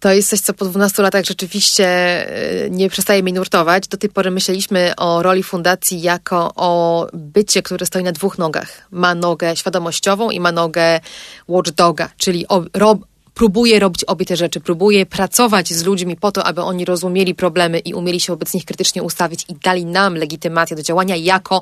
[0.00, 3.88] To jest coś, co po 12 latach rzeczywiście e, nie przestaje mnie nurtować.
[3.88, 8.86] Do tej pory myśleliśmy o roli fundacji jako o bycie, które stoi na dwóch nogach.
[8.90, 11.00] Ma nogę świadomościową i ma nogę
[11.48, 12.98] watchdoga, czyli rob,
[13.36, 17.78] próbuje robić obie te rzeczy, próbuje pracować z ludźmi po to, aby oni rozumieli problemy
[17.78, 21.60] i umieli się wobec nich krytycznie ustawić i dali nam legitymację do działania jako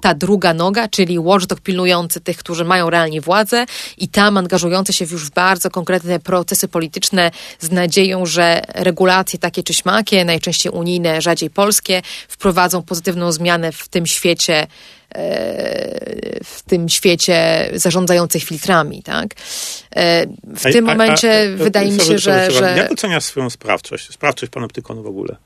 [0.00, 3.66] ta druga noga, czyli watchdog pilnujący tych, którzy mają realnie władzę
[3.98, 7.30] i tam angażujący się już w bardzo konkretne procesy polityczne
[7.60, 13.88] z nadzieją, że regulacje takie czy śmakie, najczęściej unijne, rzadziej polskie, wprowadzą pozytywną zmianę w
[13.88, 14.66] tym świecie
[16.44, 19.34] w tym świecie zarządzających filtrami, tak?
[19.96, 22.74] E, w tym momencie a, a, wydaje mi się, że, że...
[22.76, 25.36] Jak oceniasz swoją sprawczość, sprawczość panoptykonu w ogóle?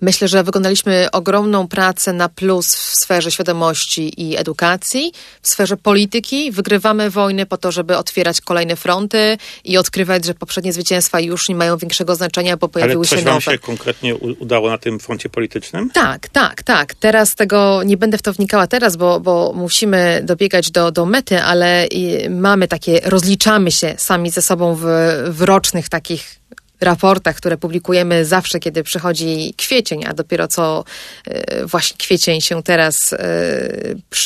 [0.00, 5.12] Myślę, że wykonaliśmy ogromną pracę na plus w sferze świadomości i edukacji.
[5.42, 10.72] W sferze polityki wygrywamy wojny po to, żeby otwierać kolejne fronty i odkrywać, że poprzednie
[10.72, 13.30] zwycięstwa już nie mają większego znaczenia, bo pojawiły Ale się nowe.
[13.30, 15.90] wam się konkretnie udało na tym froncie politycznym?
[15.90, 16.94] Tak, tak, tak.
[16.94, 21.42] Teraz tego nie będę w to wnikała teraz, bo, bo musimy dobiegać do, do mety,
[21.42, 21.88] ale
[22.30, 24.84] mamy takie, rozliczamy się sami ze sobą w,
[25.28, 26.43] w rocznych takich
[26.84, 30.84] raportach, które publikujemy zawsze, kiedy przychodzi kwiecień, a dopiero co
[31.26, 33.18] e, właśnie kwiecień się teraz e,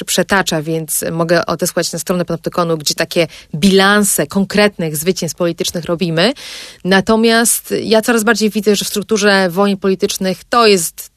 [0.07, 6.33] przetacza, więc mogę odesłać na stronę Panoptykonu, gdzie takie bilanse konkretnych zwycięstw politycznych robimy.
[6.85, 11.08] Natomiast ja coraz bardziej widzę, że w strukturze wojen politycznych to jest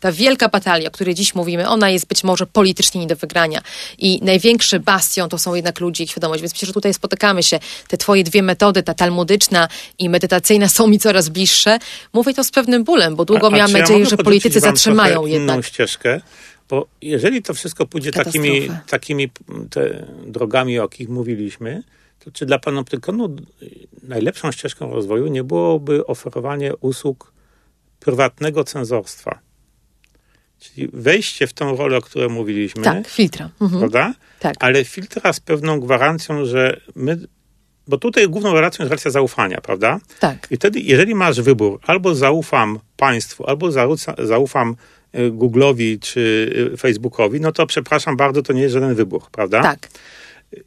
[0.00, 3.62] ta wielka batalia, o której dziś mówimy, ona jest być może politycznie nie do wygrania.
[3.98, 6.42] I największy bastion to są jednak ludzie i świadomość.
[6.42, 7.58] Więc myślę, że tutaj spotykamy się.
[7.88, 9.68] Te twoje dwie metody, ta talmudyczna
[9.98, 11.78] i medytacyjna są mi coraz bliższe.
[12.12, 15.26] Mówię to z pewnym bólem, bo długo a, a miałam nadzieję, ja że politycy zatrzymają
[15.26, 15.54] jednak.
[15.54, 16.20] Inną ścieżkę,
[16.68, 19.30] bo jeżeli to wszystko pójdzie takimi, takimi
[20.26, 21.82] drogami, o jakich mówiliśmy,
[22.24, 23.36] to czy dla panoptykonu
[24.02, 27.32] najlepszą ścieżką rozwoju nie byłoby oferowanie usług
[28.00, 29.43] prywatnego cenzorstwa?
[30.64, 32.82] Czyli wejście w tą rolę, o której mówiliśmy.
[32.82, 33.50] Tak, filtra.
[33.60, 33.80] Mhm.
[33.80, 34.14] Prawda?
[34.40, 34.54] Tak.
[34.60, 37.18] Ale filtra z pewną gwarancją, że my.
[37.86, 40.00] Bo tutaj główną relacją jest relacja zaufania, prawda?
[40.20, 40.46] Tak.
[40.50, 43.70] I wtedy, jeżeli masz wybór, albo zaufam państwu, albo
[44.18, 44.76] zaufam
[45.14, 46.20] y, Google'owi czy
[46.74, 49.62] y, Facebookowi, no to przepraszam bardzo, to nie jest żaden wybór, prawda?
[49.62, 49.88] Tak.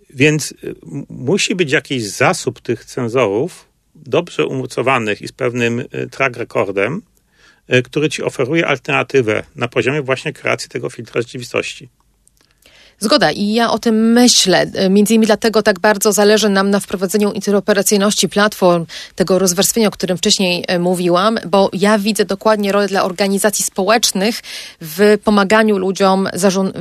[0.10, 0.76] Więc y,
[1.10, 7.16] musi być jakiś zasób tych cenzorów, dobrze umocowanych i z pewnym track recordem, E,
[7.84, 11.89] który ci oferuje alternatywę na poziomie właśnie kreacji tego filtra rzeczywistości.
[12.99, 14.65] Zgoda i ja o tym myślę.
[14.74, 19.91] E, między innymi dlatego tak bardzo zależy nam na wprowadzeniu interoperacyjności platform, tego rozwarstwienia, o
[19.91, 24.41] którym wcześniej e, mówiłam, bo ja widzę dokładnie rolę dla organizacji społecznych
[24.82, 26.30] w pomaganiu ludziom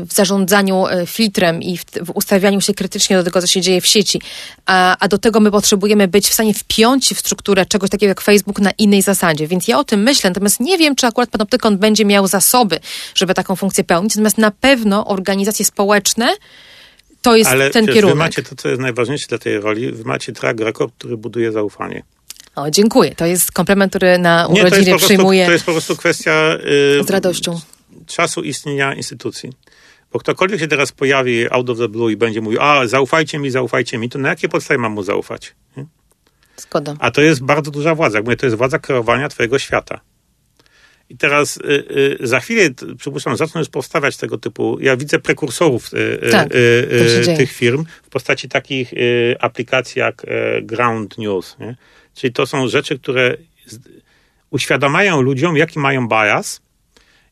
[0.08, 1.84] w zarządzaniu e, filtrem i w,
[2.14, 4.20] ustawianiu się krytycznie do tego, co się dzieje w sieci.
[4.66, 8.20] A, a do tego my potrzebujemy być w stanie wpiąć w strukturę czegoś takiego jak
[8.20, 9.46] Facebook na innej zasadzie.
[9.46, 12.78] Więc ja o tym myślę, natomiast nie wiem, czy akurat Panoptykon będzie miał zasoby,
[13.14, 16.36] żeby taką funkcję pełnić, natomiast na pewno organizacje społeczne społeczne,
[17.22, 18.14] to jest Ale ten kierunek.
[18.16, 21.52] Wy macie to, co jest najważniejsze dla tej roli, wy macie track record, który buduje
[21.52, 22.02] zaufanie.
[22.56, 23.14] O, dziękuję.
[23.14, 25.46] To jest komplement, który na urodziny Nie, to jest przyjmuję.
[25.46, 26.52] To jest po prostu kwestia
[26.96, 27.60] yy, z radością.
[28.06, 29.52] czasu istnienia instytucji.
[30.12, 33.50] Bo ktokolwiek się teraz pojawi out of the blue i będzie mówił, a zaufajcie mi,
[33.50, 35.54] zaufajcie mi, to na jakie podstawie mam mu zaufać?
[35.76, 35.86] Nie?
[36.56, 36.94] Zgoda.
[36.98, 38.18] A to jest bardzo duża władza.
[38.18, 40.00] Jak mówię, to jest władza kreowania twojego świata.
[41.08, 41.84] I teraz y,
[42.22, 45.96] y, za chwilę, przypuszczam, zaczną już powstawać tego typu, ja widzę prekursorów y,
[46.26, 50.26] y tak, y, tych firm w postaci takich y, aplikacji jak
[50.62, 51.56] Ground News.
[51.60, 51.76] Nie?
[52.14, 53.36] Czyli to są rzeczy, które
[54.50, 56.60] uświadamiają ludziom, jaki mają bias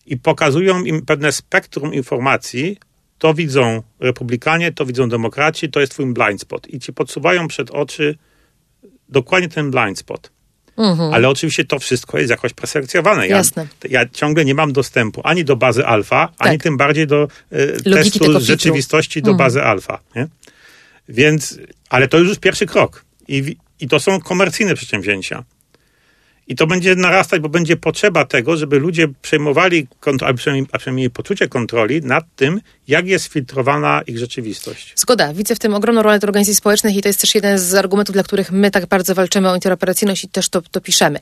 [0.07, 2.79] i pokazują im pewne spektrum informacji.
[3.19, 6.69] To widzą republikanie, to widzą demokraci, to jest twój blind spot.
[6.69, 8.19] I ci podsuwają przed oczy
[9.09, 10.34] dokładnie ten blind spot.
[10.77, 11.15] Mhm.
[11.15, 13.29] Ale oczywiście to wszystko jest jakoś preselekcjonowane.
[13.29, 13.43] Ja,
[13.89, 16.49] ja ciągle nie mam dostępu ani do bazy alfa, tak.
[16.49, 19.39] ani tym bardziej do e, testu rzeczywistości do mhm.
[19.39, 19.99] bazy alfa.
[20.17, 20.27] Nie?
[21.09, 21.59] Więc,
[21.91, 23.05] ale to już jest pierwszy krok.
[23.29, 25.45] I, I to są komercyjne przedsięwzięcia.
[26.49, 29.87] I to będzie narastać, bo będzie potrzeba tego, żeby ludzie przejmowali,
[30.27, 34.93] a przynajmniej, a przynajmniej poczucie kontroli nad tym, jak jest filtrowana ich rzeczywistość.
[34.97, 35.35] Zgoda.
[35.35, 38.23] Widzę w tym ogromną rolę organizacji społecznych i to jest też jeden z argumentów, dla
[38.23, 41.19] których my tak bardzo walczymy o interoperacyjność i też to, to piszemy.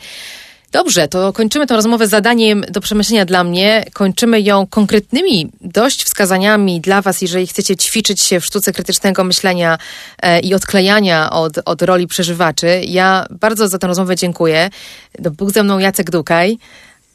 [0.73, 3.85] Dobrze, to kończymy tę rozmowę zadaniem do przemyślenia dla mnie.
[3.93, 9.78] Kończymy ją konkretnymi dość wskazaniami dla Was, jeżeli chcecie ćwiczyć się w sztuce krytycznego myślenia
[10.23, 12.81] e, i odklejania od, od roli przeżywaczy.
[12.85, 14.70] Ja bardzo za tę rozmowę dziękuję.
[15.19, 16.59] Był ze mną Jacek Dukaj,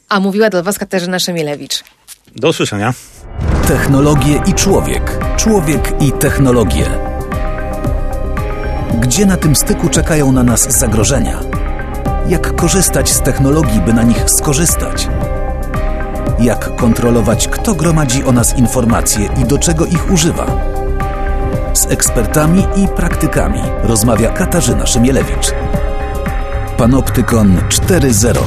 [0.09, 1.83] a mówiła do Was Katarzyna Szemielewicz.
[2.35, 2.93] Do usłyszenia.
[3.67, 5.19] Technologie i człowiek.
[5.37, 6.85] Człowiek i technologie.
[8.99, 11.66] Gdzie na tym styku czekają na nas zagrożenia?
[12.29, 15.09] Jak korzystać z technologii, by na nich skorzystać,
[16.39, 20.45] jak kontrolować, kto gromadzi o nas informacje i do czego ich używa.
[21.73, 25.53] Z ekspertami i praktykami rozmawia Katarzyna Szymielewicz.
[26.77, 28.39] Panoptykon 4.0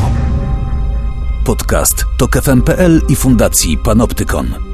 [1.45, 4.70] Podcast to KFM.pl i Fundacji Panoptykon.